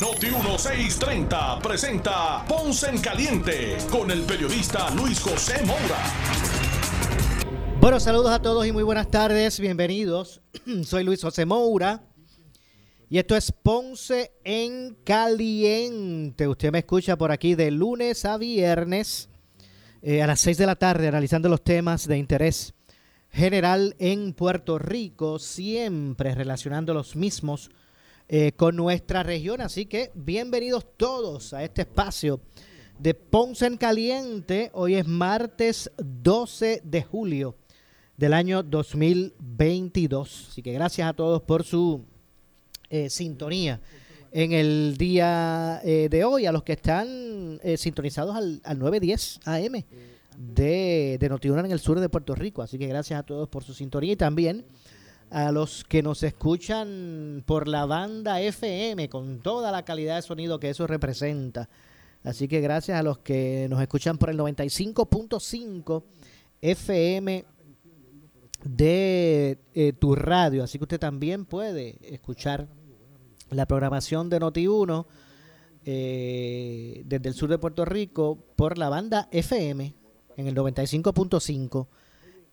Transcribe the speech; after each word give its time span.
Noti 0.00 0.28
1630 0.28 1.58
presenta 1.58 2.42
Ponce 2.48 2.88
en 2.88 3.02
Caliente 3.02 3.76
con 3.90 4.10
el 4.10 4.22
periodista 4.22 4.88
Luis 4.94 5.20
José 5.20 5.62
Moura. 5.66 5.98
Bueno, 7.82 8.00
saludos 8.00 8.30
a 8.30 8.40
todos 8.40 8.66
y 8.66 8.72
muy 8.72 8.82
buenas 8.82 9.10
tardes, 9.10 9.60
bienvenidos. 9.60 10.40
Soy 10.84 11.04
Luis 11.04 11.20
José 11.20 11.44
Moura 11.44 12.02
y 13.10 13.18
esto 13.18 13.36
es 13.36 13.52
Ponce 13.52 14.32
en 14.42 14.96
Caliente. 15.04 16.48
Usted 16.48 16.72
me 16.72 16.78
escucha 16.78 17.18
por 17.18 17.30
aquí 17.30 17.54
de 17.54 17.70
lunes 17.70 18.24
a 18.24 18.38
viernes 18.38 19.28
eh, 20.00 20.22
a 20.22 20.26
las 20.26 20.40
6 20.40 20.56
de 20.56 20.66
la 20.66 20.76
tarde 20.76 21.08
analizando 21.08 21.50
los 21.50 21.62
temas 21.62 22.08
de 22.08 22.16
interés 22.16 22.72
general 23.28 23.96
en 23.98 24.32
Puerto 24.32 24.78
Rico, 24.78 25.38
siempre 25.38 26.34
relacionando 26.34 26.94
los 26.94 27.16
mismos 27.16 27.70
eh, 28.32 28.52
con 28.52 28.76
nuestra 28.76 29.24
región. 29.24 29.60
Así 29.60 29.86
que 29.86 30.12
bienvenidos 30.14 30.86
todos 30.96 31.52
a 31.52 31.64
este 31.64 31.80
espacio 31.80 32.40
de 32.96 33.12
Ponce 33.12 33.66
en 33.66 33.76
Caliente. 33.76 34.70
Hoy 34.72 34.94
es 34.94 35.04
martes 35.04 35.90
12 35.96 36.82
de 36.84 37.02
julio 37.02 37.56
del 38.16 38.32
año 38.32 38.62
2022. 38.62 40.46
Así 40.48 40.62
que 40.62 40.72
gracias 40.72 41.08
a 41.08 41.12
todos 41.12 41.42
por 41.42 41.64
su 41.64 42.04
eh, 42.88 43.10
sintonía 43.10 43.80
en 44.30 44.52
el 44.52 44.94
día 44.96 45.80
eh, 45.82 46.06
de 46.08 46.24
hoy, 46.24 46.46
a 46.46 46.52
los 46.52 46.62
que 46.62 46.74
están 46.74 47.58
sintonizados 47.76 48.36
al, 48.36 48.60
al 48.62 48.78
910 48.78 49.40
AM 49.44 49.82
de, 50.38 51.16
de 51.18 51.28
Notiuno 51.28 51.64
en 51.64 51.72
el 51.72 51.80
sur 51.80 51.98
de 51.98 52.08
Puerto 52.08 52.36
Rico. 52.36 52.62
Así 52.62 52.78
que 52.78 52.86
gracias 52.86 53.18
a 53.18 53.24
todos 53.24 53.48
por 53.48 53.64
su 53.64 53.74
sintonía 53.74 54.12
y 54.12 54.16
también 54.16 54.66
a 55.30 55.52
los 55.52 55.84
que 55.84 56.02
nos 56.02 56.22
escuchan 56.22 57.42
por 57.46 57.68
la 57.68 57.86
banda 57.86 58.40
FM 58.40 59.08
con 59.08 59.40
toda 59.40 59.70
la 59.70 59.84
calidad 59.84 60.16
de 60.16 60.22
sonido 60.22 60.58
que 60.58 60.70
eso 60.70 60.86
representa. 60.86 61.68
Así 62.24 62.48
que 62.48 62.60
gracias 62.60 62.98
a 62.98 63.02
los 63.02 63.18
que 63.18 63.66
nos 63.70 63.80
escuchan 63.80 64.18
por 64.18 64.30
el 64.30 64.38
95.5 64.38 66.02
FM 66.60 67.44
de 68.64 69.58
eh, 69.74 69.92
tu 69.92 70.14
radio. 70.14 70.64
Así 70.64 70.78
que 70.78 70.84
usted 70.84 71.00
también 71.00 71.44
puede 71.44 71.96
escuchar 72.02 72.68
la 73.50 73.66
programación 73.66 74.28
de 74.28 74.40
Noti1 74.40 75.06
eh, 75.84 77.02
desde 77.06 77.28
el 77.28 77.34
sur 77.34 77.48
de 77.48 77.58
Puerto 77.58 77.84
Rico 77.84 78.36
por 78.56 78.78
la 78.78 78.88
banda 78.88 79.28
FM 79.30 79.94
en 80.36 80.46
el 80.46 80.54
95.5 80.54 81.86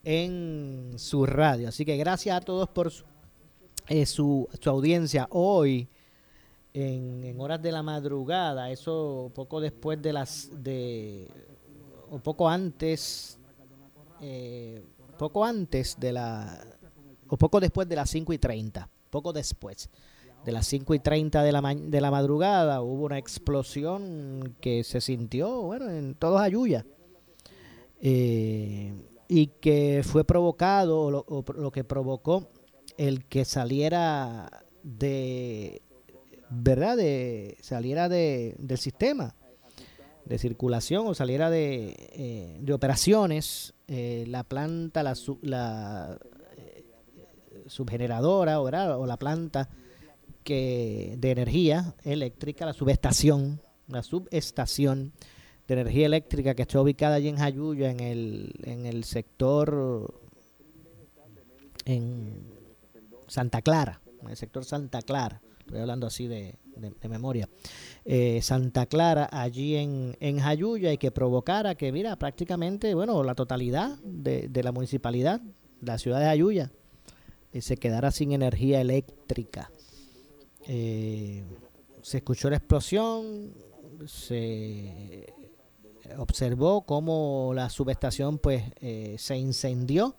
en 0.09 0.94
su 0.95 1.25
radio. 1.25 1.67
Así 1.67 1.83
que 1.83 1.97
gracias 1.97 2.38
a 2.38 2.39
todos 2.39 2.69
por 2.69 2.91
su, 2.91 3.03
eh, 3.89 4.05
su, 4.05 4.47
audiencia 4.66 5.27
hoy. 5.31 5.89
En, 6.73 7.36
horas 7.41 7.61
de 7.61 7.72
la 7.72 7.83
madrugada, 7.83 8.72
eso 8.72 9.31
poco 9.36 9.59
después 9.59 10.02
de 10.02 10.14
las 10.14 10.49
de 10.64 11.27
o 12.09 12.19
poco 12.19 12.47
antes 12.47 13.38
eh, 14.22 14.81
poco 15.17 15.44
antes 15.44 15.99
de 15.99 16.14
la 16.14 16.58
o 17.27 17.36
poco 17.36 17.59
después 17.59 17.89
de 17.89 17.95
las 17.95 18.09
5 18.11 18.32
y 18.32 18.37
30 18.37 18.87
poco 19.09 19.33
después 19.33 19.89
de 20.45 20.52
las 20.52 20.67
5 20.67 20.93
y 20.93 20.99
30 20.99 21.42
de 21.42 21.52
la, 21.52 21.76
de 21.76 22.02
la 22.02 22.11
madrugada 22.11 22.82
hubo 22.82 23.05
una 23.05 23.17
explosión 23.17 24.55
que 24.61 24.83
se 24.83 25.02
sintió 25.02 25.64
bueno 25.64 25.89
en 25.89 26.14
todos 26.15 26.39
Ayuya 26.39 26.86
eh, 28.02 28.93
y 29.27 29.48
que 29.48 30.02
fue 30.04 30.23
provocado 30.23 31.02
o 31.02 31.43
lo, 31.54 31.71
que 31.71 31.83
provocó 31.83 32.49
el 32.98 33.26
que 33.26 33.45
saliera 33.45 34.64
de 34.83 35.82
verdad 36.49 36.95
de 36.95 37.58
saliera 37.61 38.08
de, 38.08 38.55
del 38.58 38.77
sistema 38.77 39.36
de 40.26 40.38
circulación 40.38 41.08
o 41.08 41.14
saliera 41.14 41.49
de, 41.49 41.95
eh, 42.14 42.58
de 42.60 42.73
operaciones 42.73 43.73
eh, 43.88 44.26
la 44.27 44.43
planta 44.43 45.04
la, 45.04 45.14
la 45.42 46.17
eh, 46.58 46.86
subgeneradora 47.67 48.61
o 48.61 49.05
la 49.05 49.17
planta 49.17 49.70
que 50.44 51.15
de 51.17 51.32
energía 51.32 51.95
eléctrica 52.04 52.65
la 52.65 52.73
subestación 52.73 53.61
la 53.88 54.04
subestación 54.04 55.11
de 55.67 55.73
energía 55.73 56.05
eléctrica 56.05 56.55
que 56.55 56.61
está 56.61 56.82
ubicada 56.82 57.16
allí 57.16 57.28
en 57.28 57.38
Jayuya, 57.38 57.92
en 57.92 58.00
el, 58.00 58.54
en 58.64 58.86
el 58.86 59.04
sector, 59.04 60.22
en 61.86 62.44
Santa 63.28 63.61
Clara, 63.61 64.02
en 64.22 64.30
el 64.30 64.38
sector 64.38 64.64
Santa 64.64 65.02
Clara, 65.02 65.42
estoy 65.60 65.80
hablando 65.80 66.08
así 66.08 66.27
de, 66.27 66.56
memoria, 67.10 67.50
eh, 68.06 68.39
Santa 68.42 68.86
Clara, 68.86 69.27
allí 69.32 69.76
en, 69.76 70.16
en 70.20 70.39
Jayuya, 70.39 70.94
y 70.94 70.98
que 70.98 71.11
provocara 71.11 71.76
que, 71.76 71.92
mira, 71.92 72.16
prácticamente, 72.16 72.94
bueno, 72.94 73.23
la 73.23 73.36
totalidad 73.36 73.98
de, 74.04 74.50
la 74.64 74.72
municipalidad, 74.72 75.42
la 75.82 75.98
ciudad 75.98 76.20
de 76.20 76.26
Jayuya, 76.26 76.72
eh, 77.52 77.61
se 77.61 77.77
quedara 77.77 78.11
sin 78.11 78.32
energía 78.32 78.80
eléctrica. 78.80 79.72
Eh, 80.67 81.44
se 82.02 82.17
escuchó 82.17 82.50
la 82.50 82.58
explosión, 82.58 83.54
se 84.06 85.33
observó 86.18 86.82
cómo 86.82 87.52
la 87.54 87.70
subestación 87.70 88.38
pues 88.38 88.64
eh, 88.82 89.16
se 89.18 89.38
incendió. 89.38 90.16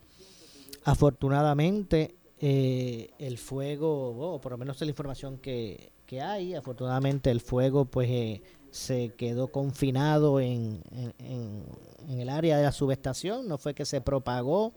Afortunadamente 0.84 2.14
eh, 2.40 3.10
el 3.18 3.38
fuego, 3.38 4.34
o 4.34 4.40
por 4.40 4.52
lo 4.52 4.58
menos 4.58 4.80
la 4.80 4.86
información 4.86 5.38
que, 5.38 5.92
hay, 6.22 6.54
afortunadamente 6.54 7.30
el 7.30 7.40
fuego 7.40 7.84
pues 7.84 8.08
eh, 8.08 8.42
se 8.70 9.10
quedó 9.10 9.48
confinado 9.48 10.40
en, 10.40 10.82
en, 11.18 11.64
en, 12.08 12.20
el 12.20 12.28
área 12.28 12.56
de 12.56 12.62
la 12.62 12.72
subestación, 12.72 13.46
no 13.46 13.58
fue 13.58 13.74
que 13.74 13.84
se 13.84 14.00
propagó 14.00 14.72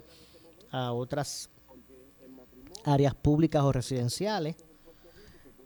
a 0.72 0.92
otras 0.92 1.50
áreas 2.84 3.16
públicas 3.16 3.64
o 3.64 3.72
residenciales. 3.72 4.56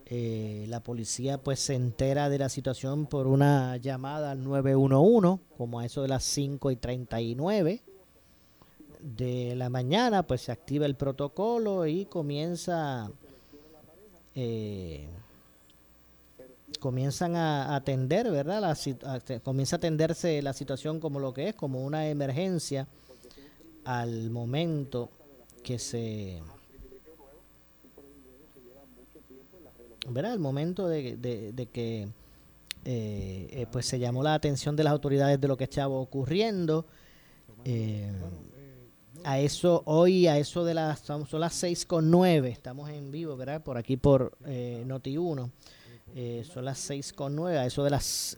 Eh, 0.08 0.66
la 0.70 0.82
policía 0.82 1.40
pues 1.40 1.60
se 1.60 1.74
entera 1.74 2.30
de 2.30 2.38
la 2.38 2.50
situación 2.50 3.08
por 3.08 3.26
una 3.26 3.78
llamada 3.78 4.32
al 4.32 4.44
911, 4.44 5.42
como 5.58 5.80
a 5.80 5.86
eso 5.86 6.04
de 6.04 6.10
las 6.10 6.24
5 6.24 6.70
y 6.70 6.76
39 6.76 7.82
de 9.00 9.56
la 9.56 9.70
mañana, 9.70 10.24
pues 10.24 10.42
se 10.42 10.52
activa 10.52 10.86
el 10.86 10.96
protocolo 10.96 11.86
y 11.86 12.06
comienza 12.06 13.12
eh, 14.36 15.08
comienzan 16.80 17.36
a 17.36 17.76
atender, 17.76 18.30
¿verdad? 18.30 18.62
La, 18.62 19.40
comienza 19.40 19.76
a 19.76 19.78
atenderse 19.78 20.42
la 20.42 20.54
situación 20.54 21.00
como 21.00 21.20
lo 21.20 21.34
que 21.34 21.50
es, 21.50 21.56
como 21.56 21.84
una 21.84 22.10
emergencia 22.10 22.88
al 23.86 24.30
momento 24.30 25.10
que 25.64 25.80
se 25.80 26.42
¿verdad? 30.10 30.34
El 30.34 30.40
momento 30.40 30.88
de, 30.88 31.18
de, 31.18 31.66
que 31.68 32.08
eh, 32.86 33.48
eh, 33.52 33.68
pues 33.72 33.86
se 33.86 34.00
llamó 34.00 34.24
la 34.24 34.34
atención 34.34 34.76
de 34.76 34.84
las 34.84 34.92
autoridades 34.92 35.40
de 35.40 35.48
lo 35.48 35.58
que 35.58 35.64
estaba 35.64 35.96
ocurriendo. 35.96 36.86
Eh, 37.64 38.12
a 39.24 39.40
eso, 39.40 39.82
hoy, 39.86 40.28
a 40.28 40.38
eso 40.38 40.64
de 40.66 40.76
las, 40.76 41.00
son 41.00 41.26
las 41.40 41.54
seis 41.54 41.86
con 41.86 42.12
nueve, 42.12 42.50
estamos 42.50 42.90
en 42.90 43.12
vivo, 43.12 43.36
¿verdad? 43.36 43.64
Por 43.64 43.78
aquí 43.78 43.98
por 43.98 44.38
Noti1. 44.44 45.50
son 46.44 46.66
las 46.66 46.78
seis 46.78 47.12
con 47.12 47.36
nueve, 47.36 47.58
a 47.58 47.66
eso 47.66 47.84
de 47.84 47.90
las, 47.90 48.38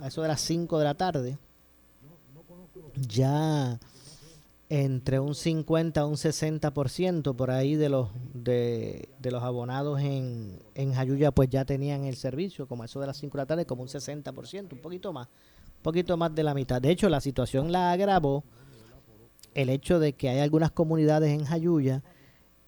a 0.00 0.08
eso 0.08 0.22
de 0.22 0.28
las 0.28 0.40
cinco 0.40 0.78
de 0.80 0.84
la 0.84 0.94
tarde. 0.94 1.38
Ya 3.08 3.78
entre 4.68 5.20
un 5.20 5.34
50 5.34 6.00
a 6.00 6.06
un 6.06 6.14
60% 6.14 7.36
por 7.36 7.50
ahí 7.50 7.76
de 7.76 7.88
los 7.88 8.08
de, 8.34 9.08
los 9.22 9.42
abonados 9.42 10.00
en, 10.00 10.58
en 10.74 10.92
Jayuya 10.92 11.30
pues 11.30 11.48
ya 11.48 11.64
tenían 11.64 12.04
el 12.04 12.16
servicio, 12.16 12.66
como 12.66 12.84
eso 12.84 13.00
de 13.00 13.06
las 13.06 13.16
5 13.16 13.36
de 13.36 13.42
la 13.42 13.46
tarde, 13.46 13.66
como 13.66 13.82
un 13.82 13.88
60%, 13.88 14.72
un 14.72 14.78
poquito 14.78 15.12
más, 15.12 15.28
un 15.28 15.82
poquito 15.82 16.16
más 16.16 16.34
de 16.34 16.42
la 16.42 16.54
mitad. 16.54 16.80
De 16.82 16.90
hecho, 16.90 17.08
la 17.08 17.20
situación 17.20 17.70
la 17.70 17.92
agravó 17.92 18.44
el 19.54 19.70
hecho 19.70 19.98
de 19.98 20.12
que 20.12 20.28
hay 20.28 20.40
algunas 20.40 20.70
comunidades 20.70 21.30
en 21.30 21.44
Jayuya 21.44 22.02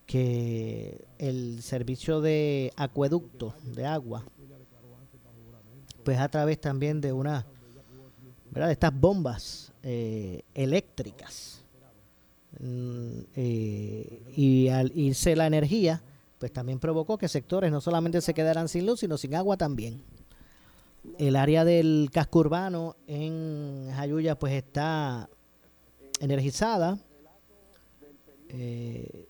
que 0.06 1.04
el 1.18 1.62
servicio 1.62 2.20
de 2.20 2.72
acueducto 2.76 3.54
de 3.74 3.84
agua 3.84 4.24
pues 6.08 6.18
a 6.18 6.28
través 6.30 6.58
también 6.58 7.02
de 7.02 7.12
una 7.12 7.44
¿verdad? 8.50 8.68
de 8.68 8.72
estas 8.72 8.98
bombas 8.98 9.74
eh, 9.82 10.40
eléctricas. 10.54 11.57
Mm, 12.58 13.20
eh, 13.36 14.22
y 14.34 14.68
al 14.68 14.90
irse 14.94 15.36
la 15.36 15.46
energía, 15.46 16.02
pues 16.38 16.52
también 16.52 16.78
provocó 16.78 17.18
que 17.18 17.28
sectores 17.28 17.70
no 17.70 17.80
solamente 17.80 18.20
se 18.20 18.34
quedaran 18.34 18.68
sin 18.68 18.86
luz, 18.86 19.00
sino 19.00 19.18
sin 19.18 19.34
agua 19.34 19.56
también. 19.56 20.02
El 21.18 21.36
área 21.36 21.64
del 21.64 22.10
casco 22.12 22.40
urbano 22.40 22.96
en 23.06 23.90
Jayuya 23.94 24.38
pues 24.38 24.54
está 24.54 25.28
energizada, 26.20 26.98
eh, 28.48 29.26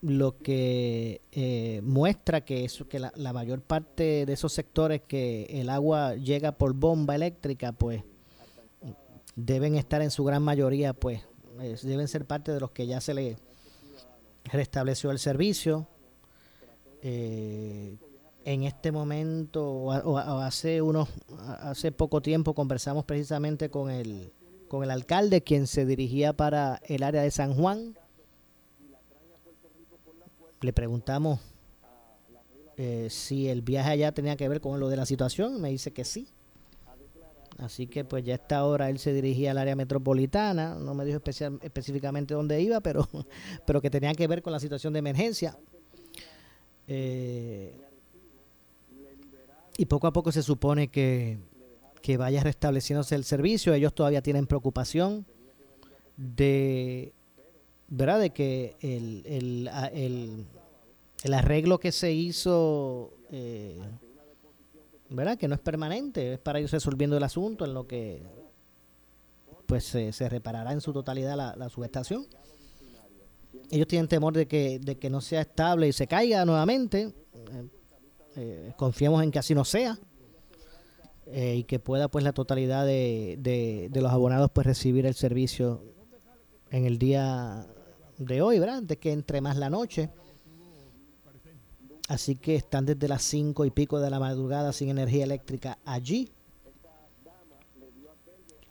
lo 0.00 0.38
que 0.38 1.22
eh, 1.32 1.80
muestra 1.82 2.42
que, 2.42 2.64
eso, 2.64 2.88
que 2.88 2.98
la, 2.98 3.12
la, 3.16 3.32
mayor 3.32 3.62
parte 3.62 4.26
de 4.26 4.32
esos 4.32 4.52
sectores 4.52 5.02
que 5.02 5.44
el 5.48 5.70
agua 5.70 6.14
llega 6.14 6.52
por 6.52 6.74
bomba 6.74 7.14
eléctrica 7.14 7.72
pues 7.72 8.02
deben 9.34 9.76
estar 9.76 10.02
en 10.02 10.10
su 10.10 10.22
gran 10.24 10.42
mayoría 10.42 10.92
pues 10.92 11.22
deben 11.82 12.08
ser 12.08 12.24
parte 12.24 12.52
de 12.52 12.60
los 12.60 12.70
que 12.70 12.86
ya 12.86 13.00
se 13.00 13.14
le 13.14 13.36
restableció 14.44 15.10
el 15.10 15.18
servicio. 15.18 15.86
Eh, 17.02 17.96
en 18.44 18.64
este 18.64 18.92
momento 18.92 19.64
o, 19.64 20.18
hace 20.18 20.82
unos 20.82 21.08
hace 21.38 21.92
poco 21.92 22.20
tiempo 22.20 22.54
conversamos 22.54 23.04
precisamente 23.04 23.70
con 23.70 23.90
el 23.90 24.32
con 24.68 24.82
el 24.82 24.90
alcalde 24.90 25.42
quien 25.42 25.66
se 25.66 25.86
dirigía 25.86 26.34
para 26.34 26.80
el 26.86 27.02
área 27.02 27.22
de 27.22 27.30
San 27.30 27.54
Juan. 27.54 27.96
Le 30.60 30.72
preguntamos 30.72 31.40
eh, 32.76 33.08
si 33.10 33.48
el 33.48 33.62
viaje 33.62 33.90
allá 33.90 34.12
tenía 34.12 34.36
que 34.36 34.48
ver 34.48 34.60
con 34.60 34.80
lo 34.80 34.88
de 34.88 34.96
la 34.96 35.06
situación. 35.06 35.60
Me 35.60 35.68
dice 35.70 35.92
que 35.92 36.04
sí 36.04 36.28
así 37.58 37.86
que 37.86 38.04
pues 38.04 38.24
ya 38.24 38.34
a 38.34 38.36
esta 38.36 38.64
hora 38.64 38.90
él 38.90 38.98
se 38.98 39.12
dirigía 39.12 39.52
al 39.52 39.58
área 39.58 39.76
metropolitana 39.76 40.74
no 40.74 40.94
me 40.94 41.04
dijo 41.04 41.16
especial, 41.16 41.58
específicamente 41.62 42.34
dónde 42.34 42.60
iba 42.60 42.80
pero 42.80 43.08
pero 43.66 43.80
que 43.80 43.90
tenía 43.90 44.12
que 44.14 44.26
ver 44.26 44.42
con 44.42 44.52
la 44.52 44.60
situación 44.60 44.92
de 44.92 44.98
emergencia 44.98 45.56
eh, 46.86 47.72
y 49.76 49.86
poco 49.86 50.06
a 50.06 50.12
poco 50.12 50.30
se 50.30 50.42
supone 50.42 50.88
que, 50.88 51.38
que 52.02 52.16
vaya 52.16 52.42
restableciéndose 52.42 53.14
el 53.14 53.24
servicio. 53.24 53.74
Ellos 53.74 53.94
todavía 53.94 54.22
tienen 54.22 54.46
preocupación 54.46 55.26
de, 56.16 57.12
¿verdad? 57.88 58.20
de 58.20 58.30
que 58.30 58.76
el, 58.80 59.22
el, 59.26 59.70
el, 59.92 60.44
el 61.24 61.34
arreglo 61.34 61.78
que 61.78 61.90
se 61.90 62.12
hizo, 62.12 63.14
eh, 63.32 63.80
¿verdad? 65.10 65.38
que 65.38 65.48
no 65.48 65.54
es 65.54 65.60
permanente, 65.60 66.34
es 66.34 66.38
para 66.38 66.60
ir 66.60 66.70
resolviendo 66.70 67.16
el 67.16 67.22
asunto 67.22 67.64
en 67.64 67.74
lo 67.74 67.86
que 67.86 68.22
pues 69.66 69.84
se, 69.84 70.28
reparará 70.28 70.72
en 70.72 70.80
su 70.80 70.92
totalidad 70.92 71.36
la, 71.36 71.56
la 71.56 71.68
subestación 71.68 72.26
ellos 73.70 73.88
tienen 73.88 74.08
temor 74.08 74.32
de 74.34 74.46
que, 74.46 74.78
de 74.78 74.96
que 74.96 75.10
no 75.10 75.20
sea 75.20 75.42
estable 75.42 75.88
y 75.88 75.92
se 75.92 76.06
caiga 76.06 76.44
nuevamente. 76.44 77.12
Eh, 77.34 77.68
eh, 78.36 78.72
confiemos 78.76 79.22
en 79.22 79.30
que 79.30 79.38
así 79.38 79.54
no 79.54 79.64
sea 79.64 79.98
eh, 81.26 81.56
y 81.56 81.64
que 81.64 81.78
pueda 81.78 82.08
pues 82.08 82.24
la 82.24 82.32
totalidad 82.32 82.84
de, 82.84 83.36
de, 83.38 84.00
los 84.00 84.12
abonados 84.12 84.50
pues 84.52 84.66
recibir 84.66 85.06
el 85.06 85.14
servicio 85.14 85.82
en 86.70 86.84
el 86.84 86.98
día 86.98 87.66
de 88.18 88.42
hoy, 88.42 88.58
¿verdad? 88.58 88.78
Antes 88.78 88.98
que 88.98 89.12
entre 89.12 89.40
más 89.40 89.56
la 89.56 89.70
noche. 89.70 90.10
Así 92.14 92.36
que 92.36 92.54
están 92.54 92.86
desde 92.86 93.08
las 93.08 93.22
cinco 93.22 93.64
y 93.64 93.70
pico 93.70 94.00
de 94.00 94.08
la 94.08 94.20
madrugada 94.20 94.72
sin 94.72 94.88
energía 94.88 95.24
eléctrica 95.24 95.78
allí. 95.84 96.30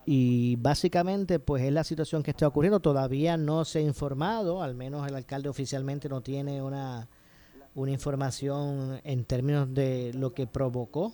Y 0.06 0.56
básicamente 0.58 1.40
pues 1.40 1.64
es 1.64 1.72
la 1.72 1.84
situación 1.84 2.24
que 2.24 2.32
está 2.32 2.48
ocurriendo. 2.48 2.80
Todavía 2.80 3.38
no 3.38 3.66
se 3.66 3.80
ha 3.80 3.82
informado 3.82 4.64
al 4.64 4.76
menos 4.76 5.08
el 5.08 5.16
alcalde 5.16 5.50
oficialmente 5.50 6.10
no 6.10 6.22
tiene 6.22 6.62
una 6.62 7.08
una 7.76 7.92
información 7.92 9.02
en 9.04 9.26
términos 9.26 9.74
de 9.74 10.14
lo 10.14 10.34
que 10.34 10.48
provocó. 10.48 11.14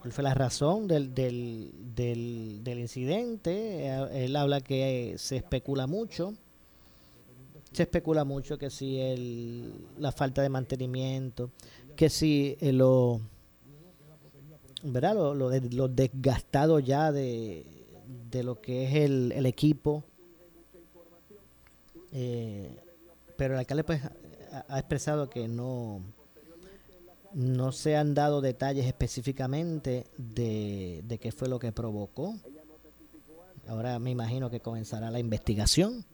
Cuál 0.00 0.12
fue 0.12 0.24
la 0.24 0.34
razón 0.34 0.88
del, 0.88 1.14
del, 1.14 1.72
del, 1.94 2.60
del 2.62 2.78
incidente. 2.80 3.86
Él 4.24 4.34
habla 4.36 4.60
que 4.60 5.14
se 5.16 5.36
especula 5.36 5.86
mucho 5.86 6.34
se 7.72 7.84
especula 7.84 8.24
mucho 8.24 8.58
que 8.58 8.70
si 8.70 8.98
el, 9.00 9.72
la 9.98 10.12
falta 10.12 10.42
de 10.42 10.48
mantenimiento 10.48 11.50
que 11.96 12.08
si 12.10 12.56
lo 12.60 13.20
¿verdad? 14.82 15.14
Lo, 15.14 15.34
lo, 15.34 15.88
desgastado 15.88 16.80
ya 16.80 17.12
de, 17.12 17.64
de, 18.30 18.42
lo 18.42 18.60
que 18.60 18.84
es 18.84 18.94
el, 18.94 19.32
el 19.32 19.46
equipo. 19.46 20.04
Eh, 22.12 22.76
pero 23.36 23.54
el 23.54 23.60
alcalde 23.60 23.84
pues 23.84 24.02
ha, 24.68 24.78
expresado 24.78 25.30
que 25.30 25.48
no 25.48 26.02
no 27.32 27.72
se 27.72 27.96
han 27.96 28.12
dado 28.12 28.42
detalles 28.42 28.84
específicamente 28.86 30.06
de, 30.18 31.00
de 31.04 31.18
qué 31.18 31.32
fue 31.32 31.48
lo 31.48 31.58
que 31.58 31.72
provocó. 31.72 32.34
Ahora 33.66 33.98
me 33.98 34.10
imagino 34.10 34.50
que 34.50 34.60
comenzará 34.60 35.10
la 35.10 35.18
investigación. 35.18 36.04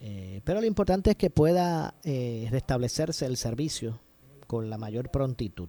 Eh, 0.00 0.40
pero 0.44 0.60
lo 0.60 0.66
importante 0.66 1.10
es 1.10 1.16
que 1.16 1.30
pueda 1.30 1.94
eh, 2.04 2.48
restablecerse 2.50 3.26
el 3.26 3.36
servicio 3.36 4.00
con 4.46 4.70
la 4.70 4.78
mayor 4.78 5.10
prontitud. 5.10 5.68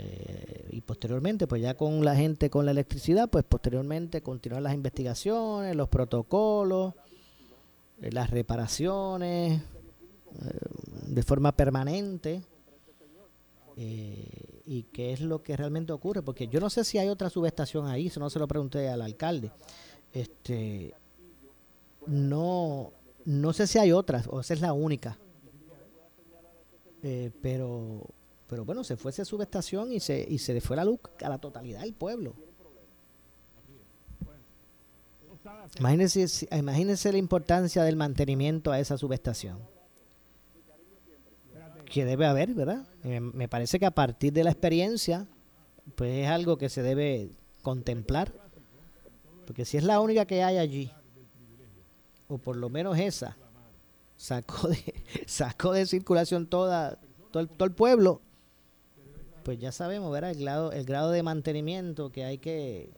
Eh, 0.00 0.68
y 0.70 0.80
posteriormente, 0.80 1.48
pues 1.48 1.60
ya 1.60 1.74
con 1.74 2.04
la 2.04 2.14
gente 2.14 2.50
con 2.50 2.64
la 2.64 2.70
electricidad, 2.70 3.28
pues 3.28 3.44
posteriormente 3.44 4.22
continuar 4.22 4.62
las 4.62 4.72
investigaciones, 4.72 5.74
los 5.74 5.88
protocolos, 5.88 6.94
eh, 8.00 8.12
las 8.12 8.30
reparaciones 8.30 9.60
eh, 9.60 10.58
de 11.08 11.22
forma 11.24 11.50
permanente. 11.50 12.42
y 13.76 14.82
qué 14.92 15.12
es 15.12 15.20
lo 15.20 15.42
que 15.42 15.56
realmente 15.56 15.92
ocurre, 15.92 16.22
porque 16.22 16.46
yo 16.48 16.60
no 16.60 16.68
sé 16.68 16.84
si 16.84 16.98
hay 16.98 17.08
otra 17.08 17.30
subestación 17.30 17.86
ahí, 17.86 18.08
eso 18.08 18.20
no 18.20 18.28
se 18.28 18.38
lo 18.38 18.46
pregunté 18.46 18.88
al 18.88 19.02
alcalde. 19.02 19.50
Este, 20.12 20.94
no, 22.06 22.92
no 23.28 23.52
sé 23.52 23.66
si 23.66 23.78
hay 23.78 23.92
otras, 23.92 24.26
o 24.28 24.40
esa 24.40 24.54
es 24.54 24.60
la 24.60 24.72
única. 24.72 25.18
pero 27.42 28.06
pero 28.48 28.64
bueno, 28.64 28.82
se 28.82 28.96
fue 28.96 29.10
esa 29.10 29.26
subestación 29.26 29.92
y 29.92 30.00
se, 30.00 30.26
y 30.26 30.38
se 30.38 30.54
le 30.54 30.62
fue 30.62 30.74
la 30.74 30.84
luz 30.84 31.00
a 31.22 31.28
la 31.28 31.38
totalidad 31.38 31.82
del 31.82 31.92
pueblo. 31.92 32.34
Imagínense, 35.78 36.48
imagínense 36.50 37.12
la 37.12 37.18
importancia 37.18 37.82
del 37.84 37.96
mantenimiento 37.96 38.72
a 38.72 38.80
esa 38.80 38.96
subestación. 38.96 39.58
Que 41.84 42.06
debe 42.06 42.26
haber, 42.26 42.54
¿verdad? 42.54 42.86
Me, 43.02 43.48
parece 43.48 43.78
que 43.78 43.86
a 43.86 43.90
partir 43.90 44.32
de 44.32 44.44
la 44.44 44.50
experiencia, 44.50 45.26
pues 45.94 46.24
es 46.24 46.28
algo 46.28 46.56
que 46.56 46.70
se 46.70 46.82
debe 46.82 47.30
contemplar. 47.62 48.32
Porque 49.46 49.66
si 49.66 49.76
es 49.76 49.84
la 49.84 50.00
única 50.00 50.26
que 50.26 50.42
hay 50.42 50.56
allí, 50.56 50.90
o 52.28 52.38
por 52.38 52.56
lo 52.56 52.68
menos 52.68 52.98
esa, 52.98 53.36
sacó 54.16 54.68
de, 54.68 54.94
sacó 55.26 55.72
de 55.72 55.86
circulación 55.86 56.46
toda, 56.46 56.98
todo 57.32 57.64
el 57.64 57.72
pueblo, 57.72 58.20
pues 59.44 59.58
ya 59.58 59.72
sabemos, 59.72 60.12
¿verdad? 60.12 60.30
El 60.30 60.40
grado, 60.40 60.72
el 60.72 60.84
grado 60.84 61.10
de 61.10 61.22
mantenimiento 61.22 62.10
que 62.10 62.24
hay 62.24 62.38
que 62.38 62.90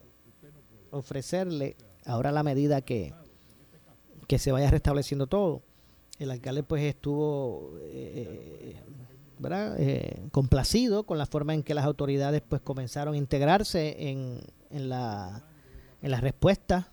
ofrecerle 0.91 1.77
ahora 2.05 2.29
a 2.29 2.33
la 2.33 2.43
medida 2.43 2.81
que, 2.81 3.13
que 4.27 4.37
se 4.37 4.51
vaya 4.51 4.69
restableciendo 4.69 5.27
todo. 5.27 5.61
El 6.19 6.29
alcalde 6.29 6.61
pues 6.63 6.83
estuvo 6.83 7.73
eh, 7.79 8.75
¿verdad? 9.41 9.75
Eh, 9.79 10.21
complacido 10.31 11.03
con 11.03 11.17
la 11.17 11.25
forma 11.25 11.53
en 11.53 11.63
que 11.63 11.73
las 11.73 11.85
autoridades 11.85 12.43
pues 12.47 12.61
comenzaron 12.61 13.15
a 13.15 13.17
integrarse 13.17 14.09
en, 14.09 14.39
en, 14.69 14.87
la, 14.87 15.43
en 16.01 16.11
la 16.11 16.21
respuesta 16.21 16.91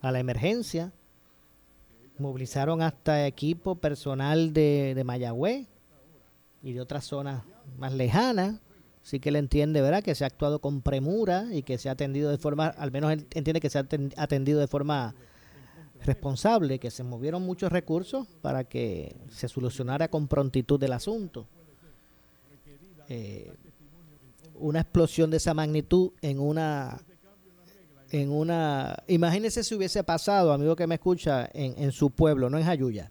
a 0.00 0.12
la 0.12 0.20
emergencia. 0.20 0.92
Movilizaron 2.18 2.82
hasta 2.82 3.26
equipo 3.26 3.74
personal 3.76 4.52
de, 4.52 4.94
de 4.94 5.04
Mayagüez 5.04 5.66
y 6.62 6.72
de 6.72 6.80
otras 6.80 7.04
zonas 7.04 7.42
más 7.78 7.92
lejana, 7.92 8.60
sí 9.02 9.20
que 9.20 9.28
él 9.28 9.36
entiende, 9.36 9.82
¿verdad?, 9.82 10.02
que 10.02 10.14
se 10.14 10.24
ha 10.24 10.28
actuado 10.28 10.60
con 10.60 10.80
premura 10.80 11.46
y 11.52 11.62
que 11.62 11.76
se 11.78 11.88
ha 11.88 11.92
atendido 11.92 12.30
de 12.30 12.38
forma, 12.38 12.68
al 12.68 12.90
menos 12.90 13.12
él 13.12 13.26
entiende 13.34 13.60
que 13.60 13.70
se 13.70 13.78
ha 13.78 13.86
atendido 14.16 14.60
de 14.60 14.66
forma 14.66 15.14
responsable, 16.04 16.78
que 16.78 16.90
se 16.90 17.02
movieron 17.02 17.42
muchos 17.42 17.70
recursos 17.70 18.26
para 18.40 18.64
que 18.64 19.16
se 19.30 19.48
solucionara 19.48 20.08
con 20.08 20.28
prontitud 20.28 20.82
el 20.82 20.92
asunto. 20.92 21.46
Eh, 23.08 23.52
una 24.54 24.80
explosión 24.80 25.30
de 25.30 25.38
esa 25.38 25.52
magnitud 25.52 26.12
en 26.22 26.38
una 26.38 27.00
en 28.14 28.30
una 28.30 28.96
imagínese 29.08 29.64
si 29.64 29.74
hubiese 29.74 30.04
pasado 30.04 30.52
amigo 30.52 30.76
que 30.76 30.86
me 30.86 30.94
escucha 30.94 31.50
en, 31.52 31.74
en 31.76 31.90
su 31.90 32.10
pueblo 32.10 32.48
no 32.48 32.58
en 32.58 32.64
Jayuya 32.64 33.10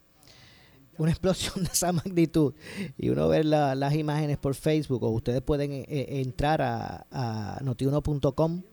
una 0.98 1.12
explosión 1.16 1.66
de 1.66 1.72
esa 1.72 1.92
magnitud 1.92 2.54
y 2.98 3.10
uno 3.10 3.28
ver 3.28 3.46
las 3.46 3.94
imágenes 3.96 4.38
por 4.38 4.56
Facebook 4.56 5.04
o 5.04 5.10
ustedes 5.10 5.42
pueden 5.42 5.74
eh, 5.74 5.86
eh, 5.90 6.22
entrar 6.22 6.62
a, 6.62 7.06
a 7.12 7.60
notiuno.com 7.62 8.64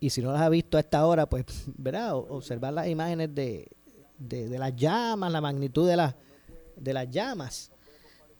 y 0.00 0.10
si 0.10 0.20
no 0.20 0.30
las 0.30 0.42
ha 0.42 0.48
visto 0.48 0.76
a 0.76 0.80
esta 0.80 1.04
hora, 1.06 1.28
pues, 1.28 1.44
¿verdad? 1.76 2.14
Observar 2.14 2.72
las 2.72 2.86
imágenes 2.86 3.34
de, 3.34 3.68
de, 4.18 4.58
las 4.58 4.76
llamas, 4.76 5.32
la 5.32 5.40
magnitud 5.40 5.88
de, 5.88 5.96
las 5.96 6.14
de 6.76 6.92
las 6.92 7.10
llamas. 7.10 7.72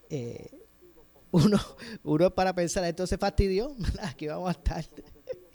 Eh, 0.09 0.51
uno, 1.33 1.59
uno 2.05 2.31
para 2.31 2.55
pensar, 2.55 2.85
esto 2.85 3.07
se 3.07 3.19
fastidió, 3.19 3.75
aquí 4.03 4.29
vamos 4.29 4.49
a 4.49 4.53
estar 4.53 4.85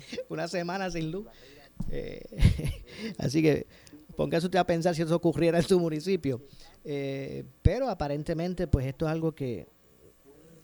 una 0.29 0.47
semana 0.47 0.89
sin 0.91 1.11
luz. 1.11 1.27
Eh, 1.89 2.21
así 3.17 3.41
que 3.41 3.67
póngase 4.15 4.45
usted 4.45 4.59
a 4.59 4.65
pensar 4.65 4.95
si 4.95 5.01
eso 5.01 5.15
ocurriera 5.15 5.57
en 5.57 5.63
su 5.63 5.79
municipio. 5.79 6.41
Eh, 6.83 7.43
pero 7.61 7.89
aparentemente, 7.89 8.67
pues 8.67 8.85
esto 8.85 9.05
es 9.05 9.11
algo 9.11 9.33
que 9.33 9.67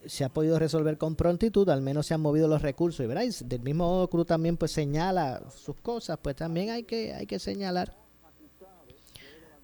se 0.05 0.23
ha 0.23 0.29
podido 0.29 0.57
resolver 0.59 0.97
con 0.97 1.15
prontitud, 1.15 1.69
al 1.69 1.81
menos 1.81 2.07
se 2.07 2.13
han 2.13 2.21
movido 2.21 2.47
los 2.47 2.61
recursos. 2.61 3.03
Y, 3.03 3.07
¿verdad? 3.07 3.23
del 3.45 3.61
mismo 3.61 3.85
modo 3.85 4.09
Cruz 4.09 4.25
también 4.25 4.57
pues 4.57 4.71
señala 4.71 5.43
sus 5.51 5.75
cosas, 5.81 6.19
pues 6.21 6.35
también 6.35 6.69
hay 6.69 6.83
que, 6.83 7.13
hay 7.13 7.25
que 7.25 7.39
señalar 7.39 7.95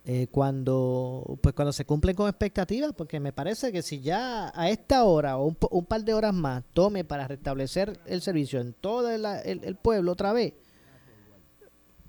eh, 0.05 0.27
cuando 0.29 1.39
pues 1.41 1.55
cuando 1.55 1.73
se 1.73 1.85
cumplen 1.85 2.15
con 2.15 2.29
expectativas, 2.29 2.93
porque 2.93 3.19
me 3.19 3.33
parece 3.33 3.71
que 3.71 3.81
si 3.81 4.01
ya 4.01 4.51
a 4.53 4.69
esta 4.69 5.03
hora 5.03 5.37
o 5.37 5.45
un, 5.45 5.85
par 5.85 6.03
de 6.03 6.13
horas 6.13 6.33
más 6.33 6.63
tome 6.73 7.03
para 7.03 7.27
restablecer 7.27 7.99
el 8.05 8.21
servicio 8.21 8.59
en 8.59 8.73
todo 8.73 9.09
el, 9.09 9.75
pueblo 9.77 10.11
otra 10.11 10.31
vez, 10.31 10.53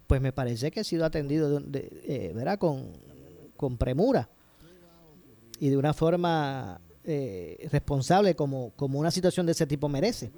pues 0.07 0.21
me 0.21 0.33
parece 0.33 0.71
que 0.71 0.81
ha 0.81 0.85
sido 0.85 1.05
atendido 1.05 1.59
de, 1.61 1.91
eh, 2.05 2.33
¿verdad? 2.35 2.59
Con, 2.59 2.93
con 3.57 3.77
premura 3.79 4.29
y 5.59 5.69
de 5.71 5.77
una 5.77 5.95
forma 5.95 6.81
eh, 7.05 7.69
responsable 7.71 8.35
como, 8.35 8.73
como 8.77 8.99
una 8.99 9.11
situación 9.11 9.47
de 9.47 9.53
ese 9.53 9.67
tipo 9.67 9.89
merece. 9.89 10.31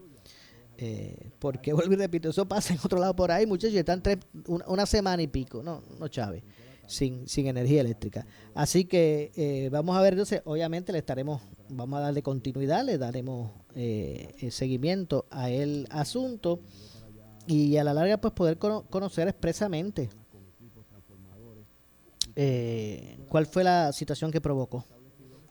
Eh, 0.77 1.31
porque 1.39 1.73
vuelvo 1.75 1.95
y 1.95 1.97
repito, 1.97 2.31
eso 2.31 2.47
pasa 2.47 2.73
en 2.73 2.81
otro 2.85 2.99
lado 2.99 3.15
por 3.17 3.33
ahí, 3.33 3.47
muchachos, 3.47 3.75
están 3.77 4.03
tres, 4.03 4.19
una, 4.47 4.87
semana 4.87 5.23
y 5.23 5.27
pico, 5.27 5.63
no, 5.63 5.83
no 5.99 6.09
Chávez, 6.09 6.45
sin, 6.89 7.29
sin 7.29 7.47
energía 7.47 7.83
eléctrica. 7.83 8.27
Así 8.55 8.85
que 8.87 9.31
eh, 9.37 9.69
vamos 9.71 9.97
a 9.97 10.01
ver, 10.01 10.15
entonces, 10.15 10.43
obviamente 10.45 10.91
le 10.91 10.99
estaremos, 10.99 11.41
vamos 11.69 11.99
a 11.99 12.03
darle 12.03 12.23
continuidad, 12.23 12.85
le 12.85 12.99
daremos 12.99 13.53
eh, 13.77 14.49
seguimiento 14.51 15.27
a 15.31 15.51
el 15.51 15.87
asunto 15.91 16.61
y 17.47 17.77
a 17.77 17.85
la 17.85 17.95
larga 17.95 18.19
pues 18.19 18.35
poder 18.35 18.59
conocer 18.59 19.29
expresamente 19.29 20.11
cuál 23.29 23.47
fue 23.47 23.65
la 23.65 23.93
situación 23.93 24.31
que 24.31 24.41
provocó. 24.41 24.85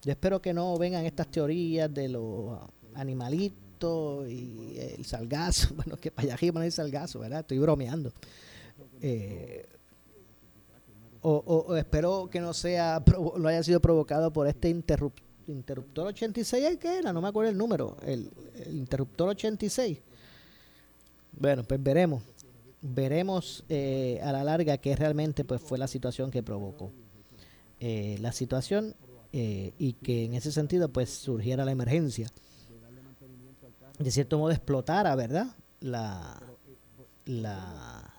Yo 0.03 0.12
espero 0.12 0.41
que 0.41 0.53
no 0.53 0.77
vengan 0.77 1.06
estas 1.06 1.27
teorías 1.29 1.94
de 1.94 2.08
los 2.08 2.60
animalitos 2.94 4.29
y 4.29 4.75
el 4.77 5.06
salgazo. 5.06 5.74
Bueno, 5.75 5.98
que 5.98 6.12
para 6.12 6.27
allá 6.27 6.34
arriba 6.34 6.60
no 6.60 6.62
hay 6.62 6.72
salgazo, 6.72 7.20
¿verdad? 7.20 7.41
Estoy 7.41 7.60
bromeando. 7.60 8.12
Eh, 9.01 9.67
o, 11.21 11.75
espero 11.75 12.29
que 12.29 12.39
no 12.39 12.53
sea 12.53 13.03
no 13.38 13.47
haya 13.47 13.63
sido 13.63 13.79
provocado 13.79 14.31
por 14.31 14.47
este 14.47 14.69
interruptor 14.69 16.07
86, 16.07 16.77
¿qué 16.79 17.00
era? 17.00 17.13
No 17.13 17.21
me 17.21 17.27
acuerdo 17.27 17.51
el 17.51 17.57
número. 17.57 17.97
El, 18.05 18.29
interruptor 18.71 19.29
86. 19.29 20.00
Bueno, 21.33 21.63
pues 21.63 21.81
veremos. 21.81 22.24
Veremos 22.81 23.63
eh, 23.69 24.19
a 24.24 24.31
la 24.31 24.43
larga 24.43 24.77
qué 24.77 24.95
realmente 24.95 25.43
pues 25.43 25.62
fue 25.62 25.77
la 25.77 25.88
situación 25.88 26.31
que 26.31 26.43
provocó. 26.43 26.91
Eh, 27.79 28.17
la 28.21 28.31
situación 28.31 28.95
eh, 29.33 29.74
y 29.77 29.93
que 29.93 30.25
en 30.25 30.33
ese 30.33 30.51
sentido 30.51 30.89
pues 30.89 31.09
surgiera 31.09 31.65
la 31.65 31.71
emergencia. 31.71 32.27
De 34.00 34.12
cierto 34.12 34.38
modo 34.38 34.51
explotara, 34.51 35.15
¿verdad? 35.15 35.47
La, 35.79 36.39
la 37.25 38.16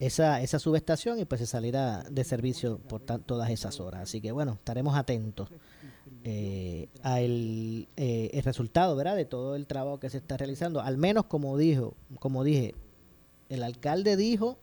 esa, 0.00 0.40
esa 0.40 0.58
subestación 0.58 1.18
y 1.18 1.26
pues 1.26 1.40
se 1.42 1.46
saliera 1.46 2.02
de 2.10 2.24
servicio 2.24 2.78
por 2.78 3.02
todas 3.02 3.50
esas 3.50 3.80
horas. 3.80 4.02
Así 4.02 4.20
que 4.20 4.32
bueno, 4.32 4.52
estaremos 4.52 4.96
atentos 4.96 5.50
eh, 6.24 6.88
al 7.02 7.86
eh, 7.96 8.30
el 8.32 8.42
resultado, 8.42 8.96
¿verdad? 8.96 9.14
De 9.14 9.26
todo 9.26 9.56
el 9.56 9.66
trabajo 9.66 10.00
que 10.00 10.08
se 10.08 10.16
está 10.16 10.38
realizando. 10.38 10.80
Al 10.80 10.96
menos 10.96 11.26
como 11.26 11.56
dijo, 11.58 11.94
como 12.18 12.44
dije, 12.44 12.74
el 13.50 13.62
alcalde 13.62 14.16
dijo 14.16 14.58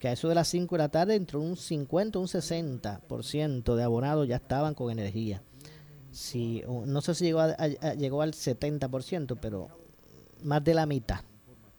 que 0.00 0.08
a 0.08 0.12
eso 0.12 0.28
de 0.28 0.34
las 0.34 0.48
5 0.48 0.74
de 0.74 0.78
la 0.78 0.88
tarde 0.88 1.14
entre 1.14 1.38
un 1.38 1.56
50 1.56 2.18
un 2.18 2.26
60% 2.26 3.74
de 3.76 3.82
abonados 3.82 4.26
ya 4.26 4.36
estaban 4.36 4.74
con 4.74 4.90
energía. 4.90 5.42
Si, 6.10 6.64
no 6.66 7.00
sé 7.00 7.14
si 7.14 7.26
llegó, 7.26 7.42
llegó 7.96 8.22
al 8.22 8.32
70%, 8.32 9.38
pero 9.40 9.68
más 10.42 10.64
de 10.64 10.74
la 10.74 10.86
mitad. 10.86 11.20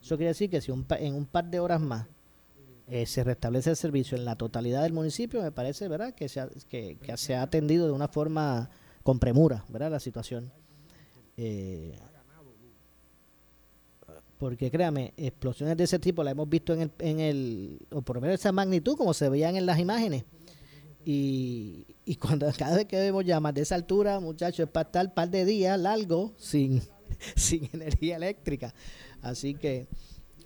Eso 0.00 0.16
quiere 0.16 0.28
decir 0.28 0.48
que 0.48 0.62
si 0.62 0.72
en 0.72 1.14
un 1.14 1.26
par 1.26 1.44
de 1.50 1.60
horas 1.60 1.80
más 1.80 2.06
eh, 2.90 3.06
se 3.06 3.22
restablece 3.22 3.70
el 3.70 3.76
servicio 3.76 4.18
en 4.18 4.24
la 4.24 4.34
totalidad 4.34 4.82
del 4.82 4.92
municipio, 4.92 5.40
me 5.42 5.52
parece 5.52 5.86
verdad 5.86 6.12
que 6.12 6.28
se 6.28 6.40
ha, 6.40 6.48
que, 6.68 6.98
se 7.16 7.36
ha 7.36 7.42
atendido 7.42 7.86
de 7.86 7.92
una 7.92 8.08
forma 8.08 8.68
con 9.04 9.20
premura 9.20 9.64
¿verdad? 9.68 9.92
la 9.92 10.00
situación. 10.00 10.50
Eh, 11.36 11.96
porque 14.38 14.70
créame, 14.70 15.12
explosiones 15.16 15.76
de 15.76 15.84
ese 15.84 16.00
tipo 16.00 16.24
las 16.24 16.32
hemos 16.32 16.48
visto 16.48 16.72
en 16.72 16.80
el, 16.80 16.90
en 16.98 17.20
el 17.20 17.78
o 17.92 18.02
por 18.02 18.16
lo 18.16 18.22
menos 18.22 18.40
esa 18.40 18.50
magnitud 18.50 18.96
como 18.96 19.14
se 19.14 19.28
veían 19.28 19.54
en 19.54 19.66
las 19.66 19.78
imágenes. 19.78 20.24
Y, 21.04 21.86
y 22.04 22.16
cuando 22.16 22.50
cada 22.58 22.76
vez 22.76 22.86
que 22.86 22.96
vemos 22.96 23.24
llamas 23.24 23.54
de 23.54 23.60
esa 23.60 23.76
altura, 23.76 24.18
muchachos, 24.18 24.66
es 24.66 24.68
para 24.68 24.88
estar 24.88 25.06
un 25.06 25.14
par 25.14 25.30
de 25.30 25.44
días 25.44 25.78
largo 25.78 26.32
sin, 26.38 26.82
sin 27.36 27.68
energía 27.72 28.16
eléctrica. 28.16 28.74
Así 29.22 29.54
que 29.54 29.86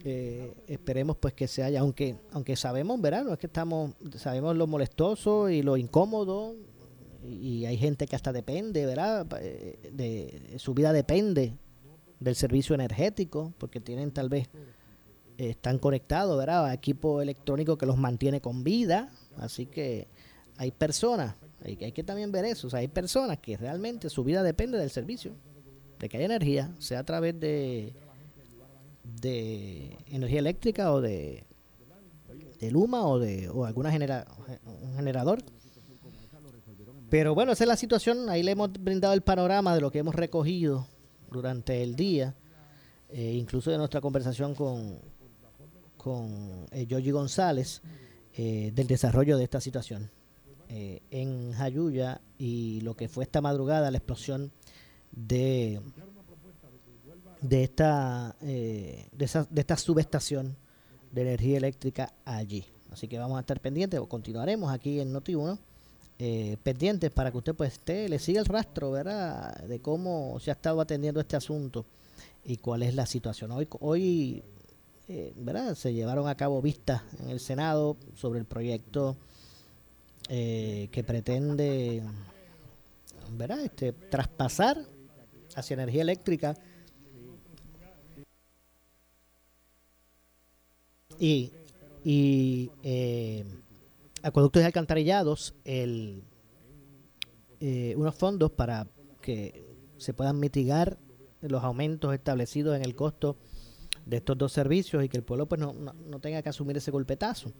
eh, 0.06 0.52
esperemos 0.66 1.16
pues 1.16 1.32
que 1.32 1.48
se 1.48 1.62
haya, 1.62 1.80
aunque, 1.80 2.16
aunque 2.32 2.56
sabemos, 2.56 3.00
¿verdad? 3.00 3.24
No 3.24 3.32
es 3.32 3.38
que 3.38 3.46
estamos, 3.46 3.92
sabemos 4.16 4.54
lo 4.54 4.66
molestoso 4.66 5.48
y 5.48 5.62
lo 5.62 5.78
incómodo, 5.78 6.54
y 7.26 7.64
hay 7.64 7.78
gente 7.78 8.06
que 8.06 8.14
hasta 8.14 8.30
depende, 8.30 8.84
¿verdad? 8.84 9.26
Eh, 9.40 9.90
de, 9.94 10.58
su 10.58 10.74
vida 10.74 10.92
depende 10.92 11.54
del 12.20 12.34
servicio 12.34 12.74
energético, 12.74 13.54
porque 13.56 13.80
tienen 13.80 14.10
tal 14.10 14.28
vez, 14.28 14.50
eh, 15.38 15.48
están 15.48 15.78
conectados, 15.78 16.36
¿verdad? 16.36 16.66
A 16.66 16.74
equipo 16.74 17.22
electrónico 17.22 17.78
que 17.78 17.86
los 17.86 17.96
mantiene 17.96 18.42
con 18.42 18.62
vida, 18.62 19.10
así 19.38 19.64
que 19.64 20.06
hay 20.58 20.70
personas, 20.70 21.34
hay, 21.64 21.78
hay 21.82 21.92
que 21.92 22.04
también 22.04 22.30
ver 22.30 22.44
eso, 22.44 22.66
o 22.66 22.70
sea, 22.70 22.80
hay 22.80 22.88
personas 22.88 23.38
que 23.38 23.56
realmente 23.56 24.10
su 24.10 24.22
vida 24.22 24.42
depende 24.42 24.76
del 24.76 24.90
servicio, 24.90 25.32
de 25.98 26.10
que 26.10 26.18
haya 26.18 26.26
energía, 26.26 26.74
sea 26.78 26.98
a 26.98 27.04
través 27.04 27.40
de, 27.40 27.94
de 29.04 29.96
energía 30.06 30.40
eléctrica 30.40 30.92
o 30.92 31.00
de, 31.00 31.44
de 32.60 32.70
Luma 32.70 33.06
o 33.06 33.18
de 33.18 33.48
o 33.48 33.64
alguna 33.64 33.90
genera, 33.90 34.26
un 34.82 34.96
generador. 34.96 35.42
Pero 37.10 37.34
bueno, 37.34 37.52
esa 37.52 37.64
es 37.64 37.68
la 37.68 37.76
situación, 37.76 38.28
ahí 38.28 38.42
le 38.42 38.52
hemos 38.52 38.72
brindado 38.72 39.14
el 39.14 39.22
panorama 39.22 39.74
de 39.74 39.80
lo 39.80 39.90
que 39.90 40.00
hemos 40.00 40.14
recogido 40.14 40.86
durante 41.30 41.82
el 41.82 41.94
día, 41.94 42.34
eh, 43.10 43.34
incluso 43.34 43.70
de 43.70 43.78
nuestra 43.78 44.00
conversación 44.00 44.54
con, 44.54 44.98
con 45.96 46.66
eh, 46.72 46.86
González, 47.12 47.82
eh, 48.36 48.72
del 48.74 48.88
desarrollo 48.88 49.36
de 49.38 49.44
esta 49.44 49.60
situación 49.60 50.10
eh, 50.68 51.02
en 51.12 51.52
Jayuya 51.52 52.20
y 52.36 52.80
lo 52.80 52.96
que 52.96 53.08
fue 53.08 53.22
esta 53.22 53.40
madrugada, 53.40 53.92
la 53.92 53.98
explosión 53.98 54.50
de, 55.12 55.80
de, 57.48 57.64
esta, 57.64 58.36
de, 58.40 59.06
esa, 59.18 59.46
de 59.50 59.60
esta 59.60 59.76
subestación 59.76 60.56
de 61.12 61.22
energía 61.22 61.58
eléctrica 61.58 62.12
allí. 62.24 62.64
Así 62.90 63.08
que 63.08 63.18
vamos 63.18 63.36
a 63.36 63.40
estar 63.40 63.60
pendientes 63.60 64.00
continuaremos 64.08 64.72
aquí 64.72 65.00
en 65.00 65.12
Noti1 65.12 65.58
eh, 66.18 66.56
pendientes 66.62 67.10
para 67.10 67.32
que 67.32 67.38
usted 67.38 67.54
pues 67.54 67.72
esté, 67.72 68.08
le 68.08 68.20
siga 68.20 68.40
el 68.40 68.46
rastro, 68.46 68.92
¿verdad? 68.92 69.52
De 69.64 69.80
cómo 69.80 70.38
se 70.38 70.50
ha 70.50 70.54
estado 70.54 70.80
atendiendo 70.80 71.20
este 71.20 71.34
asunto 71.36 71.84
y 72.44 72.56
cuál 72.58 72.84
es 72.84 72.94
la 72.94 73.04
situación. 73.04 73.50
Hoy, 73.50 73.66
hoy 73.80 74.44
eh, 75.08 75.32
¿verdad? 75.36 75.74
Se 75.74 75.92
llevaron 75.92 76.28
a 76.28 76.36
cabo 76.36 76.62
vistas 76.62 77.02
en 77.20 77.30
el 77.30 77.40
Senado 77.40 77.96
sobre 78.14 78.38
el 78.38 78.46
proyecto 78.46 79.16
eh, 80.28 80.88
que 80.92 81.02
pretende, 81.02 82.02
¿verdad? 83.36 83.60
Este, 83.60 83.92
traspasar 83.92 84.78
hacia 85.56 85.74
energía 85.74 86.02
eléctrica 86.02 86.56
y, 91.18 91.52
y 92.04 92.70
eh, 92.82 93.44
acueductos 94.22 94.62
y 94.62 94.66
alcantarillados 94.66 95.54
el, 95.64 96.22
eh, 97.60 97.94
unos 97.96 98.14
fondos 98.14 98.50
para 98.50 98.86
que 99.20 99.64
se 99.96 100.12
puedan 100.12 100.38
mitigar 100.38 100.98
los 101.40 101.62
aumentos 101.62 102.14
establecidos 102.14 102.76
en 102.76 102.82
el 102.84 102.94
costo 102.94 103.36
de 104.06 104.18
estos 104.18 104.36
dos 104.36 104.52
servicios 104.52 105.04
y 105.04 105.08
que 105.08 105.16
el 105.16 105.22
pueblo 105.22 105.46
pues 105.46 105.60
no, 105.60 105.72
no, 105.72 106.20
tenga 106.20 106.42
que 106.42 106.48
asumir 106.48 106.76
ese 106.76 106.90
golpetazo. 106.90 107.52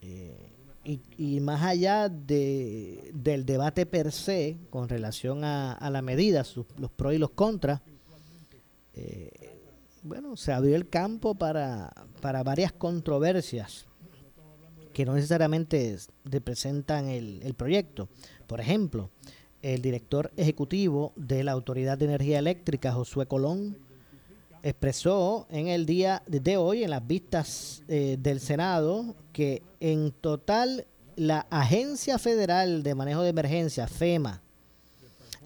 Eh, 0.00 0.50
y, 0.84 1.00
y, 1.16 1.40
más 1.40 1.62
allá 1.62 2.10
de, 2.10 3.10
del 3.14 3.46
debate 3.46 3.86
per 3.86 4.12
se 4.12 4.58
con 4.68 4.90
relación 4.90 5.42
a, 5.44 5.72
a 5.72 5.88
la 5.88 6.02
medida, 6.02 6.44
los 6.76 6.90
pros 6.90 7.14
y 7.14 7.18
los 7.18 7.30
contras, 7.30 7.80
eh, 8.92 9.30
bueno, 10.04 10.36
se 10.36 10.52
abrió 10.52 10.76
el 10.76 10.88
campo 10.88 11.34
para, 11.34 11.92
para 12.20 12.42
varias 12.42 12.72
controversias 12.72 13.86
que 14.92 15.04
no 15.04 15.14
necesariamente 15.14 15.98
representan 16.24 17.08
el, 17.08 17.42
el 17.42 17.54
proyecto. 17.54 18.08
Por 18.46 18.60
ejemplo, 18.60 19.10
el 19.62 19.82
director 19.82 20.30
ejecutivo 20.36 21.12
de 21.16 21.42
la 21.42 21.52
Autoridad 21.52 21.98
de 21.98 22.04
Energía 22.04 22.38
Eléctrica, 22.38 22.92
Josué 22.92 23.26
Colón, 23.26 23.76
expresó 24.62 25.46
en 25.50 25.68
el 25.68 25.84
día 25.84 26.22
de 26.26 26.56
hoy, 26.56 26.84
en 26.84 26.90
las 26.90 27.06
vistas 27.06 27.82
eh, 27.88 28.16
del 28.20 28.40
Senado, 28.40 29.16
que 29.32 29.62
en 29.80 30.12
total 30.12 30.86
la 31.16 31.46
Agencia 31.50 32.18
Federal 32.18 32.82
de 32.82 32.94
Manejo 32.94 33.22
de 33.22 33.30
Emergencia, 33.30 33.86
FEMA, 33.86 34.42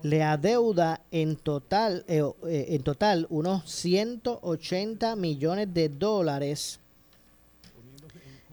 le 0.03 0.23
adeuda 0.23 1.03
en 1.11 1.37
total, 1.37 2.05
eh, 2.09 2.23
eh, 2.47 2.67
en 2.71 2.83
total 2.83 3.27
unos 3.31 3.71
180 3.71 5.17
millones 5.17 5.73
de 5.73 5.89
dólares 5.89 6.81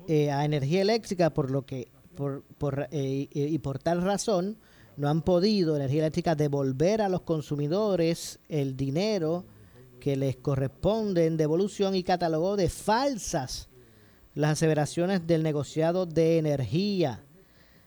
a 0.07 0.45
energía 0.45 0.83
eléctrica, 0.83 1.31
por 1.31 1.49
lo 1.49 1.65
que 1.65 1.87
por, 2.15 2.43
por 2.59 2.87
y 2.91 3.57
por 3.57 3.79
tal 3.79 4.03
razón 4.03 4.55
no 4.97 5.09
han 5.09 5.23
podido 5.23 5.75
energía 5.75 6.01
eléctrica 6.01 6.35
devolver 6.35 7.01
a 7.01 7.09
los 7.09 7.21
consumidores 7.21 8.39
el 8.47 8.77
dinero 8.77 9.45
que 9.99 10.15
les 10.15 10.35
corresponde 10.35 11.25
en 11.25 11.37
devolución 11.37 11.95
y 11.95 12.03
catalogó 12.03 12.55
de 12.55 12.69
falsas 12.69 13.67
las 14.35 14.51
aseveraciones 14.51 15.25
del 15.25 15.43
negociado 15.43 16.05
de 16.05 16.37
energía. 16.37 17.23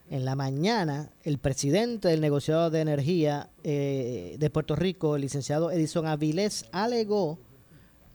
En 0.09 0.25
la 0.25 0.35
mañana, 0.35 1.11
el 1.23 1.37
presidente 1.37 2.07
del 2.07 2.19
negociado 2.19 2.71
de 2.71 2.81
energía 2.81 3.51
eh, 3.63 4.37
de 4.39 4.49
Puerto 4.49 4.75
Rico, 4.75 5.15
el 5.15 5.21
licenciado 5.21 5.69
Edison 5.69 6.07
Avilés, 6.07 6.65
alegó 6.71 7.37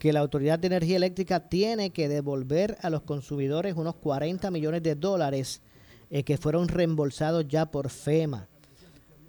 que 0.01 0.13
la 0.13 0.19
Autoridad 0.19 0.59
de 0.59 0.67
Energía 0.67 0.97
Eléctrica 0.97 1.49
tiene 1.49 1.91
que 1.91 2.09
devolver 2.09 2.77
a 2.83 2.91
los 2.91 3.03
consumidores 3.03 3.77
unos 3.77 3.95
40 3.95 4.51
millones 4.51 4.83
de 4.83 4.97
dólares 4.97 5.63
eh, 6.11 6.25
que 6.25 6.37
fueron 6.37 6.67
reembolsados 6.67 7.47
ya 7.47 7.71
por 7.71 7.89
FEMA. 7.89 8.49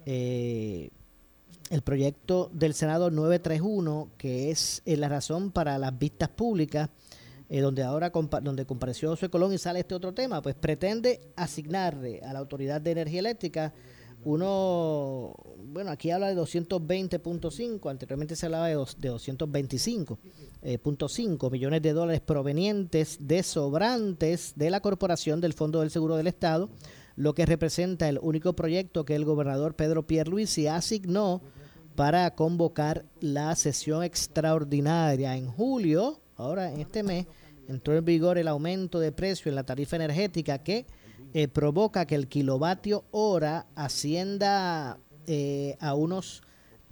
Eh, 0.04 0.90
el 1.70 1.82
proyecto 1.82 2.50
del 2.52 2.74
Senado 2.74 3.12
931, 3.12 4.08
que 4.18 4.50
es 4.50 4.82
la 4.86 5.08
razón 5.08 5.52
para 5.52 5.78
las 5.78 5.96
vistas 5.96 6.30
públicas, 6.30 6.90
eh, 7.48 7.60
donde 7.60 7.82
ahora 7.82 8.10
donde 8.10 8.66
compareció 8.66 9.10
José 9.10 9.28
Colón 9.28 9.52
y 9.52 9.58
sale 9.58 9.80
este 9.80 9.94
otro 9.94 10.12
tema, 10.12 10.42
pues 10.42 10.54
pretende 10.54 11.20
asignarle 11.36 12.20
a 12.22 12.32
la 12.32 12.38
Autoridad 12.40 12.80
de 12.80 12.90
Energía 12.92 13.20
Eléctrica 13.20 13.72
uno, 14.26 15.36
bueno, 15.72 15.92
aquí 15.92 16.10
habla 16.10 16.28
de 16.28 16.34
220.5, 16.34 17.88
anteriormente 17.88 18.34
se 18.34 18.46
hablaba 18.46 18.66
de, 18.66 18.74
de 18.74 19.12
225.5 19.12 20.18
eh, 20.62 21.50
millones 21.50 21.82
de 21.82 21.92
dólares 21.92 22.20
provenientes 22.22 23.18
de 23.20 23.44
sobrantes 23.44 24.54
de 24.56 24.70
la 24.70 24.80
Corporación 24.80 25.40
del 25.40 25.52
Fondo 25.52 25.78
del 25.78 25.90
Seguro 25.90 26.16
del 26.16 26.26
Estado, 26.26 26.70
lo 27.14 27.36
que 27.36 27.46
representa 27.46 28.08
el 28.08 28.18
único 28.20 28.54
proyecto 28.54 29.04
que 29.04 29.14
el 29.14 29.24
gobernador 29.24 29.76
Pedro 29.76 30.08
Pierluisi 30.08 30.66
asignó 30.66 31.40
para 31.94 32.34
convocar 32.34 33.04
la 33.20 33.54
sesión 33.54 34.02
extraordinaria. 34.02 35.36
En 35.36 35.46
julio, 35.46 36.20
ahora 36.36 36.72
en 36.72 36.80
este 36.80 37.02
mes, 37.02 37.26
entró 37.68 37.96
en 37.96 38.04
vigor 38.04 38.38
el 38.38 38.48
aumento 38.48 39.00
de 39.00 39.12
precio 39.12 39.48
en 39.48 39.56
la 39.56 39.64
tarifa 39.64 39.96
energética 39.96 40.58
que 40.58 40.86
eh, 41.34 41.48
provoca 41.48 42.06
que 42.06 42.14
el 42.14 42.28
kilovatio 42.28 43.04
hora 43.10 43.66
ascienda 43.74 44.98
eh, 45.26 45.76
a 45.80 45.94
unos 45.94 46.42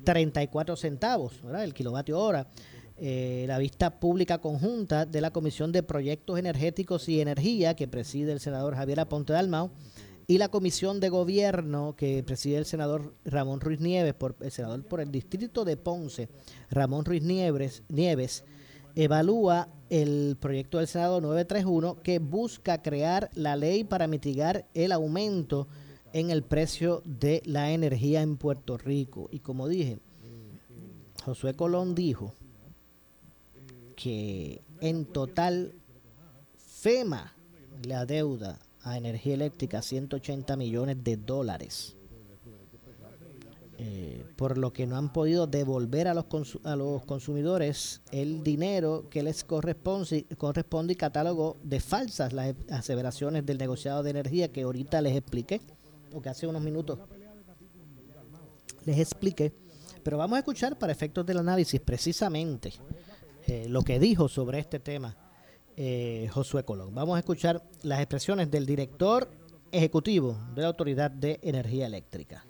34 0.02 0.76
centavos, 0.76 1.40
¿verdad? 1.42 1.64
el 1.64 1.74
kilovatio 1.74 2.18
hora. 2.18 2.48
Eh, 2.96 3.44
la 3.48 3.58
vista 3.58 3.98
pública 3.98 4.38
conjunta 4.38 5.04
de 5.04 5.20
la 5.20 5.32
Comisión 5.32 5.72
de 5.72 5.82
Proyectos 5.82 6.38
Energéticos 6.38 7.08
y 7.08 7.20
Energía 7.20 7.74
que 7.74 7.88
preside 7.88 8.32
el 8.32 8.38
senador 8.38 8.76
Javier 8.76 9.00
Aponte 9.00 9.32
Dalmau 9.32 9.70
y 10.26 10.38
la 10.38 10.48
comisión 10.48 11.00
de 11.00 11.08
gobierno 11.08 11.96
que 11.96 12.22
preside 12.22 12.58
el 12.58 12.66
senador 12.66 13.14
Ramón 13.24 13.60
Ruiz 13.60 13.80
Nieves, 13.80 14.14
por, 14.14 14.36
el 14.40 14.50
senador 14.52 14.84
por 14.84 15.00
el 15.00 15.10
distrito 15.10 15.64
de 15.64 15.76
Ponce, 15.76 16.28
Ramón 16.70 17.04
Ruiz 17.04 17.22
Nieves, 17.22 17.82
Nieves 17.88 18.44
evalúa 18.94 19.68
el 19.90 20.36
proyecto 20.40 20.78
del 20.78 20.86
Senado 20.86 21.20
931 21.20 22.02
que 22.02 22.18
busca 22.18 22.82
crear 22.82 23.30
la 23.34 23.56
ley 23.56 23.84
para 23.84 24.06
mitigar 24.06 24.66
el 24.74 24.92
aumento 24.92 25.68
en 26.12 26.30
el 26.30 26.42
precio 26.42 27.02
de 27.04 27.42
la 27.44 27.72
energía 27.72 28.22
en 28.22 28.36
Puerto 28.36 28.78
Rico. 28.78 29.28
Y 29.32 29.40
como 29.40 29.68
dije, 29.68 29.98
Josué 31.24 31.54
Colón 31.54 31.94
dijo 31.94 32.34
que 33.96 34.62
en 34.80 35.06
total 35.06 35.74
FEMA 36.56 37.34
la 37.84 38.06
deuda 38.06 38.58
a 38.82 38.96
energía 38.96 39.34
eléctrica 39.34 39.82
180 39.82 40.56
millones 40.56 41.02
de 41.02 41.16
dólares. 41.16 41.96
Eh, 43.76 44.24
por 44.36 44.56
lo 44.56 44.72
que 44.72 44.86
no 44.86 44.96
han 44.96 45.12
podido 45.12 45.48
devolver 45.48 46.06
a 46.06 46.14
los, 46.14 46.26
a 46.62 46.76
los 46.76 47.04
consumidores 47.06 48.02
el 48.12 48.44
dinero 48.44 49.08
que 49.10 49.24
les 49.24 49.42
corresponde, 49.42 50.26
corresponde 50.38 50.92
y 50.92 50.96
catálogo 50.96 51.56
de 51.62 51.80
falsas 51.80 52.32
las 52.32 52.54
aseveraciones 52.70 53.44
del 53.44 53.58
negociado 53.58 54.04
de 54.04 54.10
energía 54.10 54.52
que 54.52 54.62
ahorita 54.62 55.02
les 55.02 55.16
expliqué, 55.16 55.60
o 56.12 56.22
que 56.22 56.28
hace 56.28 56.46
unos 56.46 56.62
minutos 56.62 57.00
les 58.84 58.98
expliqué. 58.98 59.52
Pero 60.04 60.18
vamos 60.18 60.36
a 60.36 60.40
escuchar 60.40 60.78
para 60.78 60.92
efectos 60.92 61.26
del 61.26 61.38
análisis 61.38 61.80
precisamente 61.80 62.74
eh, 63.46 63.66
lo 63.68 63.82
que 63.82 63.98
dijo 63.98 64.28
sobre 64.28 64.60
este 64.60 64.78
tema 64.78 65.16
eh, 65.76 66.28
Josué 66.32 66.64
Colón. 66.64 66.94
Vamos 66.94 67.16
a 67.16 67.18
escuchar 67.18 67.60
las 67.82 67.98
expresiones 67.98 68.50
del 68.50 68.66
director 68.66 69.28
ejecutivo 69.72 70.38
de 70.54 70.62
la 70.62 70.68
Autoridad 70.68 71.10
de 71.10 71.40
Energía 71.42 71.86
Eléctrica. 71.86 72.44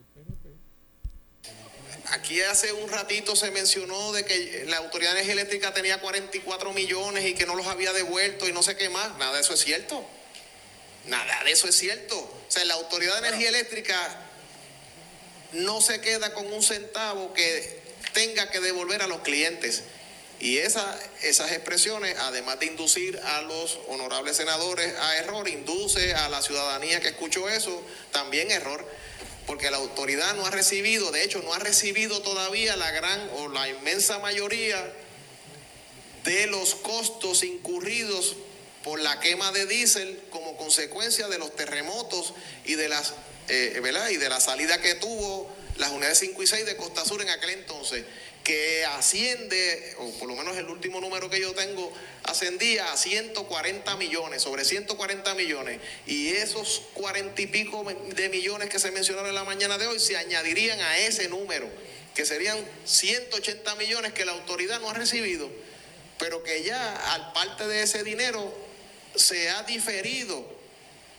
Aquí 2.24 2.40
hace 2.40 2.72
un 2.72 2.88
ratito 2.88 3.36
se 3.36 3.50
mencionó 3.50 4.12
de 4.12 4.24
que 4.24 4.64
la 4.66 4.78
Autoridad 4.78 5.10
de 5.10 5.18
Energía 5.18 5.34
Eléctrica 5.34 5.74
tenía 5.74 6.00
44 6.00 6.72
millones 6.72 7.26
y 7.26 7.34
que 7.34 7.44
no 7.44 7.54
los 7.54 7.66
había 7.66 7.92
devuelto 7.92 8.48
y 8.48 8.52
no 8.52 8.62
sé 8.62 8.78
qué 8.78 8.88
más. 8.88 9.14
Nada 9.18 9.34
de 9.34 9.42
eso 9.42 9.52
es 9.52 9.60
cierto. 9.60 10.02
Nada 11.04 11.44
de 11.44 11.52
eso 11.52 11.68
es 11.68 11.76
cierto. 11.76 12.18
O 12.18 12.44
sea, 12.48 12.64
la 12.64 12.74
Autoridad 12.74 13.20
de 13.20 13.28
Energía 13.28 13.50
Eléctrica 13.50 13.94
no 15.52 15.82
se 15.82 16.00
queda 16.00 16.32
con 16.32 16.50
un 16.50 16.62
centavo 16.62 17.34
que 17.34 17.82
tenga 18.14 18.50
que 18.50 18.60
devolver 18.60 19.02
a 19.02 19.06
los 19.06 19.20
clientes. 19.20 19.82
Y 20.40 20.56
esa, 20.56 20.98
esas 21.20 21.52
expresiones, 21.52 22.16
además 22.20 22.58
de 22.58 22.66
inducir 22.66 23.18
a 23.18 23.42
los 23.42 23.78
honorables 23.88 24.38
senadores 24.38 24.94
a 24.98 25.18
error, 25.18 25.46
induce 25.46 26.14
a 26.14 26.30
la 26.30 26.40
ciudadanía 26.40 27.00
que 27.00 27.08
escuchó 27.08 27.50
eso 27.50 27.82
también 28.12 28.50
error, 28.50 28.82
porque 29.46 29.70
la 29.70 29.76
autoridad 29.76 30.34
no 30.34 30.46
ha 30.46 30.50
recibido, 30.50 31.10
de 31.10 31.22
hecho 31.22 31.42
no 31.42 31.52
ha 31.52 31.58
recibido 31.58 32.22
todavía 32.22 32.76
la 32.76 32.90
gran 32.90 33.30
o 33.36 33.48
la 33.48 33.68
inmensa 33.68 34.18
mayoría 34.18 34.92
de 36.24 36.46
los 36.46 36.74
costos 36.74 37.42
incurridos 37.42 38.36
por 38.82 39.00
la 39.00 39.20
quema 39.20 39.52
de 39.52 39.66
diésel 39.66 40.20
como 40.30 40.56
consecuencia 40.56 41.28
de 41.28 41.38
los 41.38 41.54
terremotos 41.54 42.34
y 42.64 42.74
de 42.74 42.88
las 42.88 43.14
eh, 43.48 43.80
y 44.10 44.16
de 44.16 44.28
la 44.28 44.40
salida 44.40 44.80
que 44.80 44.94
tuvo 44.94 45.50
las 45.76 45.90
unidades 45.90 46.18
5 46.18 46.42
y 46.42 46.46
6 46.46 46.66
de 46.66 46.76
Costa 46.76 47.04
Sur 47.04 47.20
en 47.20 47.28
aquel 47.28 47.50
entonces 47.50 48.04
que 48.44 48.84
asciende, 48.84 49.94
o 49.98 50.10
por 50.18 50.28
lo 50.28 50.36
menos 50.36 50.54
el 50.58 50.68
último 50.68 51.00
número 51.00 51.30
que 51.30 51.40
yo 51.40 51.54
tengo, 51.54 51.90
ascendía 52.24 52.92
a 52.92 52.96
140 52.96 53.96
millones, 53.96 54.42
sobre 54.42 54.66
140 54.66 55.34
millones. 55.34 55.80
Y 56.06 56.28
esos 56.28 56.82
40 56.92 57.40
y 57.40 57.46
pico 57.46 57.84
de 58.14 58.28
millones 58.28 58.68
que 58.68 58.78
se 58.78 58.90
mencionaron 58.90 59.30
en 59.30 59.34
la 59.34 59.44
mañana 59.44 59.78
de 59.78 59.86
hoy 59.86 59.98
se 59.98 60.18
añadirían 60.18 60.78
a 60.78 60.98
ese 60.98 61.28
número, 61.28 61.66
que 62.14 62.26
serían 62.26 62.58
180 62.84 63.74
millones 63.76 64.12
que 64.12 64.26
la 64.26 64.32
autoridad 64.32 64.78
no 64.78 64.90
ha 64.90 64.94
recibido, 64.94 65.50
pero 66.18 66.42
que 66.42 66.62
ya 66.62 67.14
al 67.14 67.32
parte 67.32 67.66
de 67.66 67.82
ese 67.82 68.04
dinero 68.04 68.54
se 69.16 69.48
ha 69.48 69.62
diferido 69.62 70.44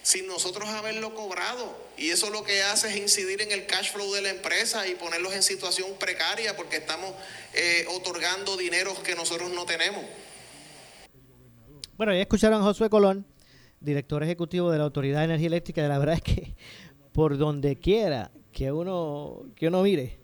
sin 0.03 0.27
nosotros 0.27 0.69
haberlo 0.69 1.15
cobrado. 1.15 1.84
Y 1.97 2.09
eso 2.09 2.29
lo 2.29 2.43
que 2.43 2.61
hace 2.63 2.89
es 2.89 2.97
incidir 2.97 3.41
en 3.41 3.51
el 3.51 3.65
cash 3.65 3.91
flow 3.91 4.13
de 4.13 4.21
la 4.21 4.29
empresa 4.29 4.87
y 4.87 4.95
ponerlos 4.95 5.33
en 5.33 5.43
situación 5.43 5.87
precaria 5.99 6.55
porque 6.55 6.77
estamos 6.77 7.13
eh, 7.53 7.85
otorgando 7.95 8.57
dineros 8.57 8.99
que 8.99 9.15
nosotros 9.15 9.51
no 9.51 9.65
tenemos. 9.65 10.03
Bueno, 11.97 12.13
ya 12.13 12.21
escucharon 12.21 12.61
a 12.61 12.65
Josué 12.65 12.89
Colón, 12.89 13.25
director 13.79 14.21
ejecutivo 14.21 14.69
de 14.71 14.77
la 14.77 14.83
Autoridad 14.83 15.19
de 15.19 15.25
Energía 15.25 15.47
Eléctrica. 15.47 15.81
De 15.81 15.87
la 15.87 15.99
verdad 15.99 16.15
es 16.15 16.21
que 16.21 16.55
por 17.13 17.37
donde 17.37 17.77
quiera 17.77 18.31
que 18.51 18.71
uno, 18.71 19.43
que 19.55 19.67
uno 19.67 19.81
mire 19.83 20.19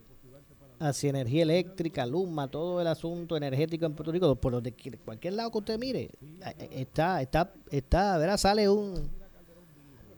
hacia 0.81 1.11
energía 1.11 1.43
eléctrica, 1.43 2.05
Luma, 2.05 2.49
todo 2.49 2.81
el 2.81 2.87
asunto 2.87 3.37
energético 3.37 3.85
en 3.85 3.93
Puerto 3.93 4.11
Rico, 4.11 4.35
por 4.35 4.51
donde 4.51 4.73
cualquier 5.05 5.33
lado 5.33 5.51
que 5.51 5.57
usted 5.59 5.79
mire, 5.79 6.09
eh, 6.57 6.69
está, 6.71 7.21
está, 7.21 7.53
está, 7.69 8.17
¿verdad? 8.17 8.37
Sale 8.37 8.67
un 8.67 9.09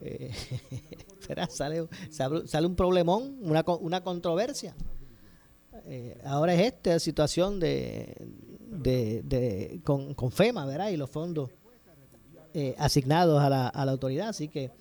eh, 0.01 0.31
sale, 1.49 1.87
sale, 2.09 2.67
un 2.67 2.75
problemón, 2.75 3.37
una, 3.41 3.63
una 3.79 4.03
controversia. 4.03 4.75
Eh, 5.85 6.17
ahora 6.23 6.53
es 6.53 6.61
esta 6.61 6.99
situación 6.99 7.59
de, 7.59 8.15
de, 8.69 9.81
con, 9.83 10.13
con, 10.13 10.31
FEMA, 10.31 10.65
¿verdad? 10.65 10.89
Y 10.89 10.97
los 10.97 11.09
fondos 11.09 11.49
eh, 12.53 12.75
asignados 12.77 13.41
a 13.41 13.49
la, 13.49 13.67
a 13.67 13.85
la 13.85 13.91
autoridad. 13.91 14.29
Así 14.29 14.47
que 14.47 14.71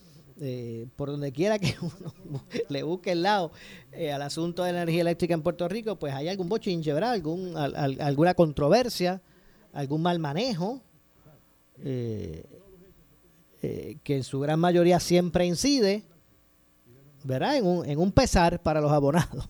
eh, 0.41 0.87
por 0.97 1.11
donde 1.11 1.33
quiera 1.33 1.59
que 1.59 1.75
uno 1.83 2.45
le 2.69 2.83
busque 2.83 3.13
el 3.13 3.23
lado 3.23 3.53
al 3.93 4.23
asunto 4.23 4.65
de 4.65 4.73
la 4.73 4.83
energía 4.83 5.03
eléctrica 5.03 5.35
en 5.35 5.43
Puerto 5.43 5.69
Rico, 5.69 5.97
pues 5.97 6.15
hay 6.15 6.29
algún 6.29 6.49
bochinche, 6.49 6.93
¿verdad? 6.93 7.13
Algún, 7.13 7.57
alguna 7.57 8.35
controversia, 8.35 9.21
algún 9.73 10.03
mal 10.03 10.19
manejo, 10.19 10.83
que 11.83 12.47
en 13.61 14.25
su 14.25 14.41
gran 14.41 14.61
mayoría 14.61 15.01
siempre 15.01 15.47
incide, 15.47 16.05
¿verdad? 17.25 17.57
En 17.57 17.67
un, 17.67 17.89
en 17.89 17.99
un 17.99 18.13
pesar 18.13 18.63
para 18.63 18.81
los 18.81 18.93
abonados. 18.93 19.49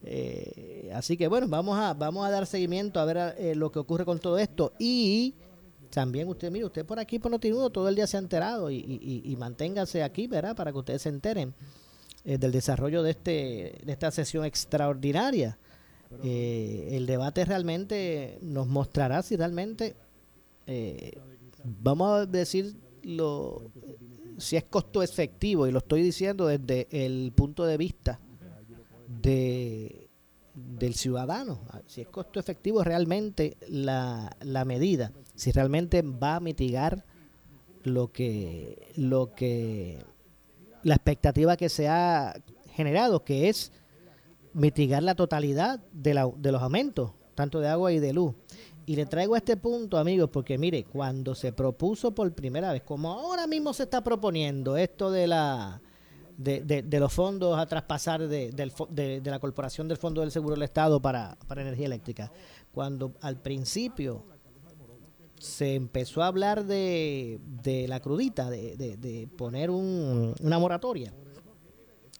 así 0.94 1.16
que 1.16 1.28
bueno, 1.28 1.46
vamos 1.48 1.78
a, 1.78 1.94
vamos 1.94 2.26
a 2.26 2.30
dar 2.30 2.46
seguimiento 2.46 3.00
a 3.00 3.04
ver 3.04 3.56
lo 3.56 3.70
que 3.70 3.78
ocurre 3.78 4.04
con 4.04 4.18
todo 4.18 4.38
esto 4.38 4.72
y 4.78 5.34
también 5.90 6.28
usted, 6.28 6.50
mire, 6.50 6.64
usted 6.64 6.86
por 6.86 6.98
aquí 6.98 7.18
por 7.18 7.30
Notinudo 7.30 7.70
todo 7.70 7.88
el 7.88 7.96
día 7.96 8.06
se 8.06 8.16
ha 8.16 8.20
enterado 8.20 8.70
y, 8.70 8.76
y, 8.76 9.22
y, 9.24 9.36
manténgase 9.36 10.02
aquí, 10.02 10.26
¿verdad? 10.26 10.54
Para 10.56 10.72
que 10.72 10.78
ustedes 10.78 11.02
se 11.02 11.08
enteren 11.08 11.52
eh, 12.24 12.38
del 12.38 12.52
desarrollo 12.52 13.02
de, 13.02 13.10
este, 13.10 13.74
de 13.84 13.92
esta 13.92 14.10
sesión 14.10 14.44
extraordinaria. 14.44 15.58
Eh, 16.24 16.88
el 16.92 17.06
debate 17.06 17.44
realmente 17.44 18.38
nos 18.42 18.66
mostrará 18.66 19.22
si 19.22 19.36
realmente, 19.36 19.94
eh, 20.66 21.18
vamos 21.64 22.10
a 22.10 22.26
decir, 22.26 22.74
lo, 23.02 23.62
si 24.40 24.56
es 24.56 24.64
costo 24.64 25.02
efectivo, 25.02 25.66
y 25.66 25.72
lo 25.72 25.78
estoy 25.78 26.02
diciendo 26.02 26.46
desde 26.46 26.88
el 26.90 27.32
punto 27.34 27.64
de 27.64 27.76
vista 27.76 28.20
de 29.06 30.06
del 30.52 30.94
ciudadano, 30.94 31.60
si 31.86 32.00
es 32.02 32.08
costo 32.08 32.38
efectivo 32.38 32.82
realmente 32.82 33.56
la, 33.68 34.36
la 34.40 34.64
medida 34.64 35.12
si 35.40 35.52
realmente 35.52 36.02
va 36.02 36.36
a 36.36 36.40
mitigar 36.40 37.02
lo 37.82 38.12
que, 38.12 38.92
lo 38.96 39.34
que, 39.34 40.04
la 40.82 40.96
expectativa 40.96 41.56
que 41.56 41.70
se 41.70 41.88
ha 41.88 42.38
generado, 42.74 43.24
que 43.24 43.48
es 43.48 43.72
mitigar 44.52 45.02
la 45.02 45.14
totalidad 45.14 45.80
de, 45.92 46.12
la, 46.12 46.30
de 46.36 46.52
los 46.52 46.60
aumentos, 46.60 47.12
tanto 47.34 47.60
de 47.60 47.68
agua 47.68 47.90
y 47.92 48.00
de 48.00 48.12
luz. 48.12 48.34
Y 48.86 48.96
le 48.96 49.06
traigo 49.06 49.36
este 49.36 49.56
punto, 49.56 49.98
amigos, 49.98 50.30
porque 50.32 50.58
mire, 50.58 50.84
cuando 50.84 51.34
se 51.34 51.52
propuso 51.52 52.12
por 52.12 52.32
primera 52.32 52.72
vez, 52.72 52.82
como 52.82 53.10
ahora 53.10 53.46
mismo 53.46 53.72
se 53.72 53.84
está 53.84 54.02
proponiendo 54.02 54.76
esto 54.76 55.10
de 55.10 55.26
la 55.26 55.80
de, 56.36 56.82
de, 56.82 57.00
los 57.00 57.12
fondos 57.12 57.58
a 57.58 57.66
traspasar 57.66 58.26
de, 58.26 58.50
de, 58.50 59.20
de, 59.20 59.30
la 59.30 59.38
Corporación 59.38 59.88
del 59.88 59.98
Fondo 59.98 60.22
del 60.22 60.30
Seguro 60.30 60.54
del 60.54 60.62
Estado 60.62 61.00
para, 61.00 61.36
para 61.46 61.60
energía 61.60 61.84
eléctrica, 61.84 62.32
cuando 62.72 63.12
al 63.20 63.36
principio 63.36 64.24
se 65.38 65.74
empezó 65.74 66.22
a 66.22 66.28
hablar 66.28 66.64
de, 66.64 67.40
de 67.62 67.88
la 67.88 68.00
crudita, 68.00 68.48
de, 68.48 68.76
de, 68.76 69.28
poner 69.36 69.70
un, 69.70 70.34
una 70.40 70.58
moratoria. 70.58 71.12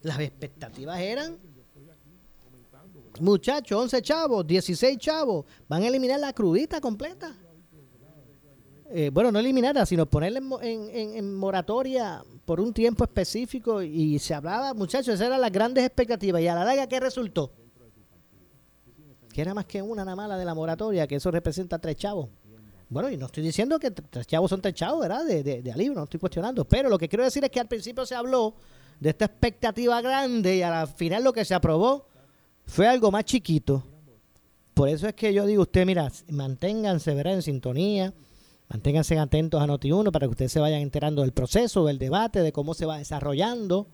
Las 0.02 0.20
expectativas 0.20 1.00
eran, 1.00 1.38
muchachos, 3.20 3.78
11 3.78 4.02
chavos, 4.02 4.46
16 4.46 4.98
chavos, 4.98 5.44
van 5.68 5.82
a 5.82 5.88
eliminar 5.88 6.20
la 6.20 6.32
crudita 6.32 6.80
completa. 6.80 7.34
Eh, 8.92 9.10
bueno, 9.12 9.30
no 9.30 9.38
eliminarla, 9.38 9.86
sino 9.86 10.04
ponerla 10.04 10.40
en, 10.62 10.90
en, 10.90 11.14
en, 11.14 11.34
moratoria 11.36 12.24
por 12.44 12.60
un 12.60 12.72
tiempo 12.72 13.04
específico 13.04 13.80
y 13.82 14.18
se 14.18 14.34
hablaba, 14.34 14.74
muchachos, 14.74 15.14
esas 15.14 15.28
eran 15.28 15.40
las 15.40 15.52
grandes 15.52 15.84
expectativas. 15.84 16.42
Y 16.42 16.48
a 16.48 16.56
la 16.56 16.64
larga, 16.64 16.88
¿qué 16.88 16.98
resultó? 16.98 17.52
Que 19.32 19.42
era 19.42 19.54
más 19.54 19.66
que 19.66 19.80
una 19.80 20.04
nada 20.04 20.16
mala 20.16 20.36
de 20.36 20.44
la 20.44 20.54
moratoria, 20.54 21.06
que 21.06 21.14
eso 21.14 21.30
representa 21.30 21.78
tres 21.78 21.94
chavos. 21.94 22.30
Bueno, 22.88 23.08
y 23.08 23.16
no 23.16 23.26
estoy 23.26 23.44
diciendo 23.44 23.78
que 23.78 23.92
tres 23.92 24.26
chavos 24.26 24.50
son 24.50 24.60
tres 24.60 24.74
chavos, 24.74 25.00
¿verdad? 25.00 25.24
De, 25.24 25.44
de, 25.44 25.90
no 25.90 26.02
estoy 26.02 26.18
cuestionando. 26.18 26.64
Pero 26.64 26.88
lo 26.88 26.98
que 26.98 27.08
quiero 27.08 27.22
decir 27.22 27.44
es 27.44 27.50
que 27.50 27.60
al 27.60 27.68
principio 27.68 28.04
se 28.04 28.16
habló 28.16 28.56
de 28.98 29.10
esta 29.10 29.26
expectativa 29.26 30.00
grande 30.02 30.56
y 30.56 30.62
al 30.62 30.88
final 30.88 31.22
lo 31.22 31.32
que 31.32 31.44
se 31.44 31.54
aprobó 31.54 32.09
fue 32.70 32.86
algo 32.86 33.10
más 33.10 33.24
chiquito. 33.24 33.84
Por 34.74 34.88
eso 34.88 35.08
es 35.08 35.14
que 35.14 35.34
yo 35.34 35.44
digo, 35.44 35.62
usted, 35.62 35.84
mira, 35.84 36.10
manténganse, 36.28 37.14
¿verdad? 37.14 37.34
En 37.34 37.42
sintonía, 37.42 38.14
manténganse 38.68 39.18
atentos 39.18 39.60
a 39.60 39.66
Noti1 39.66 40.10
para 40.10 40.26
que 40.26 40.30
ustedes 40.30 40.52
se 40.52 40.60
vayan 40.60 40.80
enterando 40.80 41.22
del 41.22 41.32
proceso, 41.32 41.84
del 41.84 41.98
debate, 41.98 42.40
de 42.42 42.52
cómo 42.52 42.72
se 42.74 42.86
va 42.86 42.98
desarrollando 42.98 43.88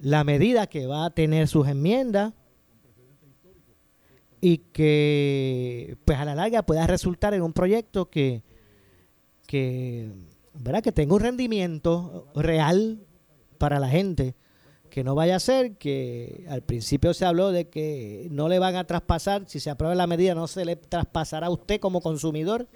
la 0.00 0.24
medida 0.24 0.66
que 0.66 0.86
va 0.86 1.04
a 1.04 1.10
tener 1.10 1.46
sus 1.46 1.68
enmiendas 1.68 2.32
y 4.40 4.58
que 4.58 5.98
pues 6.06 6.18
a 6.18 6.24
la 6.24 6.34
larga 6.34 6.62
pueda 6.62 6.86
resultar 6.86 7.34
en 7.34 7.42
un 7.42 7.52
proyecto 7.52 8.08
que, 8.08 8.42
que, 9.46 10.10
¿verdad? 10.54 10.82
que 10.82 10.92
tenga 10.92 11.14
un 11.14 11.20
rendimiento 11.20 12.26
real 12.34 13.00
para 13.58 13.78
la 13.78 13.90
gente, 13.90 14.34
que 14.90 15.04
no 15.04 15.14
vaya 15.14 15.36
a 15.36 15.40
ser 15.40 15.76
que 15.76 16.44
al 16.48 16.62
principio 16.62 17.14
se 17.14 17.24
habló 17.24 17.52
de 17.52 17.68
que 17.68 18.28
no 18.30 18.48
le 18.48 18.58
van 18.58 18.76
a 18.76 18.86
traspasar, 18.86 19.44
si 19.46 19.60
se 19.60 19.70
aprueba 19.70 19.94
la 19.94 20.06
medida 20.06 20.34
no 20.34 20.46
se 20.46 20.64
le 20.64 20.76
traspasará 20.76 21.46
a 21.46 21.50
usted 21.50 21.80
como 21.80 22.00
consumidor 22.00 22.68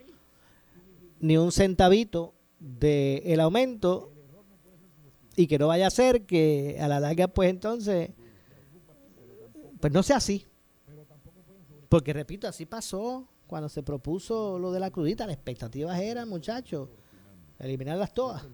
ni 1.21 1.37
un 1.37 1.53
centavito 1.53 2.35
del 2.59 3.23
el 3.25 3.41
aumento 3.41 4.13
y 5.37 5.47
que 5.47 5.59
no 5.59 5.67
vaya 5.67 5.89
a 5.89 5.91
ser 5.91 6.25
que 6.25 6.79
a 6.81 6.89
la 6.89 7.01
larga 7.01 7.29
pues 7.29 7.51
entonces 7.51 8.11
pues 9.81 9.93
no 9.93 10.03
sea 10.03 10.17
así 10.17 10.47
porque 11.95 12.13
repito, 12.13 12.49
así 12.49 12.67
pasó 12.67 13.29
cuando 13.47 13.69
se 13.69 13.85
propuso 13.85 14.59
lo 14.59 14.73
de 14.73 14.81
la 14.81 14.91
crudita. 14.91 15.29
Las 15.29 15.37
expectativas 15.37 15.97
eran, 16.01 16.29
muchachos, 16.29 16.89
eliminarlas 17.57 18.13
todas. 18.13 18.45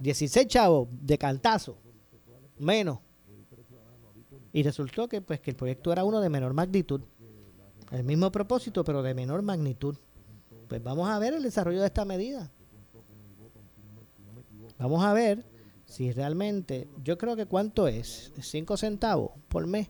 16 0.00 0.48
chavos 0.48 0.88
de 0.90 1.16
cantazo, 1.16 1.78
menos. 2.60 2.98
Y 4.52 4.62
resultó 4.62 5.08
que 5.08 5.20
pues 5.20 5.40
que 5.40 5.50
el 5.50 5.56
proyecto 5.56 5.92
era 5.92 6.04
uno 6.04 6.20
de 6.20 6.30
menor 6.30 6.54
magnitud. 6.54 7.02
El 7.90 8.04
mismo 8.04 8.30
propósito, 8.30 8.84
pero 8.84 9.02
de 9.02 9.14
menor 9.14 9.42
magnitud. 9.42 9.96
Pues 10.68 10.82
vamos 10.82 11.08
a 11.08 11.18
ver 11.18 11.34
el 11.34 11.42
desarrollo 11.42 11.80
de 11.80 11.86
esta 11.86 12.04
medida. 12.04 12.50
Vamos 14.78 15.04
a 15.04 15.12
ver 15.12 15.44
si 15.86 16.12
realmente, 16.12 16.88
yo 17.02 17.16
creo 17.18 17.34
que 17.34 17.46
cuánto 17.46 17.88
es, 17.88 18.32
5 18.38 18.76
centavos 18.76 19.32
por 19.48 19.66
mes, 19.66 19.88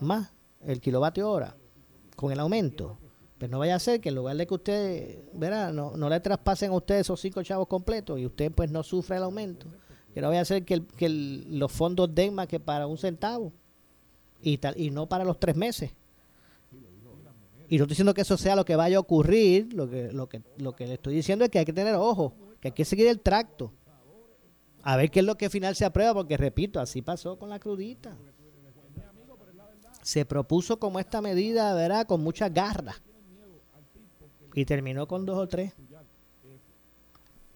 más 0.00 0.32
el 0.60 0.80
kilovatio 0.80 1.30
hora 1.30 1.56
con 2.16 2.32
el 2.32 2.40
aumento. 2.40 2.98
Pero 3.38 3.52
no 3.52 3.58
vaya 3.58 3.76
a 3.76 3.78
ser 3.78 4.00
que 4.00 4.10
en 4.10 4.16
lugar 4.16 4.36
de 4.36 4.46
que 4.46 4.54
usted, 4.54 5.18
verá, 5.32 5.72
no, 5.72 5.96
no 5.96 6.10
le 6.10 6.20
traspasen 6.20 6.70
a 6.72 6.74
usted 6.74 6.98
esos 6.98 7.18
cinco 7.18 7.42
chavos 7.42 7.66
completos 7.68 8.20
y 8.20 8.26
usted 8.26 8.52
pues 8.52 8.70
no 8.70 8.82
sufra 8.82 9.16
el 9.16 9.22
aumento. 9.22 9.66
Que 10.14 10.20
no 10.20 10.28
vaya 10.28 10.40
a 10.40 10.44
ser 10.44 10.64
que, 10.64 10.82
los 11.08 11.72
fondos 11.72 12.14
den 12.14 12.34
más 12.34 12.48
que 12.48 12.60
para 12.60 12.86
un 12.86 12.98
centavo 12.98 13.52
y, 14.42 14.58
tal, 14.58 14.78
y 14.78 14.90
no 14.90 15.08
para 15.08 15.24
los 15.24 15.38
tres 15.38 15.56
meses. 15.56 15.92
Y 17.68 17.78
no 17.78 17.84
estoy 17.84 17.92
diciendo 17.92 18.14
que 18.14 18.22
eso 18.22 18.36
sea 18.36 18.56
lo 18.56 18.64
que 18.64 18.74
vaya 18.74 18.96
a 18.96 19.00
ocurrir, 19.00 19.72
lo 19.72 19.88
que, 19.88 20.10
lo 20.12 20.28
que, 20.28 20.42
lo 20.56 20.74
que 20.74 20.86
le 20.86 20.94
estoy 20.94 21.14
diciendo 21.14 21.44
es 21.44 21.50
que 21.50 21.60
hay 21.60 21.64
que 21.64 21.72
tener 21.72 21.94
ojo, 21.94 22.34
que 22.60 22.68
hay 22.68 22.72
que 22.72 22.84
seguir 22.84 23.06
el 23.06 23.20
tracto. 23.20 23.72
A 24.82 24.96
ver 24.96 25.10
qué 25.10 25.20
es 25.20 25.26
lo 25.26 25.36
que 25.36 25.44
al 25.44 25.50
final 25.50 25.76
se 25.76 25.84
aprueba, 25.84 26.14
porque 26.14 26.36
repito, 26.36 26.80
así 26.80 27.02
pasó 27.02 27.38
con 27.38 27.48
la 27.48 27.60
crudita 27.60 28.16
se 30.02 30.24
propuso 30.24 30.78
como 30.78 30.98
esta 30.98 31.20
medida, 31.20 31.74
¿verdad? 31.74 32.06
Con 32.06 32.22
muchas 32.22 32.52
garras. 32.52 33.00
Y 34.54 34.64
terminó 34.64 35.06
con 35.06 35.24
dos 35.26 35.38
o 35.38 35.46
tres. 35.46 35.72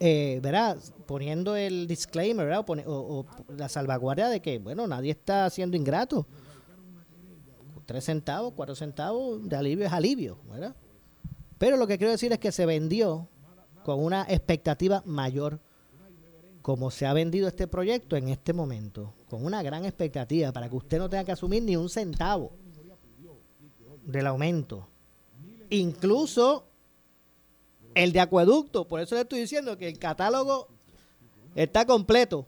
Eh, 0.07 0.38
¿verdad? 0.43 0.77
Poniendo 1.07 1.57
el 1.57 1.87
disclaimer, 1.87 2.45
¿verdad? 2.45 2.62
O, 2.87 3.25
la 3.57 3.71
salvaguardia 3.71 4.29
de 4.29 4.43
que, 4.43 4.59
bueno, 4.59 4.87
nadie 4.87 5.12
está 5.12 5.49
siendo 5.49 5.79
ingrato. 5.79 6.27
Tres 7.87 8.05
centavos, 8.05 8.53
cuatro 8.55 8.75
centavos 8.75 9.49
de 9.49 9.57
alivio 9.57 9.87
es 9.87 9.93
alivio, 9.95 10.37
¿verdad? 10.51 10.77
Pero 11.57 11.79
lo 11.79 11.87
que 11.87 11.97
quiero 11.97 12.11
decir 12.11 12.31
es 12.35 12.38
que 12.38 12.53
se 12.53 12.67
vendió 12.67 13.29
con 13.83 14.05
una 14.05 14.27
expectativa 14.29 15.03
mayor 15.07 15.59
como 16.61 16.90
se 16.90 17.07
ha 17.07 17.14
vendido 17.14 17.49
este 17.49 17.67
proyecto 17.67 18.14
en 18.17 18.29
este 18.29 18.53
momento, 18.53 19.14
con 19.31 19.43
una 19.43 19.62
gran 19.62 19.87
expectativa 19.87 20.53
para 20.53 20.69
que 20.69 20.77
usted 20.77 20.99
no 20.99 21.09
tenga 21.09 21.25
que 21.25 21.33
asumir 21.33 21.62
ni 21.62 21.77
un 21.77 21.88
centavo 21.88 22.53
del 24.05 24.27
aumento. 24.27 24.87
Incluso 25.71 26.67
el 27.94 28.12
de 28.12 28.20
acueducto, 28.20 28.87
por 28.87 29.00
eso 29.00 29.14
le 29.14 29.22
estoy 29.22 29.40
diciendo 29.40 29.76
que 29.78 29.88
el 29.88 29.98
catálogo 29.98 30.68
está 31.54 31.87
completo. 31.87 32.46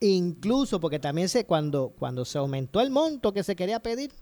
Incluso 0.00 0.78
porque 0.78 0.98
también 0.98 1.28
se 1.28 1.44
cuando 1.44 1.92
cuando 1.98 2.24
se 2.24 2.38
aumentó 2.38 2.80
el 2.80 2.90
monto 2.90 3.32
que 3.32 3.42
se 3.42 3.56
quería 3.56 3.80
pedir, 3.80 4.12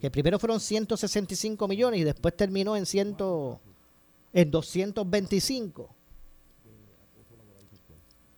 que 0.00 0.10
primero 0.10 0.38
fueron 0.38 0.60
165 0.60 1.66
millones 1.66 2.00
y 2.00 2.04
después 2.04 2.36
terminó 2.36 2.76
en 2.76 2.86
ciento 2.86 3.60
en 4.32 4.50
225 4.50 5.96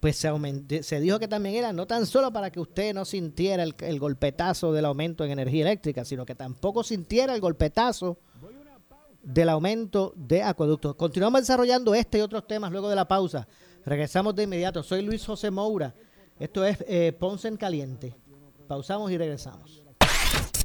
pues 0.01 0.17
se, 0.17 0.83
se 0.83 1.01
dijo 1.01 1.19
que 1.19 1.29
también 1.29 1.55
era 1.55 1.73
no 1.75 1.87
tan 1.87 2.07
solo 2.07 2.33
para 2.33 2.51
que 2.51 2.59
usted 2.59 2.95
no 2.95 3.05
sintiera 3.05 3.63
el, 3.63 4.01
golpetazo 4.01 4.73
del 4.73 4.87
aumento 4.87 5.25
en 5.25 5.31
energía 5.31 5.63
eléctrica, 5.63 6.07
sino 6.07 6.25
que 6.25 6.35
tampoco 6.35 6.83
sintiera 6.83 7.35
el 7.35 7.41
golpetazo 7.41 8.19
del 9.23 9.49
aumento 9.49 10.13
de 10.17 10.43
acueductos. 10.43 10.95
Continuamos 10.95 11.43
desarrollando 11.43 11.95
este 11.95 12.19
y 12.19 12.21
otros 12.21 12.47
temas 12.47 12.73
luego 12.73 12.89
de 12.89 12.97
la 12.97 13.07
pausa. 13.07 13.47
Regresamos 13.85 14.35
de 14.35 14.45
inmediato. 14.45 14.83
Soy 14.83 15.03
Luis 15.03 15.25
José 15.25 15.51
Moura. 15.51 15.95
Esto 16.39 16.65
es 16.65 16.79
eh, 16.89 17.13
Ponce 17.19 17.49
en 17.49 17.57
Caliente. 17.57 18.17
Pausamos 18.67 19.11
y 19.11 19.19
regresamos. 19.19 19.83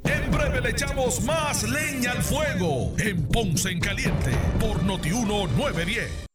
En 0.03 0.31
breve 0.31 0.61
le 0.61 0.69
echamos 0.69 1.21
más 1.23 1.63
leña 1.63 2.11
al 2.11 2.21
fuego 2.21 2.93
en 2.97 3.27
Ponce 3.27 3.71
en 3.71 3.79
Caliente 3.79 4.31
por 4.59 4.83
Notiuno 4.83 5.47
910. 5.47 6.34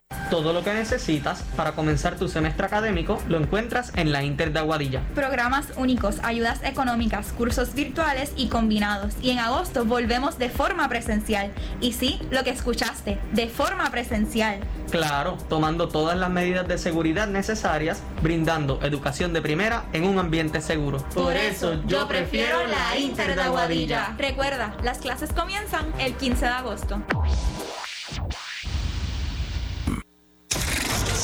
Todo 0.31 0.53
lo 0.53 0.63
que 0.63 0.73
necesitas 0.73 1.43
para 1.57 1.73
comenzar 1.73 2.15
tu 2.15 2.29
semestre 2.29 2.65
académico 2.65 3.21
lo 3.27 3.37
encuentras 3.37 3.91
en 3.97 4.13
la 4.13 4.23
Inter 4.23 4.53
de 4.53 4.59
Aguadilla. 4.59 5.01
Programas 5.13 5.65
únicos, 5.75 6.19
ayudas 6.23 6.63
económicas, 6.63 7.33
cursos 7.33 7.73
virtuales 7.73 8.31
y 8.37 8.47
combinados. 8.47 9.13
Y 9.21 9.31
en 9.31 9.39
agosto 9.39 9.83
volvemos 9.83 10.37
de 10.37 10.49
forma 10.49 10.87
presencial. 10.87 11.51
Y 11.81 11.91
sí, 11.91 12.17
lo 12.31 12.45
que 12.45 12.51
escuchaste, 12.51 13.19
de 13.33 13.49
forma 13.49 13.91
presencial. 13.91 14.61
Claro, 14.89 15.37
tomando 15.49 15.89
todas 15.89 16.17
las 16.17 16.29
medidas 16.29 16.65
de 16.65 16.77
seguridad 16.77 17.27
necesarias, 17.27 18.01
brindando 18.21 18.79
educación 18.83 19.33
de 19.33 19.41
primera 19.41 19.83
en 19.91 20.05
un 20.05 20.17
ambiente 20.17 20.61
seguro. 20.61 20.99
Por 21.13 21.35
eso 21.35 21.83
yo 21.87 22.07
prefiero 22.07 22.65
la 22.67 22.97
Inter 22.97 23.35
de 23.35 23.41
Aguadilla. 23.41 24.15
Recuerda, 24.17 24.77
las 24.81 24.99
clases 24.99 25.33
comienzan 25.33 25.87
el 25.99 26.13
15 26.13 26.45
de 26.45 26.51
agosto. 26.51 27.01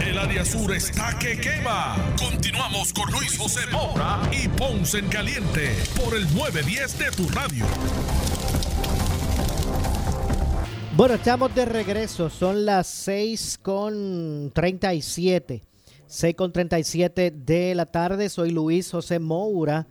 El 0.00 0.18
área 0.18 0.44
sur 0.44 0.72
está 0.72 1.18
que 1.18 1.38
quema. 1.38 1.96
Continuamos 2.18 2.92
con 2.92 3.10
Luis 3.12 3.36
José 3.36 3.60
Moura 3.70 4.20
y 4.32 4.48
Ponce 4.48 4.98
en 4.98 5.08
Caliente 5.08 5.76
por 6.02 6.14
el 6.14 6.22
910 6.34 6.98
de 6.98 7.10
tu 7.10 7.28
radio. 7.28 7.66
Bueno, 10.96 11.14
estamos 11.14 11.54
de 11.54 11.66
regreso. 11.66 12.30
Son 12.30 12.64
las 12.64 12.86
6 12.86 13.58
con 13.62 14.50
37. 14.54 15.62
6 16.06 16.34
con 16.36 16.52
37 16.52 17.30
de 17.30 17.74
la 17.74 17.86
tarde. 17.86 18.28
Soy 18.28 18.50
Luis 18.50 18.90
José 18.90 19.18
Moura. 19.18 19.86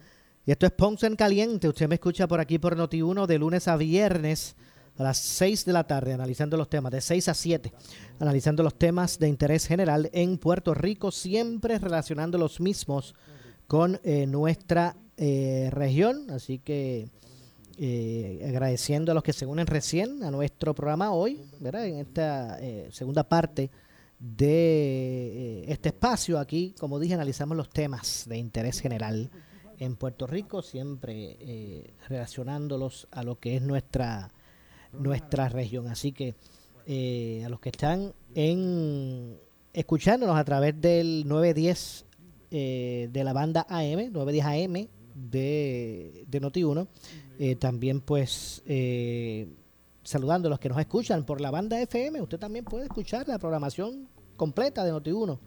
Y 0.46 0.52
esto 0.52 0.66
es 0.66 0.72
Ponce 0.72 1.06
en 1.06 1.16
Caliente. 1.16 1.68
Usted 1.68 1.88
me 1.88 1.96
escucha 1.96 2.28
por 2.28 2.40
aquí 2.40 2.58
por 2.58 2.76
Noti1 2.76 3.28
de 3.28 3.38
lunes 3.38 3.68
a 3.68 3.78
viernes 3.78 4.56
a 5.02 5.04
las 5.04 5.18
6 5.18 5.66
de 5.66 5.74
la 5.74 5.84
tarde, 5.84 6.14
analizando 6.14 6.58
los 6.58 6.70
temas, 6.70 6.92
de 6.92 7.02
6 7.02 7.28
a 7.28 7.34
7, 7.34 7.74
analizando 8.20 8.64
los 8.64 8.76
temas 8.76 9.20
de 9.20 9.28
interés 9.28 9.68
general 9.68 10.10
en 10.14 10.38
Puerto 10.38 10.74
Rico, 10.74 11.12
siempre 11.12 11.78
relacionando 11.78 12.38
los 12.38 12.60
mismos 12.60 13.16
con 13.68 14.00
eh, 14.04 14.26
nuestra 14.26 14.96
eh, 15.18 15.70
región. 15.72 16.30
Así 16.32 16.60
que 16.60 17.10
eh, 17.78 18.46
agradeciendo 18.48 19.12
a 19.12 19.16
los 19.16 19.24
que 19.24 19.34
se 19.34 19.46
unen 19.46 19.68
recién 19.68 20.24
a 20.24 20.32
nuestro 20.32 20.76
programa 20.76 21.12
hoy, 21.12 21.42
¿verdad? 21.60 21.88
En 21.88 21.98
esta 21.98 22.60
eh, 22.60 22.90
segunda 22.92 23.24
parte 23.24 23.72
de 24.20 25.64
eh, 25.64 25.66
este 25.68 25.90
espacio 25.90 26.38
aquí, 26.38 26.76
como 26.80 27.00
dije, 27.00 27.16
analizamos 27.16 27.58
los 27.58 27.70
temas 27.70 28.26
de 28.28 28.38
interés 28.38 28.80
general 28.80 29.32
en 29.80 29.96
Puerto 29.96 30.28
Rico, 30.28 30.62
siempre 30.62 31.38
eh, 31.40 31.94
relacionándolos 32.08 33.08
a 33.10 33.24
lo 33.24 33.40
que 33.40 33.56
es 33.56 33.64
nuestra 33.64 34.32
nuestra 34.94 35.50
región. 35.50 35.88
Así 35.88 36.12
que 36.12 36.36
eh, 36.88 37.44
a 37.46 37.50
los 37.50 37.60
que 37.60 37.70
están 37.70 38.14
en 38.36 39.38
escuchándonos 39.74 40.38
a 40.38 40.44
través 40.44 40.80
del 40.80 41.28
910 41.28 42.06
eh, 42.52 43.10
de 43.12 43.24
la 43.24 43.34
banda 43.34 43.66
AM, 43.70 44.12
910 44.12 44.46
AM 44.46 44.88
de, 45.16 46.26
de 46.28 46.42
Noti1, 46.42 46.88
eh, 47.40 47.56
también 47.56 48.02
pues 48.02 48.62
eh, 48.66 49.48
saludando 50.04 50.48
a 50.48 50.52
los 50.52 50.60
que 50.60 50.70
nos 50.70 50.80
escuchan 50.80 51.26
por 51.26 51.42
la 51.42 51.52
banda 51.52 51.80
FM, 51.82 52.22
usted 52.22 52.40
también 52.40 52.66
puede 52.66 52.86
escuchar 52.86 53.28
la 53.28 53.40
programación 53.40 54.08
completa 54.36 54.84
de 54.84 54.92
Noti1 54.92 55.40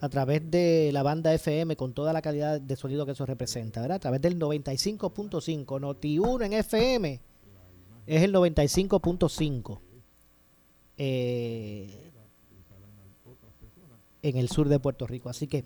a 0.00 0.08
través 0.08 0.48
de 0.48 0.90
la 0.92 1.02
banda 1.02 1.34
FM 1.34 1.74
con 1.76 1.92
toda 1.92 2.12
la 2.12 2.22
calidad 2.22 2.60
de 2.60 2.76
sonido 2.76 3.04
que 3.04 3.12
eso 3.12 3.26
representa, 3.26 3.80
¿verdad? 3.80 3.96
A 3.96 4.00
través 4.00 4.20
del 4.20 4.38
95.5, 4.38 5.64
Noti1 5.64 6.46
en 6.46 6.52
FM 6.52 7.20
es 8.08 8.22
el 8.22 8.32
95.5 8.32 9.78
eh, 10.96 12.10
en 14.22 14.36
el 14.36 14.48
sur 14.48 14.68
de 14.68 14.80
Puerto 14.80 15.06
Rico. 15.06 15.28
Así 15.28 15.46
que 15.46 15.64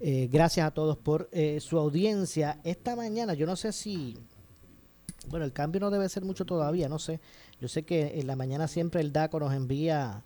eh, 0.00 0.28
gracias 0.30 0.66
a 0.66 0.70
todos 0.70 0.96
por 0.96 1.28
eh, 1.32 1.58
su 1.60 1.78
audiencia. 1.78 2.60
Esta 2.64 2.96
mañana, 2.96 3.34
yo 3.34 3.44
no 3.44 3.56
sé 3.56 3.72
si, 3.72 4.16
bueno, 5.28 5.44
el 5.44 5.52
cambio 5.52 5.80
no 5.80 5.90
debe 5.90 6.08
ser 6.08 6.24
mucho 6.24 6.44
todavía, 6.44 6.88
no 6.88 6.98
sé. 6.98 7.20
Yo 7.60 7.68
sé 7.68 7.82
que 7.82 8.18
en 8.20 8.26
la 8.26 8.36
mañana 8.36 8.68
siempre 8.68 9.00
el 9.00 9.12
DACO 9.12 9.40
nos 9.40 9.52
envía 9.52 10.22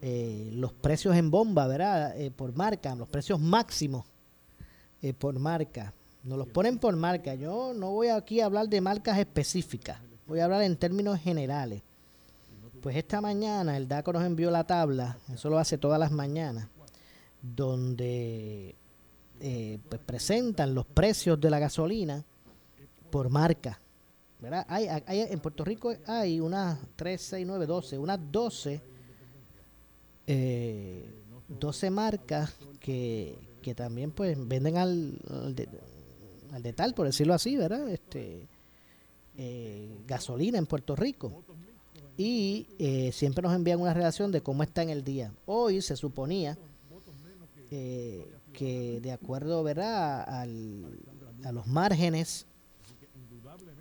eh, 0.00 0.50
los 0.52 0.72
precios 0.72 1.16
en 1.16 1.30
bomba, 1.30 1.66
¿verdad? 1.66 2.14
Por 2.36 2.54
marca, 2.54 2.94
los 2.94 3.08
precios 3.08 3.40
máximos 3.40 4.06
por 5.18 5.36
marca. 5.38 5.92
Nos 6.22 6.38
los 6.38 6.46
ponen 6.46 6.78
por 6.78 6.94
marca. 6.94 7.34
Yo 7.34 7.74
no 7.74 7.90
voy 7.90 8.06
aquí 8.06 8.40
a 8.40 8.46
hablar 8.46 8.68
de 8.68 8.80
marcas 8.80 9.18
específicas. 9.18 9.98
Voy 10.26 10.40
a 10.40 10.44
hablar 10.44 10.62
en 10.62 10.76
términos 10.76 11.18
generales. 11.20 11.82
Pues 12.80 12.96
esta 12.96 13.20
mañana 13.20 13.76
el 13.76 13.86
DACO 13.86 14.12
nos 14.12 14.24
envió 14.24 14.50
la 14.50 14.64
tabla, 14.64 15.16
eso 15.32 15.48
lo 15.48 15.58
hace 15.58 15.78
todas 15.78 16.00
las 16.00 16.10
mañanas, 16.10 16.66
donde 17.40 18.74
eh, 19.40 19.78
pues 19.88 20.00
presentan 20.04 20.74
los 20.74 20.86
precios 20.86 21.40
de 21.40 21.50
la 21.50 21.58
gasolina 21.60 22.24
por 23.10 23.28
marca. 23.28 23.78
¿verdad? 24.40 24.66
Hay, 24.68 24.88
hay- 24.88 25.20
en 25.20 25.38
Puerto 25.38 25.64
Rico 25.64 25.94
hay 26.06 26.40
unas 26.40 26.78
3, 26.96 27.20
6, 27.20 27.46
9, 27.46 27.66
12, 27.66 27.98
unas 27.98 28.18
12, 28.32 28.80
eh, 30.26 31.14
12 31.48 31.90
marcas 31.90 32.52
que, 32.80 33.38
que 33.62 33.74
también 33.76 34.10
pues 34.10 34.36
venden 34.48 34.76
al, 34.78 35.18
al, 35.30 35.54
de, 35.54 35.68
al 36.52 36.62
de 36.62 36.72
tal, 36.72 36.94
por 36.94 37.06
decirlo 37.06 37.34
así, 37.34 37.56
¿verdad? 37.56 37.88
Este, 37.88 38.48
eh, 39.36 39.88
gasolina 40.06 40.58
en 40.58 40.66
Puerto 40.66 40.94
Rico 40.96 41.42
y 42.16 42.66
eh, 42.78 43.10
siempre 43.12 43.42
nos 43.42 43.54
envían 43.54 43.80
una 43.80 43.94
relación 43.94 44.30
de 44.32 44.42
cómo 44.42 44.62
está 44.62 44.82
en 44.82 44.90
el 44.90 45.02
día. 45.04 45.32
Hoy 45.46 45.80
se 45.82 45.96
suponía 45.96 46.56
eh, 47.70 48.26
que 48.52 49.00
de 49.00 49.12
acuerdo 49.12 49.62
¿verdad? 49.62 50.22
Al, 50.28 50.98
a 51.44 51.52
los 51.52 51.66
márgenes 51.66 52.46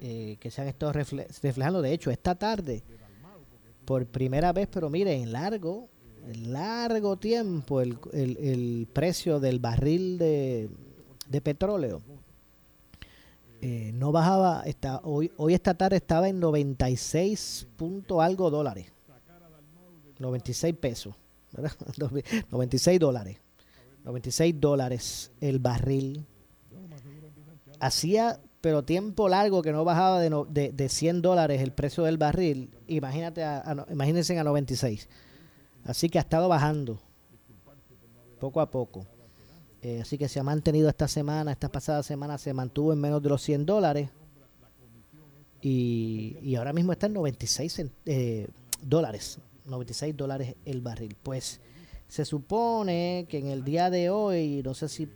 eh, 0.02 0.38
que 0.40 0.50
se 0.50 0.62
han 0.62 0.68
estado 0.68 0.94
refle- 0.94 1.28
reflejando, 1.44 1.82
de 1.82 1.94
hecho, 1.94 2.10
esta 2.10 2.34
tarde, 2.36 2.82
por 3.86 4.06
primera 4.08 4.52
vez, 4.54 4.68
pero 4.72 4.90
mire, 4.90 5.14
en 5.14 5.32
largo, 5.32 5.90
en 6.28 6.54
largo 6.54 7.18
tiempo, 7.18 7.82
el, 7.82 7.98
el- 8.14 8.38
el 8.38 8.88
precio 8.92 9.40
del 9.40 9.60
barril 9.60 10.18
de, 10.18 10.70
de 11.28 11.42
petróleo 11.42 12.02
eh, 13.62 13.92
no 13.94 14.12
bajaba, 14.12 14.64
está, 14.66 15.00
hoy, 15.04 15.32
hoy 15.38 15.54
esta 15.54 15.74
tarde 15.76 15.98
estaba 15.98 16.28
en 16.30 16.40
96 16.40 17.68
punto 17.78 18.22
algo 18.22 18.50
dólares. 18.50 18.92
96 20.20 20.76
pesos, 20.78 21.16
¿verdad? 21.52 21.72
96 22.52 23.00
dólares. 23.00 23.38
96 24.04 24.60
dólares 24.60 25.32
el 25.42 25.60
barril. 25.60 26.26
Hacía, 27.80 28.40
pero 28.62 28.84
tiempo 28.84 29.28
largo 29.30 29.62
que 29.62 29.72
no 29.72 29.84
bajaba 29.84 30.20
de, 30.20 30.30
no- 30.30 30.46
de, 30.46 30.72
de 30.72 30.90
100 30.90 31.22
dólares 31.22 31.62
el 31.62 31.72
precio 31.72 32.04
del 32.04 32.18
barril. 32.18 32.70
Imagínate 32.88 33.44
a, 33.44 33.60
a 33.60 33.86
imagínense 33.92 34.38
a 34.38 34.44
96. 34.44 35.08
Así 35.86 36.10
que 36.10 36.20
ha 36.20 36.22
estado 36.22 36.48
bajando 36.48 37.00
poco 38.40 38.62
a 38.62 38.70
poco. 38.70 39.06
Eh, 39.84 40.02
así 40.02 40.18
que 40.18 40.28
se 40.28 40.40
ha 40.40 40.44
mantenido 40.44 40.90
esta 40.90 41.08
semana, 41.08 41.52
esta 41.52 41.70
pasada 41.70 42.04
semana 42.04 42.38
se 42.38 42.54
mantuvo 42.54 42.94
en 42.94 43.00
menos 43.00 43.22
de 43.22 43.30
los 43.30 43.42
100 43.42 43.66
dólares. 43.66 44.10
Y, 45.62 46.38
y 46.42 46.56
ahora 46.56 46.74
mismo 46.74 46.92
está 46.92 47.06
en 47.08 47.14
96 47.14 47.80
cent- 47.80 47.92
eh, 48.06 48.48
dólares. 48.82 49.40
96 49.66 50.16
dólares 50.18 50.56
el 50.66 50.82
barril. 50.82 51.16
Pues 51.22 51.60
se 52.08 52.26
supone 52.26 53.26
que 53.30 53.38
en 53.38 53.48
el 53.48 53.64
día 53.64 53.90
de 53.90 54.10
hoy, 54.10 54.62
no 54.64 54.74
sé 54.74 54.90
si 54.90 55.08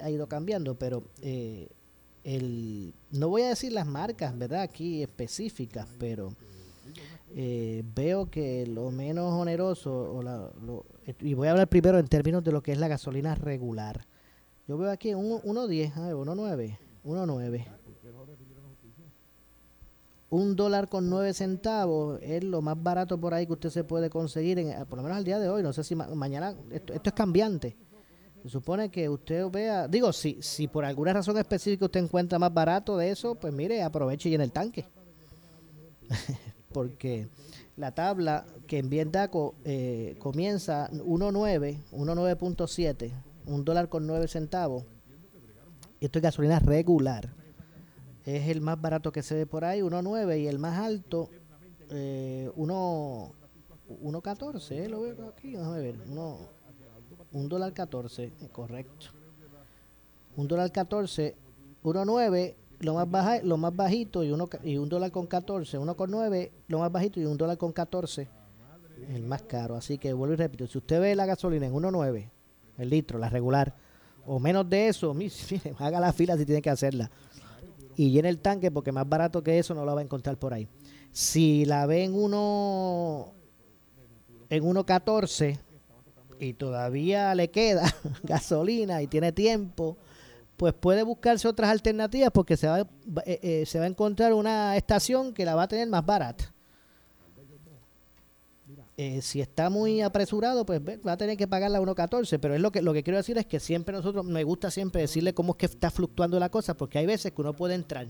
ha 0.00 0.10
ido 0.10 0.26
cambiando, 0.28 0.74
pero 0.78 1.04
eh, 1.20 1.68
el, 2.24 2.94
no 3.10 3.28
voy 3.28 3.42
a 3.42 3.48
decir 3.48 3.72
las 3.72 3.86
marcas, 3.86 4.36
¿verdad? 4.36 4.62
Aquí 4.62 5.02
específicas, 5.02 5.86
pero 5.98 6.34
eh, 7.34 7.82
veo 7.94 8.30
que 8.30 8.66
lo 8.66 8.90
menos 8.90 9.32
oneroso, 9.32 10.14
o 10.14 10.22
la- 10.22 10.50
y 11.20 11.34
voy 11.34 11.48
a 11.48 11.52
hablar 11.52 11.68
primero 11.68 11.98
en 11.98 12.06
términos 12.06 12.42
de 12.44 12.52
lo 12.52 12.62
que 12.62 12.72
es 12.72 12.78
la 12.78 12.88
gasolina 12.88 13.34
regular. 13.34 14.06
Yo 14.68 14.78
veo 14.78 14.90
aquí 14.90 15.12
un 15.14 15.40
1.10, 15.42 15.96
a 15.96 16.06
ver, 16.06 16.14
1.9, 16.14 16.78
1.9. 17.04 17.66
Un 20.30 20.56
dólar 20.56 20.88
con 20.88 21.10
nueve 21.10 21.34
centavos 21.34 22.18
es 22.22 22.42
lo 22.42 22.62
más 22.62 22.82
barato 22.82 23.20
por 23.20 23.34
ahí 23.34 23.46
que 23.46 23.52
usted 23.52 23.68
se 23.68 23.84
puede 23.84 24.08
conseguir, 24.08 24.58
en, 24.58 24.86
por 24.86 24.96
lo 24.96 25.02
menos 25.02 25.18
al 25.18 25.24
día 25.24 25.38
de 25.38 25.48
hoy. 25.50 25.62
No 25.62 25.74
sé 25.74 25.84
si 25.84 25.94
ma- 25.94 26.06
mañana, 26.14 26.54
esto, 26.70 26.94
esto 26.94 27.10
es 27.10 27.14
cambiante. 27.14 27.76
Se 28.42 28.48
supone 28.48 28.88
que 28.88 29.08
usted 29.10 29.46
vea, 29.50 29.86
digo, 29.88 30.10
si, 30.12 30.38
si 30.40 30.68
por 30.68 30.84
alguna 30.86 31.12
razón 31.12 31.36
específica 31.36 31.84
usted 31.84 32.00
encuentra 32.02 32.38
más 32.38 32.52
barato 32.52 32.96
de 32.96 33.10
eso, 33.10 33.34
pues 33.34 33.52
mire, 33.52 33.82
aproveche 33.82 34.30
y 34.30 34.34
en 34.34 34.40
el 34.40 34.50
tanque. 34.52 34.86
Porque 36.72 37.28
la 37.76 37.94
tabla 37.94 38.46
que 38.66 38.78
envía 38.78 39.04
DACO 39.04 39.54
eh, 39.64 40.16
comienza 40.18 40.90
1.9, 40.90 41.78
1.9.7, 41.92 43.10
un 43.46 43.64
dólar 43.64 43.88
con 43.88 44.06
9 44.06 44.28
centavos. 44.28 44.84
Y 46.00 46.06
esto 46.06 46.18
es 46.18 46.22
gasolina 46.22 46.58
regular. 46.58 47.30
Es 48.24 48.48
el 48.48 48.60
más 48.60 48.80
barato 48.80 49.12
que 49.12 49.22
se 49.22 49.34
ve 49.34 49.46
por 49.46 49.64
ahí, 49.64 49.80
1.9, 49.80 50.40
y 50.40 50.46
el 50.46 50.58
más 50.58 50.78
alto, 50.78 51.28
eh, 51.90 52.50
1 52.56 53.42
1.14, 54.00 54.72
¿eh? 54.72 54.88
lo 54.88 55.02
veo 55.02 55.28
aquí, 55.28 55.52
déjame 55.52 55.80
ver, 55.80 55.96
uno, 56.08 56.38
un 57.32 57.48
dólar 57.48 57.72
14, 57.72 58.24
eh, 58.24 58.32
correcto. 58.50 59.06
Un 60.36 60.48
dólar 60.48 60.72
14, 60.72 61.34
1.9, 61.82 62.54
lo 62.82 62.94
más 62.94 63.10
baja, 63.10 63.40
lo 63.42 63.56
más 63.56 63.74
bajito 63.74 64.24
y 64.24 64.32
uno 64.32 64.48
y 64.64 64.76
un 64.76 64.88
dólar 64.88 65.12
con 65.12 65.26
14, 65.26 65.78
uno 65.78 65.96
con 65.96 66.10
9, 66.10 66.52
lo 66.66 66.80
más 66.80 66.90
bajito 66.90 67.20
y 67.20 67.24
un 67.24 67.36
dólar 67.36 67.56
con 67.56 67.72
14, 67.72 68.28
el 69.08 69.22
más 69.22 69.42
caro. 69.42 69.76
Así 69.76 69.98
que 69.98 70.12
vuelvo 70.12 70.34
y 70.34 70.36
repito, 70.36 70.66
si 70.66 70.78
usted 70.78 71.00
ve 71.00 71.14
la 71.14 71.24
gasolina 71.24 71.66
en 71.66 71.72
1.9, 71.72 72.28
el 72.78 72.90
litro, 72.90 73.18
la 73.18 73.28
regular, 73.28 73.74
o 74.26 74.40
menos 74.40 74.68
de 74.68 74.88
eso, 74.88 75.14
mire, 75.14 75.32
haga 75.78 76.00
la 76.00 76.12
fila 76.12 76.36
si 76.36 76.44
tiene 76.44 76.60
que 76.60 76.70
hacerla. 76.70 77.10
Y 77.94 78.10
llene 78.10 78.30
el 78.30 78.38
tanque 78.38 78.70
porque 78.70 78.90
más 78.90 79.08
barato 79.08 79.42
que 79.42 79.58
eso 79.58 79.74
no 79.74 79.84
la 79.84 79.94
va 79.94 80.00
a 80.00 80.04
encontrar 80.04 80.36
por 80.38 80.52
ahí. 80.52 80.66
Si 81.12 81.64
la 81.66 81.86
ve 81.86 82.04
en 82.04 82.14
uno 82.14 83.32
en 84.48 84.64
1.14 84.64 85.58
y 86.40 86.54
todavía 86.54 87.34
le 87.34 87.50
queda 87.50 87.94
gasolina 88.24 89.02
y 89.02 89.06
tiene 89.06 89.30
tiempo, 89.30 89.98
pues 90.62 90.74
puede 90.74 91.02
buscarse 91.02 91.48
otras 91.48 91.70
alternativas 91.70 92.30
porque 92.32 92.56
se 92.56 92.68
va, 92.68 92.82
eh, 93.26 93.40
eh, 93.42 93.66
se 93.66 93.80
va 93.80 93.84
a 93.84 93.88
encontrar 93.88 94.32
una 94.32 94.76
estación 94.76 95.34
que 95.34 95.44
la 95.44 95.56
va 95.56 95.64
a 95.64 95.66
tener 95.66 95.88
más 95.88 96.06
barata. 96.06 96.54
Eh, 98.96 99.20
si 99.22 99.40
está 99.40 99.70
muy 99.70 100.02
apresurado, 100.02 100.64
pues 100.64 100.80
va 100.80 101.10
a 101.10 101.16
tener 101.16 101.36
que 101.36 101.48
pagar 101.48 101.72
la 101.72 101.80
1.14, 101.80 102.38
pero 102.38 102.54
es 102.54 102.60
lo 102.60 102.70
que 102.70 102.80
lo 102.80 102.92
que 102.92 103.02
quiero 103.02 103.16
decir 103.16 103.36
es 103.38 103.46
que 103.46 103.58
siempre 103.58 103.92
nosotros 103.92 104.24
me 104.24 104.44
gusta 104.44 104.70
siempre 104.70 105.00
decirle 105.00 105.34
cómo 105.34 105.54
es 105.54 105.58
que 105.58 105.66
está 105.66 105.90
fluctuando 105.90 106.38
la 106.38 106.48
cosa, 106.48 106.74
porque 106.74 106.98
hay 106.98 107.06
veces 107.06 107.32
que 107.32 107.40
uno 107.40 107.54
puede 107.54 107.74
entrar 107.74 108.06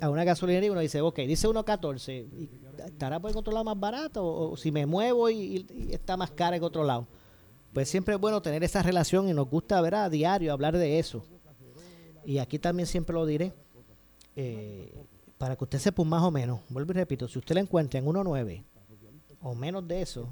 a 0.00 0.10
una 0.10 0.22
gasolinería 0.22 0.68
y 0.68 0.70
uno 0.70 0.82
dice, 0.82 1.00
ok, 1.00 1.16
dice 1.22 1.48
1.14, 1.48 2.12
¿y 2.12 2.48
¿estará 2.86 3.18
por 3.18 3.32
el 3.32 3.36
otro 3.36 3.52
lado 3.52 3.64
más 3.64 3.80
barato? 3.80 4.24
O, 4.24 4.56
si 4.56 4.70
me 4.70 4.86
muevo 4.86 5.28
y, 5.28 5.66
está 5.90 6.16
más 6.16 6.30
cara 6.30 6.54
en 6.54 6.62
otro 6.62 6.84
lado. 6.84 7.08
Pues 7.74 7.88
siempre 7.88 8.14
es 8.14 8.20
bueno 8.20 8.40
tener 8.40 8.62
esa 8.64 8.82
relación 8.82 9.28
y 9.28 9.34
nos 9.34 9.48
gusta 9.50 9.80
ver 9.80 9.96
a 9.96 10.08
diario 10.08 10.52
hablar 10.52 10.76
de 10.78 10.98
eso. 10.98 11.24
Y 12.24 12.38
aquí 12.38 12.58
también 12.58 12.86
siempre 12.86 13.12
lo 13.14 13.26
diré, 13.26 13.52
eh, 14.36 14.94
para 15.36 15.56
que 15.56 15.64
usted 15.64 15.78
sepa 15.78 16.02
más 16.04 16.22
o 16.22 16.30
menos, 16.30 16.60
vuelvo 16.70 16.92
y 16.92 16.94
repito, 16.94 17.28
si 17.28 17.38
usted 17.38 17.54
la 17.54 17.60
encuentra 17.60 17.98
en 17.98 18.06
1.9 18.06 18.64
o 19.42 19.54
menos 19.54 19.86
de 19.86 20.00
eso, 20.00 20.28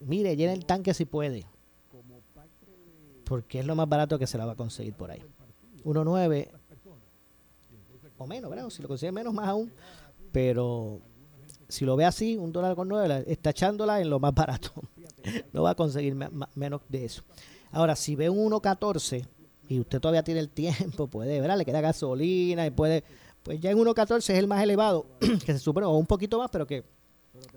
mire, 0.00 0.34
llene 0.36 0.54
el 0.54 0.64
tanque 0.64 0.94
si 0.94 1.04
puede. 1.04 1.44
Porque 3.24 3.58
es 3.60 3.66
lo 3.66 3.74
más 3.74 3.88
barato 3.88 4.18
que 4.18 4.26
se 4.26 4.38
la 4.38 4.46
va 4.46 4.52
a 4.52 4.56
conseguir 4.56 4.94
por 4.94 5.10
ahí. 5.10 5.22
1.9 5.84 6.48
o 8.16 8.26
menos, 8.26 8.48
¿verdad? 8.48 8.70
Si 8.70 8.80
lo 8.80 8.88
consigue 8.88 9.12
menos, 9.12 9.34
más 9.34 9.48
aún. 9.48 9.72
Pero 10.32 11.00
si 11.68 11.84
lo 11.84 11.96
ve 11.96 12.04
así, 12.04 12.36
un 12.36 12.52
dólar 12.52 12.74
con 12.76 12.88
nueve, 12.88 13.08
la- 13.08 13.20
está 13.20 13.50
echándola 13.50 14.00
en 14.00 14.08
lo 14.08 14.20
más 14.20 14.32
barato. 14.34 14.72
No 15.52 15.62
va 15.62 15.70
a 15.70 15.74
conseguir 15.74 16.16
menos 16.54 16.80
de 16.88 17.04
eso. 17.04 17.22
Ahora, 17.70 17.96
si 17.96 18.14
ve 18.14 18.30
un 18.30 18.50
1.14 18.52 19.26
y 19.68 19.80
usted 19.80 20.00
todavía 20.00 20.22
tiene 20.22 20.40
el 20.40 20.50
tiempo, 20.50 21.06
puede, 21.10 21.40
¿verdad? 21.40 21.58
Le 21.58 21.64
queda 21.64 21.80
gasolina 21.80 22.66
y 22.66 22.70
puede, 22.70 23.04
pues 23.42 23.60
ya 23.60 23.70
en 23.70 23.78
1.14 23.78 24.16
es 24.18 24.30
el 24.30 24.46
más 24.46 24.62
elevado, 24.62 25.06
que 25.20 25.52
se 25.52 25.58
supone, 25.58 25.86
o 25.86 25.96
un 25.96 26.06
poquito 26.06 26.38
más, 26.38 26.50
pero 26.50 26.66
que 26.66 26.84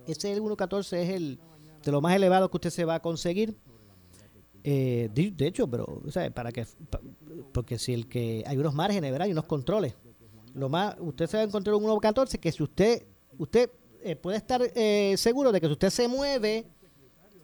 ese 0.06 0.34
el 0.34 0.42
1.14 0.42 0.98
es 0.98 1.10
el 1.10 1.40
de 1.84 1.92
lo 1.92 2.02
más 2.02 2.16
elevado 2.16 2.50
que 2.50 2.58
usted 2.58 2.70
se 2.70 2.86
va 2.86 2.96
a 2.96 3.02
conseguir. 3.02 3.56
Eh, 4.64 5.10
de, 5.14 5.32
de 5.32 5.48
hecho, 5.48 5.68
pero, 5.70 6.02
para 6.34 6.52
que, 6.52 6.66
porque 7.54 7.78
si 7.78 7.94
el 7.94 8.08
que, 8.08 8.44
hay 8.46 8.58
unos 8.58 8.74
márgenes, 8.74 9.12
¿verdad? 9.12 9.28
Hay 9.28 9.32
unos 9.32 9.46
controles. 9.46 9.96
Lo 10.54 10.68
más, 10.68 10.96
usted 11.00 11.28
se 11.28 11.38
va 11.38 11.44
a 11.44 11.46
encontrar 11.46 11.76
un 11.76 11.84
1.14 11.84 12.40
que 12.40 12.52
si 12.52 12.64
usted, 12.64 13.06
usted 13.38 13.70
eh, 14.02 14.16
puede 14.16 14.38
estar 14.38 14.62
eh, 14.76 15.16
seguro 15.18 15.52
de 15.52 15.62
que 15.62 15.68
si 15.68 15.74
usted 15.74 15.90
se 15.90 16.08
mueve, 16.08 16.66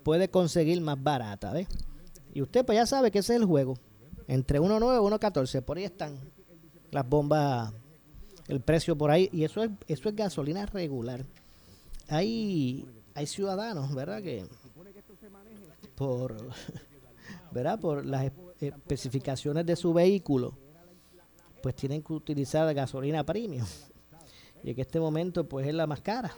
puede 0.03 0.29
conseguir 0.29 0.79
más 0.81 1.01
barata, 1.01 1.51
¿ves? 1.53 1.67
Y 2.33 2.41
usted 2.41 2.65
pues 2.65 2.75
ya 2.77 2.85
sabe 2.85 3.11
que 3.11 3.19
ese 3.19 3.35
es 3.35 3.39
el 3.41 3.45
juego. 3.45 3.75
Entre 4.27 4.59
1.9 4.59 4.79
y 4.79 5.17
1.14, 5.17 5.61
por 5.61 5.77
ahí 5.77 5.83
están 5.83 6.17
las 6.91 7.07
bombas, 7.07 7.73
el 8.47 8.61
precio 8.61 8.97
por 8.97 9.11
ahí, 9.11 9.29
y 9.31 9.43
eso 9.43 9.63
es, 9.63 9.71
eso 9.87 10.09
es 10.09 10.15
gasolina 10.15 10.65
regular. 10.65 11.25
Hay, 12.07 12.85
hay 13.15 13.27
ciudadanos, 13.27 13.93
¿verdad? 13.93 14.21
Que 14.21 14.45
por, 15.95 16.35
¿verdad? 17.51 17.79
Por 17.79 18.05
las 18.05 18.25
espe- 18.25 18.53
especificaciones 18.61 19.65
de 19.65 19.75
su 19.75 19.93
vehículo, 19.93 20.57
pues 21.61 21.75
tienen 21.75 22.01
que 22.01 22.13
utilizar 22.13 22.71
gasolina 22.73 23.23
premium. 23.25 23.65
Y 24.63 24.71
en 24.71 24.79
este 24.79 24.99
momento, 24.99 25.47
pues 25.47 25.67
es 25.67 25.73
la 25.73 25.85
más 25.87 26.01
cara. 26.01 26.33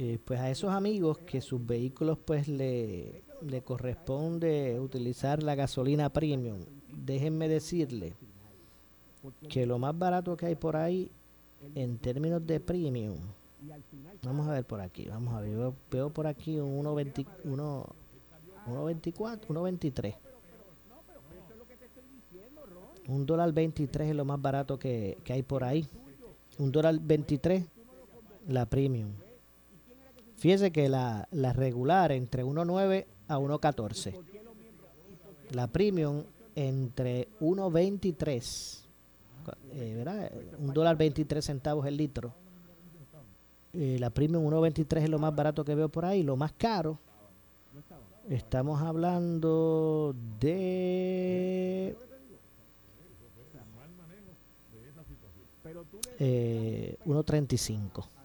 Eh, 0.00 0.18
pues 0.24 0.38
a 0.38 0.48
esos 0.48 0.70
amigos 0.70 1.18
que 1.18 1.40
sus 1.40 1.64
vehículos, 1.66 2.18
pues 2.24 2.46
le, 2.46 3.22
le 3.42 3.62
corresponde 3.62 4.78
utilizar 4.78 5.42
la 5.42 5.56
gasolina 5.56 6.08
premium, 6.08 6.58
déjenme 7.04 7.48
decirle 7.48 8.14
que 9.48 9.66
lo 9.66 9.78
más 9.80 9.98
barato 9.98 10.36
que 10.36 10.46
hay 10.46 10.54
por 10.54 10.76
ahí 10.76 11.10
en 11.74 11.98
términos 11.98 12.46
de 12.46 12.60
premium, 12.60 13.16
vamos 14.22 14.46
a 14.46 14.52
ver 14.52 14.64
por 14.64 14.80
aquí, 14.80 15.06
vamos 15.08 15.34
a 15.34 15.40
ver, 15.40 15.50
veo, 15.56 15.74
veo 15.90 16.10
por 16.10 16.28
aquí 16.28 16.60
un 16.60 16.78
1.20 16.84 17.26
uno- 17.44 17.86
1.24, 18.68 19.46
1.23. 19.48 20.14
Un 23.08 23.24
dólar 23.26 23.52
23 23.52 24.10
es 24.10 24.14
lo 24.14 24.24
más 24.24 24.40
barato 24.40 24.78
que, 24.78 25.16
que 25.24 25.32
hay 25.32 25.42
por 25.42 25.64
ahí. 25.64 25.88
Un 26.58 26.70
dólar 26.70 26.98
23 27.00 27.64
la 28.48 28.66
premium. 28.66 29.08
Fíjese 30.38 30.70
que 30.70 30.88
la, 30.88 31.26
la 31.32 31.52
regular 31.52 32.12
entre 32.12 32.44
1.9 32.44 33.06
a 33.26 33.38
1.14. 33.38 34.14
La 35.50 35.66
premium 35.66 36.22
entre 36.54 37.28
1.23. 37.40 38.84
eh, 39.72 39.94
¿verdad? 39.96 40.32
Un 40.58 40.72
dólar 40.72 40.96
23 40.96 41.44
centavos 41.44 41.86
el 41.86 41.96
litro. 41.96 42.32
Eh, 43.72 43.96
la 43.98 44.10
premium 44.10 44.44
1.23 44.44 45.02
es 45.02 45.08
lo 45.10 45.18
más 45.18 45.34
barato 45.34 45.64
que 45.64 45.74
veo 45.74 45.88
por 45.88 46.04
ahí. 46.04 46.22
Lo 46.22 46.36
más 46.36 46.52
caro. 46.52 46.98
Estamos 48.28 48.80
hablando 48.82 50.14
de 50.38 51.96
eh, 56.18 56.96
1.35. 57.06 58.17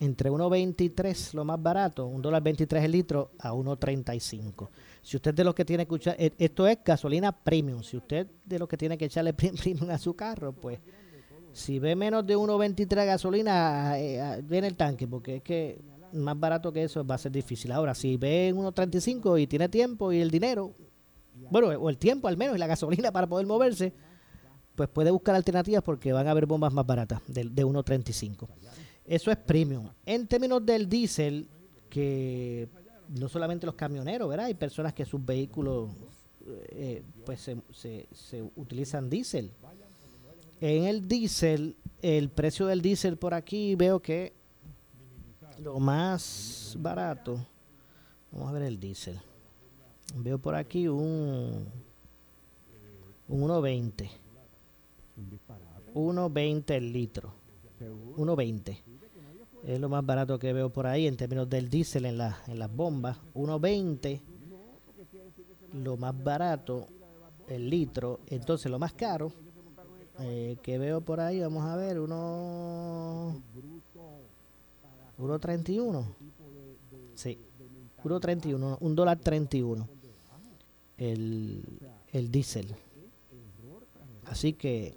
Entre 0.00 0.30
1.23 0.30 1.34
lo 1.34 1.44
más 1.44 1.60
barato, 1.60 2.06
un 2.06 2.22
dólar 2.22 2.42
23 2.42 2.84
el 2.84 2.92
litro, 2.92 3.32
a 3.38 3.52
1.35. 3.52 4.68
Si 5.02 5.16
usted 5.16 5.34
de 5.34 5.44
los 5.44 5.54
que 5.54 5.64
tiene 5.64 5.86
que 5.86 5.96
echar, 5.96 6.16
eh, 6.18 6.32
esto 6.38 6.66
es 6.66 6.78
gasolina 6.84 7.32
premium. 7.32 7.82
Si 7.82 7.96
usted 7.96 8.28
de 8.44 8.58
los 8.58 8.68
que 8.68 8.76
tiene 8.76 8.96
que 8.96 9.06
echarle 9.06 9.32
premium 9.34 9.90
a 9.90 9.98
su 9.98 10.14
carro, 10.14 10.52
pues 10.52 10.78
si 11.52 11.78
ve 11.80 11.96
menos 11.96 12.26
de 12.26 12.36
1.23 12.36 13.06
gasolina, 13.06 13.98
eh, 13.98 14.20
ah, 14.20 14.38
viene 14.42 14.68
el 14.68 14.76
tanque, 14.76 15.08
porque 15.08 15.36
es 15.36 15.42
que 15.42 15.80
más 16.12 16.38
barato 16.38 16.72
que 16.72 16.84
eso 16.84 17.04
va 17.04 17.16
a 17.16 17.18
ser 17.18 17.32
difícil. 17.32 17.72
Ahora, 17.72 17.94
si 17.94 18.16
ve 18.16 18.52
1.35 18.54 19.40
y 19.40 19.46
tiene 19.48 19.68
tiempo 19.68 20.12
y 20.12 20.20
el 20.20 20.30
dinero, 20.30 20.74
bueno, 21.50 21.68
o 21.68 21.90
el 21.90 21.98
tiempo 21.98 22.28
al 22.28 22.36
menos 22.36 22.54
y 22.54 22.58
la 22.58 22.68
gasolina 22.68 23.10
para 23.10 23.26
poder 23.26 23.46
moverse, 23.46 23.92
pues 24.76 24.88
puede 24.88 25.10
buscar 25.10 25.34
alternativas 25.34 25.82
porque 25.82 26.12
van 26.12 26.28
a 26.28 26.30
haber 26.30 26.46
bombas 26.46 26.72
más 26.72 26.86
baratas 26.86 27.20
de, 27.26 27.44
de 27.44 27.66
1.35. 27.66 28.46
Eso 29.08 29.30
es 29.30 29.36
premium. 29.38 29.88
En 30.04 30.26
términos 30.26 30.64
del 30.64 30.88
diésel, 30.88 31.48
que 31.88 32.68
no 33.08 33.28
solamente 33.28 33.64
los 33.66 33.74
camioneros, 33.74 34.28
¿verdad? 34.28 34.46
Hay 34.46 34.54
personas 34.54 34.92
que 34.92 35.04
sus 35.06 35.24
vehículos 35.24 35.90
eh, 36.70 37.02
pues 37.24 37.40
se, 37.40 37.56
se- 38.12 38.42
utilizan 38.56 39.08
diésel. 39.08 39.50
En 40.60 40.84
el 40.84 41.08
diésel, 41.08 41.76
el 42.02 42.28
precio 42.30 42.66
del 42.66 42.82
diésel 42.82 43.16
por 43.16 43.32
aquí 43.32 43.74
veo 43.76 44.00
que 44.00 44.32
lo 45.62 45.78
más 45.78 46.76
barato, 46.78 47.38
vamos 48.30 48.48
a 48.48 48.52
ver 48.52 48.62
el 48.62 48.78
diésel. 48.78 49.18
Veo 50.16 50.38
por 50.38 50.54
aquí 50.54 50.86
un, 50.88 51.66
un 53.28 53.40
1.20. 53.40 54.08
1.20 55.94 56.70
el 56.74 56.92
litro. 56.92 57.32
1.20. 58.16 58.78
Es 59.68 59.78
lo 59.78 59.88
más 59.90 60.04
barato 60.04 60.38
que 60.38 60.52
veo 60.54 60.70
por 60.70 60.86
ahí 60.86 61.06
en 61.06 61.16
términos 61.18 61.48
del 61.50 61.68
diésel 61.68 62.06
en, 62.06 62.16
la- 62.16 62.38
en 62.46 62.58
las 62.58 62.74
bombas. 62.74 63.18
1.20. 63.34 64.20
Lo 65.74 65.98
más 65.98 66.24
barato, 66.24 66.86
el 67.48 67.68
litro. 67.68 68.20
Entonces 68.28 68.70
lo 68.70 68.78
más 68.78 68.94
caro 68.94 69.30
eh, 70.20 70.56
que 70.62 70.78
veo 70.78 71.02
por 71.02 71.20
ahí, 71.20 71.40
vamos 71.40 71.64
a 71.66 71.76
ver, 71.76 72.00
uno... 72.00 73.42
1.31. 75.18 76.04
Sí. 77.14 77.38
1.31, 78.04 78.78
un 78.80 78.94
dólar 78.96 79.18
31. 79.18 79.86
El, 80.96 81.62
el 82.12 82.30
diésel. 82.30 82.74
Así 84.26 84.52
que 84.54 84.96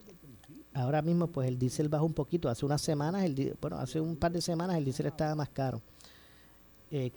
ahora 0.73 1.01
mismo 1.01 1.27
pues 1.27 1.47
el 1.47 1.57
diésel 1.57 1.89
bajó 1.89 2.05
un 2.05 2.13
poquito. 2.13 2.49
Hace 2.49 2.65
unas 2.65 2.81
semanas, 2.81 3.23
el, 3.23 3.55
bueno, 3.61 3.77
hace 3.77 3.99
un 3.99 4.15
par 4.15 4.31
de 4.31 4.41
semanas 4.41 4.77
el 4.77 4.85
diésel 4.85 5.07
estaba 5.07 5.35
más 5.35 5.49
caro 5.49 5.81
eh, 6.93 7.11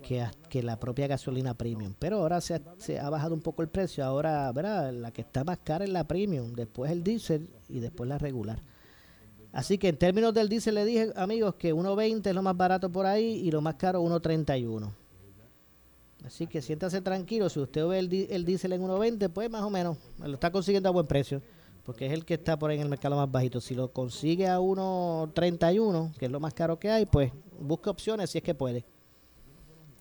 que, 0.48 0.62
la 0.62 0.78
propia 0.78 1.06
gasolina 1.06 1.54
premium. 1.54 1.94
Pero 1.98 2.18
ahora 2.18 2.40
se 2.40 2.54
ha, 2.98 3.10
bajado 3.10 3.34
un 3.34 3.40
poco 3.40 3.62
el 3.62 3.68
precio. 3.68 4.04
Ahora, 4.04 4.50
¿verdad? 4.52 4.92
La 4.92 5.10
que 5.10 5.22
está 5.22 5.44
más 5.44 5.58
cara 5.58 5.84
es 5.84 5.90
la 5.90 6.04
premium, 6.04 6.52
después 6.52 6.90
el 6.90 7.02
diésel 7.02 7.48
y 7.68 7.80
después 7.80 8.08
la 8.08 8.18
regular. 8.18 8.60
Así 9.52 9.78
que 9.78 9.88
en 9.88 9.96
términos 9.96 10.34
del 10.34 10.48
diésel 10.48 10.74
le 10.74 10.84
dije, 10.84 11.12
amigos, 11.16 11.54
que 11.54 11.72
1.20 11.72 12.26
es 12.26 12.34
lo 12.34 12.42
más 12.42 12.56
barato 12.56 12.90
por 12.90 13.06
ahí 13.06 13.24
y 13.24 13.50
lo 13.50 13.60
más 13.60 13.74
caro 13.74 14.02
1.31. 14.02 14.90
Así 16.24 16.46
que 16.46 16.62
siéntase 16.62 17.00
tranquilo, 17.02 17.48
si 17.50 17.60
usted 17.60 17.86
ve 17.86 17.98
el, 17.98 18.26
el 18.30 18.44
diésel 18.44 18.72
en 18.72 18.82
1.20, 18.82 19.28
pues 19.28 19.50
más 19.50 19.62
o 19.62 19.70
menos, 19.70 19.98
lo 20.18 20.34
está 20.34 20.50
consiguiendo 20.50 20.88
a 20.88 20.92
buen 20.92 21.06
precio, 21.06 21.42
porque 21.84 22.06
es 22.06 22.12
el 22.12 22.24
que 22.24 22.34
está 22.34 22.58
por 22.58 22.70
ahí 22.70 22.76
en 22.76 22.82
el 22.82 22.88
mercado 22.88 23.16
más 23.16 23.30
bajito. 23.30 23.60
Si 23.60 23.74
lo 23.74 23.92
consigue 23.92 24.48
a 24.48 24.58
1.31, 24.58 26.14
que 26.14 26.26
es 26.26 26.32
lo 26.32 26.40
más 26.40 26.54
caro 26.54 26.78
que 26.78 26.90
hay, 26.90 27.06
pues 27.06 27.32
busque 27.60 27.90
opciones 27.90 28.30
si 28.30 28.38
es 28.38 28.44
que 28.44 28.54
puede. 28.54 28.84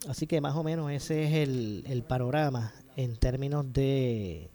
Así 0.08 0.26
que 0.26 0.40
más 0.40 0.54
o 0.56 0.62
menos 0.62 0.90
ese 0.90 1.24
es 1.24 1.48
el, 1.48 1.84
el 1.86 2.02
panorama 2.02 2.72
en 2.96 3.16
términos 3.16 3.70
de, 3.72 4.50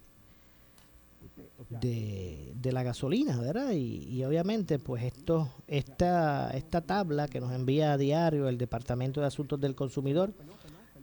de, 1.70 2.54
de 2.56 2.72
la 2.72 2.84
gasolina, 2.84 3.40
¿verdad? 3.40 3.72
Y, 3.72 4.08
y 4.10 4.24
obviamente, 4.24 4.80
pues 4.80 5.04
esto, 5.04 5.50
esta, 5.68 6.52
esta 6.52 6.82
tabla 6.82 7.28
que 7.28 7.40
nos 7.40 7.52
envía 7.54 7.94
a 7.94 7.98
diario 7.98 8.48
el 8.48 8.58
Departamento 8.58 9.22
de 9.22 9.28
Asuntos 9.28 9.60
del 9.60 9.76
Consumidor 9.76 10.34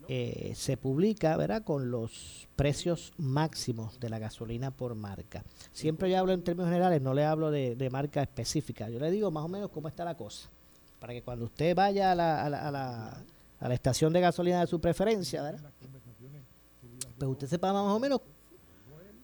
eh, 0.07 0.53
se 0.55 0.77
publica, 0.77 1.35
¿verdad? 1.37 1.63
Con 1.63 1.91
los 1.91 2.47
precios 2.55 3.13
máximos 3.17 3.99
de 3.99 4.09
la 4.09 4.19
gasolina 4.19 4.71
por 4.71 4.95
marca. 4.95 5.43
Siempre 5.71 6.09
yo 6.09 6.17
hablo 6.17 6.33
en 6.33 6.43
términos 6.43 6.69
generales, 6.69 7.01
no 7.01 7.13
le 7.13 7.25
hablo 7.25 7.51
de, 7.51 7.75
de 7.75 7.89
marca 7.89 8.21
específica. 8.21 8.89
Yo 8.89 8.99
le 8.99 9.11
digo 9.11 9.29
más 9.31 9.43
o 9.43 9.47
menos 9.47 9.69
cómo 9.69 9.87
está 9.87 10.05
la 10.05 10.15
cosa. 10.15 10.49
Para 10.99 11.13
que 11.13 11.21
cuando 11.21 11.45
usted 11.45 11.75
vaya 11.75 12.11
a 12.11 12.15
la, 12.15 12.43
a 12.45 12.49
la, 12.49 12.67
a 12.67 12.71
la, 12.71 13.23
a 13.59 13.67
la 13.67 13.73
estación 13.73 14.13
de 14.13 14.21
gasolina 14.21 14.61
de 14.61 14.67
su 14.67 14.79
preferencia, 14.79 15.43
¿verdad? 15.43 15.69
Pues 17.17 17.31
usted 17.31 17.47
sepa 17.47 17.73
más 17.73 17.83
o 17.83 17.99
menos 17.99 18.21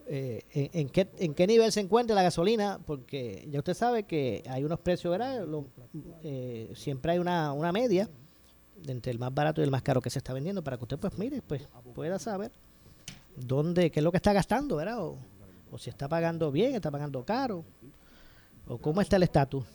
eh, 0.08 0.44
en, 0.54 0.70
en 0.74 0.90
qué, 0.90 1.08
en 1.18 1.34
qué 1.34 1.48
nivel 1.48 1.72
se 1.72 1.80
encuentra 1.80 2.16
la 2.16 2.24
gasolina, 2.24 2.80
porque 2.86 3.48
ya 3.50 3.60
usted 3.60 3.74
sabe 3.74 4.04
que 4.04 4.44
hay 4.50 4.64
unos 4.64 4.80
precios, 4.80 5.12
¿verdad? 5.12 5.46
Eh, 6.24 6.72
siempre 6.76 7.14
hay 7.14 7.20
una, 7.20 7.54
una 7.54 7.72
media 7.72 8.10
entre 8.88 9.12
el 9.12 9.20
más 9.20 9.34
barato 9.34 9.62
y 9.62 9.64
el 9.64 9.72
más 9.72 9.82
caro 9.82 10.02
que 10.02 10.10
se 10.10 10.20
está 10.20 10.34
vendiendo 10.34 10.64
para 10.64 10.78
que 10.78 10.84
usted 10.84 10.98
pues 11.00 11.18
mire, 11.18 11.42
pues 11.42 11.68
pueda 11.94 12.20
saber 12.20 12.52
dónde, 13.36 13.92
qué 13.92 14.00
es 14.00 14.04
lo 14.04 14.12
que 14.12 14.18
está 14.18 14.34
gastando, 14.34 14.76
¿verdad? 14.76 15.04
O, 15.04 15.18
o 15.72 15.78
si 15.78 15.90
está 15.90 16.08
pagando 16.08 16.52
bien, 16.52 16.76
está 16.76 16.92
pagando 16.92 17.24
caro, 17.24 17.64
o 18.68 18.78
cómo 18.78 19.02
está 19.02 19.16
el 19.16 19.24
estatus 19.24 19.66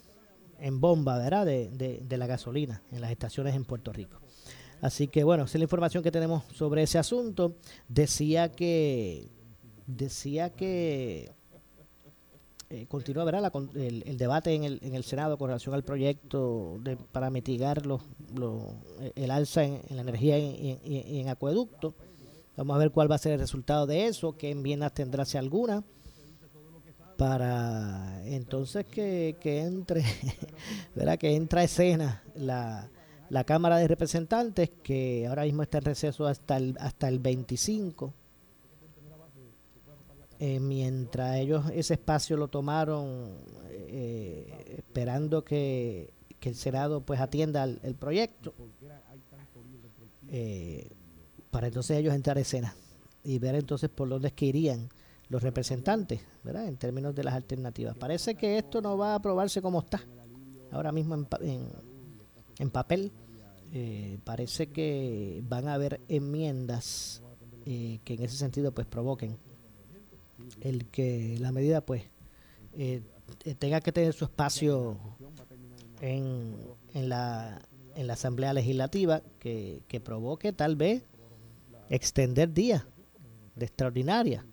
en 0.61 0.81
bomba, 0.81 1.19
¿verdad? 1.19 1.47
De, 1.47 1.69
de, 1.71 1.99
de 2.07 2.17
la 2.17 2.27
gasolina 2.27 2.83
en 2.93 3.01
las 3.01 3.11
estaciones 3.11 3.55
en 3.55 3.65
Puerto 3.65 3.93
Rico. 3.93 4.19
Así 4.81 5.09
que 5.09 5.25
bueno, 5.25 5.45
esa 5.45 5.57
es 5.57 5.61
la 5.61 5.65
información 5.65 6.03
que 6.03 6.13
tenemos 6.13 6.45
sobre 6.55 6.83
ese 6.83 6.99
asunto. 6.99 7.57
Decía 7.89 8.53
que 8.53 9.29
decía 9.87 10.51
que 10.51 11.33
eh, 12.71 12.87
continúa 12.87 13.25
¿verdad? 13.25 13.41
La 13.43 13.53
el, 13.81 14.03
el 14.07 14.19
debate 14.19 14.55
en 14.55 14.65
el, 14.65 14.79
en 14.83 14.95
el 14.95 15.05
Senado 15.05 15.39
con 15.39 15.49
relación 15.49 15.75
al 15.75 15.85
proyecto 15.85 16.79
de, 16.83 16.97
para 16.97 17.31
mitigar 17.31 17.87
los, 17.87 18.03
los- 18.35 18.63
el 19.15 19.31
alza 19.31 19.65
en, 19.65 19.81
la 19.91 20.03
energía 20.03 20.39
y 20.39 20.79
en, 20.85 21.17
en 21.21 21.29
acueducto. 21.29 21.95
Vamos 22.57 22.75
a 22.75 22.79
ver 22.79 22.91
cuál 22.91 23.11
va 23.11 23.15
a 23.15 23.19
ser 23.19 23.33
el 23.33 23.41
resultado 23.41 23.87
de 23.87 24.07
eso, 24.07 24.37
qué 24.37 24.51
enmiendas 24.51 24.93
tendrá 24.93 25.25
si 25.25 25.39
alguna, 25.39 25.85
para 27.17 28.23
entonces 28.27 28.85
que, 28.87 29.37
que 29.41 29.61
entre, 29.63 30.05
que 31.19 31.35
entra 31.35 31.61
a 31.63 31.65
escena 31.65 32.23
la, 32.37 32.89
la 33.31 33.45
Cámara 33.45 33.79
de 33.79 33.89
Representantes, 33.89 34.71
que 34.83 35.27
ahora 35.27 35.45
mismo 35.45 35.63
está 35.63 35.79
en 35.79 35.85
receso 35.85 36.27
hasta 36.27 36.57
el, 36.57 36.77
hasta 36.81 37.09
el 37.09 37.19
25. 37.19 38.13
Eh, 40.41 40.61
mientras 40.61 41.37
ellos 41.37 41.65
ese 41.73 41.95
espacio 41.95 42.37
lo 42.37 42.47
tomaron 42.47 43.39
eh, 43.71 44.77
esperando 44.79 45.45
que, 45.45 46.13
que 46.39 46.51
el 46.51 46.55
Senado 46.55 47.01
pues 47.01 47.21
atienda 47.21 47.65
el, 47.65 47.81
el 47.83 47.97
proyecto 47.97 48.55
eh, 50.29 50.89
para 51.51 51.67
entonces 51.67 51.97
ellos 51.97 52.15
entrar 52.15 52.37
a 52.37 52.41
escena 52.41 52.75
y 53.25 53.39
ver 53.39 53.55
entonces 53.55 53.91
por 53.91 54.09
dónde 54.09 54.29
es 54.29 54.35
que 54.35 54.47
irían 54.47 54.89
los 55.29 55.43
representantes, 55.43 56.21
¿verdad? 56.43 56.69
En 56.69 56.77
términos 56.77 57.15
de 57.15 57.25
las 57.25 57.35
alternativas. 57.35 57.97
Parece 57.97 58.35
que 58.35 58.59
esto 58.59 58.81
no 58.81 58.97
va 58.97 59.13
a 59.13 59.17
aprobarse 59.17 59.61
como 59.61 59.81
está. 59.81 60.01
Ahora 60.71 60.93
mismo 60.93 61.15
en, 61.15 61.27
en, 61.41 61.69
en 62.59 62.71
papel 62.71 63.13
eh, 63.73 64.19
parece 64.25 64.71
que 64.71 65.43
van 65.47 65.69
a 65.69 65.75
haber 65.75 66.01
enmiendas 66.09 67.23
eh, 67.67 68.01
que 68.05 68.15
en 68.15 68.23
ese 68.23 68.37
sentido 68.37 68.73
pues 68.73 68.87
provoquen 68.87 69.37
el 70.61 70.87
que 70.87 71.37
la 71.39 71.53
medida 71.53 71.81
pues 71.81 72.05
eh, 72.75 73.03
eh, 73.45 73.55
tenga 73.55 73.81
que 73.81 73.93
tener 73.93 74.13
su 74.13 74.25
espacio 74.25 74.99
en, 76.01 76.57
en 76.95 77.09
la 77.09 77.61
en 77.99 78.07
la 78.07 78.13
asamblea 78.13 78.53
legislativa 78.53 79.23
que, 79.41 79.83
que 79.89 79.99
provoque 79.99 80.53
tal 80.53 80.77
vez 80.77 81.03
extender 81.91 82.53
días 82.55 82.87
de 83.57 83.67
extraordinaria. 83.67 84.47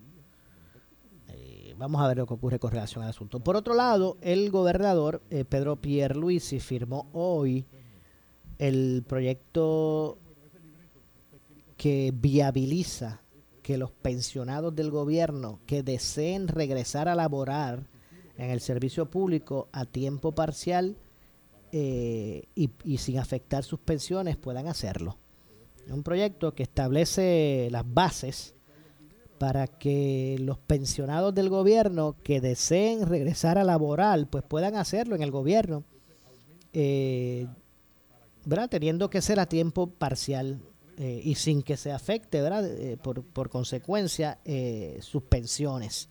Eh, 1.28 1.72
vamos 1.78 2.02
a 2.02 2.08
ver 2.08 2.16
lo 2.16 2.26
que 2.26 2.34
ocurre 2.34 2.58
con 2.58 2.72
relación 2.72 3.04
al 3.04 3.10
asunto. 3.10 3.38
Por 3.38 3.54
otro 3.54 3.74
lado 3.74 4.16
el 4.20 4.50
gobernador 4.50 5.22
eh, 5.30 5.44
Pedro 5.44 5.76
Pierluisi 5.76 6.58
firmó 6.58 7.08
hoy 7.12 7.64
el 8.58 9.04
proyecto 9.06 10.18
que 11.76 12.12
viabiliza 12.12 13.22
que 13.66 13.78
los 13.78 13.90
pensionados 13.90 14.76
del 14.76 14.92
gobierno 14.92 15.58
que 15.66 15.82
deseen 15.82 16.46
regresar 16.46 17.08
a 17.08 17.16
laborar 17.16 17.88
en 18.38 18.50
el 18.50 18.60
servicio 18.60 19.10
público 19.10 19.68
a 19.72 19.84
tiempo 19.84 20.30
parcial 20.30 20.96
eh, 21.72 22.44
y, 22.54 22.98
sin 22.98 23.18
afectar 23.18 23.64
sus 23.64 23.80
pensiones 23.80 24.36
puedan 24.36 24.68
hacerlo. 24.68 25.18
Un 25.88 26.04
proyecto 26.04 26.54
que 26.54 26.62
establece 26.62 27.66
las 27.72 27.82
bases 27.92 28.54
para 29.38 29.66
que 29.66 30.36
los 30.38 30.58
pensionados 30.58 31.34
del 31.34 31.48
gobierno 31.48 32.14
que 32.22 32.40
deseen 32.40 33.04
regresar 33.04 33.58
a 33.58 33.64
laborar 33.64 34.28
pues 34.30 34.44
puedan 34.44 34.76
hacerlo 34.76 35.16
en 35.16 35.22
el 35.22 35.32
gobierno 35.32 35.82
eh, 36.72 37.48
teniendo 38.70 39.10
que 39.10 39.22
ser 39.22 39.40
a 39.40 39.46
tiempo 39.46 39.88
parcial 39.88 40.60
eh, 40.98 41.20
y 41.22 41.34
sin 41.34 41.62
que 41.62 41.76
se 41.76 41.92
afecte 41.92 42.40
¿verdad? 42.40 42.66
Eh, 42.66 42.96
por, 42.96 43.22
por 43.22 43.48
consecuencia 43.50 44.38
eh, 44.44 44.98
sus 45.00 45.22
pensiones. 45.22 46.08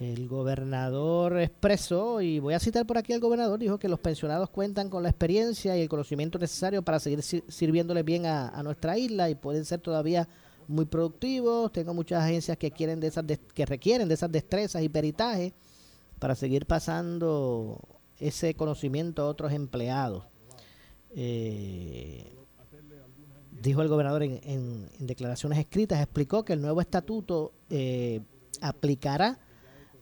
El 0.00 0.26
gobernador 0.26 1.38
expresó, 1.40 2.20
y 2.20 2.40
voy 2.40 2.54
a 2.54 2.58
citar 2.58 2.84
por 2.84 2.98
aquí 2.98 3.12
al 3.12 3.20
gobernador, 3.20 3.60
dijo 3.60 3.78
que 3.78 3.88
los 3.88 4.00
pensionados 4.00 4.50
cuentan 4.50 4.90
con 4.90 5.04
la 5.04 5.08
experiencia 5.10 5.76
y 5.76 5.82
el 5.82 5.88
conocimiento 5.88 6.36
necesario 6.36 6.82
para 6.82 6.98
seguir 6.98 7.22
sir- 7.22 7.44
sirviéndole 7.46 8.02
bien 8.02 8.26
a, 8.26 8.60
nuestra 8.64 8.98
isla 8.98 9.30
y 9.30 9.36
pueden 9.36 9.64
ser 9.64 9.80
todavía 9.80 10.28
muy 10.66 10.84
productivos. 10.86 11.70
Tengo 11.70 11.94
muchas 11.94 12.24
agencias 12.24 12.56
que 12.58 12.72
quieren 12.72 12.98
de 12.98 13.06
esas 13.06 13.24
que 13.54 13.66
requieren 13.66 14.08
de 14.08 14.14
esas 14.14 14.32
destrezas 14.32 14.82
y 14.82 14.88
peritajes 14.88 15.52
para 16.18 16.34
seguir 16.34 16.66
pasando 16.66 17.78
ese 18.18 18.54
conocimiento 18.54 19.22
a 19.22 19.26
otros 19.26 19.52
empleados. 19.52 20.24
Eh, 21.14 22.32
dijo 23.64 23.82
el 23.82 23.88
gobernador 23.88 24.22
en, 24.22 24.90
declaraciones 24.98 25.58
escritas, 25.58 26.00
explicó 26.00 26.44
que 26.44 26.52
el 26.52 26.60
nuevo 26.60 26.80
estatuto 26.80 27.54
eh, 27.70 28.20
aplicará 28.60 29.38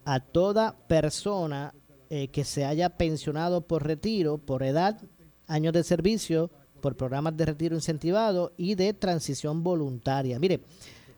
a 0.05 0.21
toda 0.21 0.77
persona 0.89 1.73
eh, 2.11 2.29
que 2.29 2.45
se 2.45 2.65
haya 2.65 2.91
pensionado 2.91 3.61
por 3.63 3.87
retiro, 3.87 4.39
por 4.39 4.65
edad, 4.65 5.01
años 5.47 5.73
de 5.73 5.85
servicio, 5.85 6.51
por 6.81 6.97
programas 6.97 7.37
de 7.37 7.47
retiro 7.47 7.77
incentivado 7.77 8.53
y 8.57 8.75
de 8.75 8.93
transición 8.95 9.63
voluntaria. 9.63 10.41
Mire, 10.41 10.61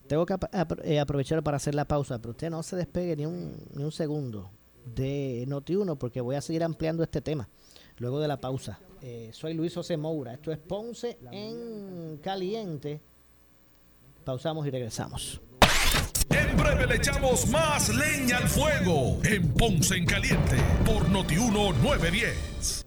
tengo 0.06 0.26
que 0.26 0.36
eh, 0.82 1.00
aprovechar 1.00 1.42
para 1.42 1.56
hacer 1.56 1.74
la 1.74 1.86
pausa, 1.86 2.18
pero 2.18 2.32
usted 2.32 2.50
no 2.50 2.62
se 2.62 2.76
despegue 2.76 3.16
ni 3.16 3.24
un, 3.24 3.56
ni 3.74 3.84
un 3.84 3.92
segundo 3.92 4.50
de 4.94 5.46
Noti1 5.48 5.96
porque 5.96 6.20
voy 6.20 6.36
a 6.36 6.42
seguir 6.42 6.62
ampliando 6.62 7.02
este 7.02 7.22
tema 7.22 7.48
luego 7.96 8.20
de 8.20 8.28
la 8.28 8.38
pausa. 8.38 8.78
Eh, 9.06 9.28
soy 9.34 9.52
Luis 9.52 9.74
José 9.74 9.98
Moura, 9.98 10.32
esto 10.32 10.50
es 10.50 10.56
Ponce 10.56 11.18
en 11.30 12.16
Caliente. 12.22 12.98
Pausamos 14.24 14.66
y 14.66 14.70
regresamos. 14.70 15.42
En 16.30 16.56
breve 16.56 16.86
le 16.86 16.96
echamos 16.96 17.46
más 17.48 17.94
leña 17.94 18.38
al 18.38 18.48
fuego 18.48 19.18
en 19.24 19.52
Ponce 19.52 19.96
en 19.96 20.06
Caliente 20.06 20.56
por 20.86 21.06
Notiuno 21.10 21.74
910. 21.74 22.86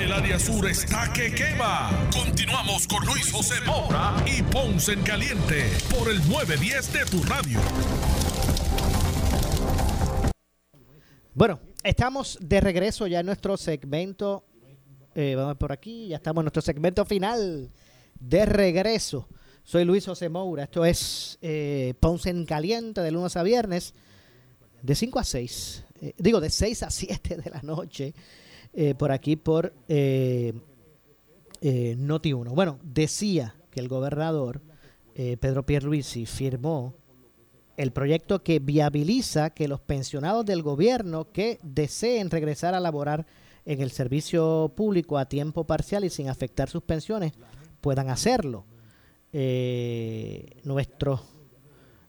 El 0.00 0.12
área 0.12 0.38
sur 0.38 0.66
está 0.66 1.12
que 1.12 1.30
quema. 1.34 1.90
Continuamos 2.10 2.86
con 2.88 3.04
Luis 3.04 3.30
José 3.30 3.56
Moura 3.66 4.16
y 4.26 4.42
Ponce 4.42 4.92
en 4.94 5.02
Caliente 5.02 5.64
por 5.90 6.08
el 6.10 6.18
910 6.26 6.92
de 6.92 7.04
tu 7.04 7.22
radio. 7.24 7.60
Bueno, 11.34 11.60
estamos 11.84 12.38
de 12.40 12.60
regreso 12.60 13.06
ya 13.06 13.20
en 13.20 13.26
nuestro 13.26 13.58
segmento. 13.58 14.44
eh, 15.14 15.34
vamos 15.36 15.56
por 15.58 15.70
aquí, 15.70 16.08
ya 16.08 16.16
estamos 16.16 16.40
en 16.40 16.44
nuestro 16.46 16.62
segmento 16.62 17.04
final 17.04 17.70
de 18.18 18.46
regreso. 18.46 19.28
Soy 19.64 19.84
Luis 19.84 20.06
José 20.06 20.30
Moura. 20.30 20.64
Esto 20.64 20.84
es 20.84 21.38
eh, 21.42 21.92
Ponce 22.00 22.30
en 22.30 22.46
Caliente 22.46 23.02
de 23.02 23.10
lunes 23.10 23.36
a 23.36 23.42
viernes, 23.42 23.92
de 24.80 24.94
5 24.94 25.18
a 25.18 25.24
6. 25.24 25.84
eh, 26.00 26.14
digo, 26.16 26.40
de 26.40 26.48
6 26.48 26.84
a 26.84 26.90
7 26.90 27.36
de 27.36 27.50
la 27.50 27.60
noche, 27.62 28.14
eh, 28.72 28.94
por 28.94 29.12
aquí 29.12 29.36
por 29.36 29.72
eh, 29.88 30.52
eh, 31.60 31.94
Noti 31.98 32.32
1. 32.32 32.52
Bueno, 32.54 32.78
decía 32.82 33.54
que 33.70 33.80
el 33.80 33.88
gobernador 33.88 34.62
eh, 35.14 35.36
Pedro 35.36 35.66
Pierluisi 35.66 36.24
firmó 36.24 36.94
el 37.76 37.92
proyecto 37.92 38.42
que 38.42 38.58
viabiliza 38.58 39.50
que 39.50 39.68
los 39.68 39.80
pensionados 39.80 40.46
del 40.46 40.62
gobierno 40.62 41.30
que 41.32 41.58
deseen 41.62 42.30
regresar 42.30 42.74
a 42.74 42.80
laborar 42.80 43.26
en 43.64 43.80
el 43.80 43.90
servicio 43.90 44.72
público 44.74 45.18
a 45.18 45.28
tiempo 45.28 45.64
parcial 45.64 46.04
y 46.04 46.10
sin 46.10 46.28
afectar 46.28 46.70
sus 46.70 46.82
pensiones 46.82 47.32
puedan 47.80 48.08
hacerlo. 48.08 48.64
Eh, 49.32 50.60
nuestro, 50.64 51.22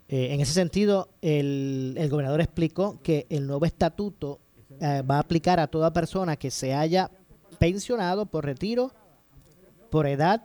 eh, 0.07 0.29
en 0.31 0.41
ese 0.41 0.53
sentido, 0.53 1.09
el 1.21 2.07
gobernador 2.09 2.41
explicó 2.41 3.01
que 3.01 3.27
el 3.29 3.47
nuevo 3.47 3.65
estatuto 3.65 4.39
eh, 4.83 5.03
va 5.03 5.17
a 5.17 5.19
aplicar 5.19 5.59
a 5.59 5.67
toda 5.67 5.93
persona 5.93 6.35
que 6.37 6.49
se 6.49 6.73
haya 6.73 7.11
pensionado 7.59 8.25
por 8.25 8.45
retiro, 8.45 8.91
por 9.91 10.07
edad, 10.07 10.43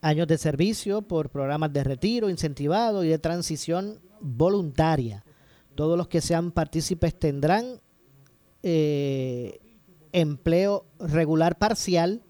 años 0.00 0.26
de 0.28 0.38
servicio, 0.38 1.02
por 1.02 1.28
programas 1.28 1.70
de 1.70 1.84
retiro 1.84 2.30
incentivado 2.30 3.04
y 3.04 3.08
de 3.08 3.18
transición 3.18 4.00
voluntaria. 4.22 5.26
Todos 5.74 5.98
los 5.98 6.08
que 6.08 6.22
sean 6.22 6.52
partícipes 6.52 7.18
tendrán 7.18 7.82
eh, 8.62 9.60
empleo 10.12 10.86
regular 10.98 11.58
parcial. 11.58 12.22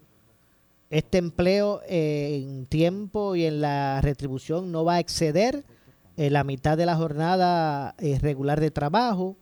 Este 0.89 1.17
empleo 1.17 1.79
en 1.87 2.65
tiempo 2.65 3.37
y 3.37 3.45
en 3.45 3.61
la 3.61 4.01
retribución 4.01 4.69
no 4.69 4.83
va 4.83 4.95
a 4.95 4.99
exceder 4.99 5.63
eh, 6.17 6.29
la 6.29 6.43
mitad 6.43 6.77
de 6.77 6.85
la 6.85 6.97
jornada 6.97 7.95
regular 8.19 8.59
de 8.59 8.71
trabajo. 8.71 9.37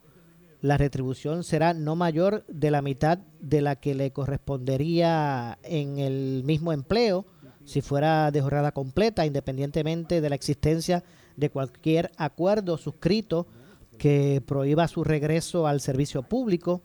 La 0.63 0.77
retribución 0.77 1.43
será 1.43 1.73
no 1.73 1.97
mayor 1.97 2.45
de 2.47 2.71
la 2.71 2.81
mitad 2.81 3.17
de 3.41 3.59
la 3.61 3.75
que 3.75 3.93
le 3.95 4.13
correspondería 4.13 5.59
en 5.61 5.99
el 5.99 6.43
mismo 6.45 6.71
empleo 6.71 7.25
si 7.65 7.81
fuera 7.81 8.31
de 8.31 8.41
jornada 8.41 8.71
completa, 8.71 9.25
independientemente 9.25 10.21
de 10.21 10.29
la 10.29 10.35
existencia 10.35 11.03
de 11.35 11.49
cualquier 11.49 12.11
acuerdo 12.15 12.77
suscrito 12.77 13.45
que 13.97 14.41
prohíba 14.45 14.87
su 14.87 15.03
regreso 15.03 15.67
al 15.67 15.81
servicio 15.81 16.23
público. 16.23 16.81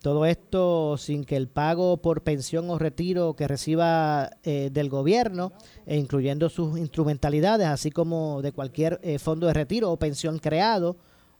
Todo 0.00 0.24
esto 0.24 0.96
sin 0.96 1.24
que 1.24 1.36
el 1.36 1.48
pago 1.48 1.98
por 1.98 2.22
pensión 2.22 2.70
o 2.70 2.78
retiro 2.78 3.36
que 3.36 3.46
reciba 3.46 4.30
eh, 4.42 4.70
del 4.72 4.88
gobierno, 4.88 5.52
e 5.84 5.98
incluyendo 5.98 6.48
sus 6.48 6.78
instrumentalidades, 6.78 7.66
así 7.66 7.90
como 7.90 8.40
de 8.40 8.52
cualquier 8.52 9.00
eh, 9.02 9.18
fondo 9.18 9.48
de 9.48 9.52
retiro 9.52 9.92
o 9.92 9.98
pensión 9.98 10.38
creado 10.38 10.96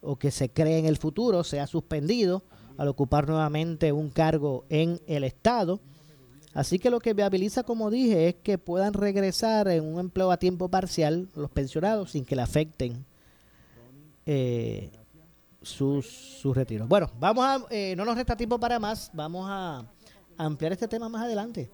o 0.07 0.17
que 0.17 0.31
se 0.31 0.49
cree 0.49 0.79
en 0.79 0.87
el 0.87 0.97
futuro, 0.97 1.45
sea 1.45 1.67
suspendido 1.67 2.43
al 2.79 2.89
ocupar 2.89 3.29
nuevamente 3.29 3.93
un 3.93 4.11
cargo 4.11 4.65
en 4.69 5.01
el 5.07 5.25
Estado. 5.25 5.81
Así 6.55 6.79
que 6.79 6.89
lo 6.89 7.01
que 7.01 7.13
viabiliza, 7.13 7.65
como 7.65 7.91
dije, 7.91 8.29
es 8.29 8.35
que 8.37 8.57
puedan 8.57 8.95
regresar 8.95 9.69
en 9.69 9.85
un 9.85 10.01
empleo 10.01 10.31
a 10.31 10.39
tiempo 10.39 10.69
parcial 10.69 11.29
los 11.35 11.51
pensionados 11.51 12.13
sin 12.13 12.25
que 12.25 12.37
le 12.37 12.43
afecten 12.43 13.05
eh, 14.25 14.91
sus, 15.61 16.07
sus 16.07 16.57
retiros. 16.57 16.89
Bueno, 16.89 17.11
vamos 17.19 17.45
a, 17.45 17.67
eh, 17.71 17.95
no 17.97 18.05
nos 18.05 18.17
resta 18.17 18.37
tiempo 18.37 18.59
para 18.59 18.79
más, 18.79 19.11
vamos 19.13 19.47
a 19.49 19.85
ampliar 20.39 20.73
este 20.73 20.89
tema 20.89 21.09
más 21.09 21.25
adelante. 21.25 21.71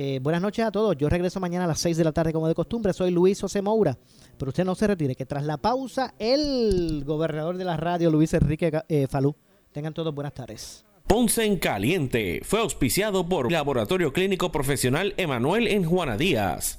Eh, 0.00 0.20
buenas 0.22 0.40
noches 0.40 0.64
a 0.64 0.70
todos, 0.70 0.96
yo 0.96 1.08
regreso 1.08 1.40
mañana 1.40 1.64
a 1.64 1.66
las 1.66 1.80
6 1.80 1.96
de 1.96 2.04
la 2.04 2.12
tarde 2.12 2.32
como 2.32 2.46
de 2.46 2.54
costumbre, 2.54 2.92
soy 2.92 3.10
Luis 3.10 3.40
José 3.40 3.62
Moura, 3.62 3.98
pero 4.38 4.50
usted 4.50 4.64
no 4.64 4.76
se 4.76 4.86
retire, 4.86 5.16
que 5.16 5.26
tras 5.26 5.42
la 5.42 5.56
pausa 5.56 6.14
el 6.20 7.02
gobernador 7.04 7.56
de 7.56 7.64
la 7.64 7.76
radio, 7.76 8.08
Luis 8.08 8.32
Enrique 8.32 8.70
eh, 8.88 9.08
Falú, 9.10 9.34
tengan 9.72 9.92
todos 9.92 10.14
buenas 10.14 10.34
tardes. 10.34 10.84
Ponce 11.04 11.44
en 11.44 11.56
Caliente 11.56 12.42
fue 12.44 12.60
auspiciado 12.60 13.28
por 13.28 13.50
Laboratorio 13.50 14.12
Clínico 14.12 14.52
Profesional 14.52 15.14
Emanuel 15.16 15.66
en 15.66 15.82
Juana 15.82 16.16
Díaz. 16.16 16.78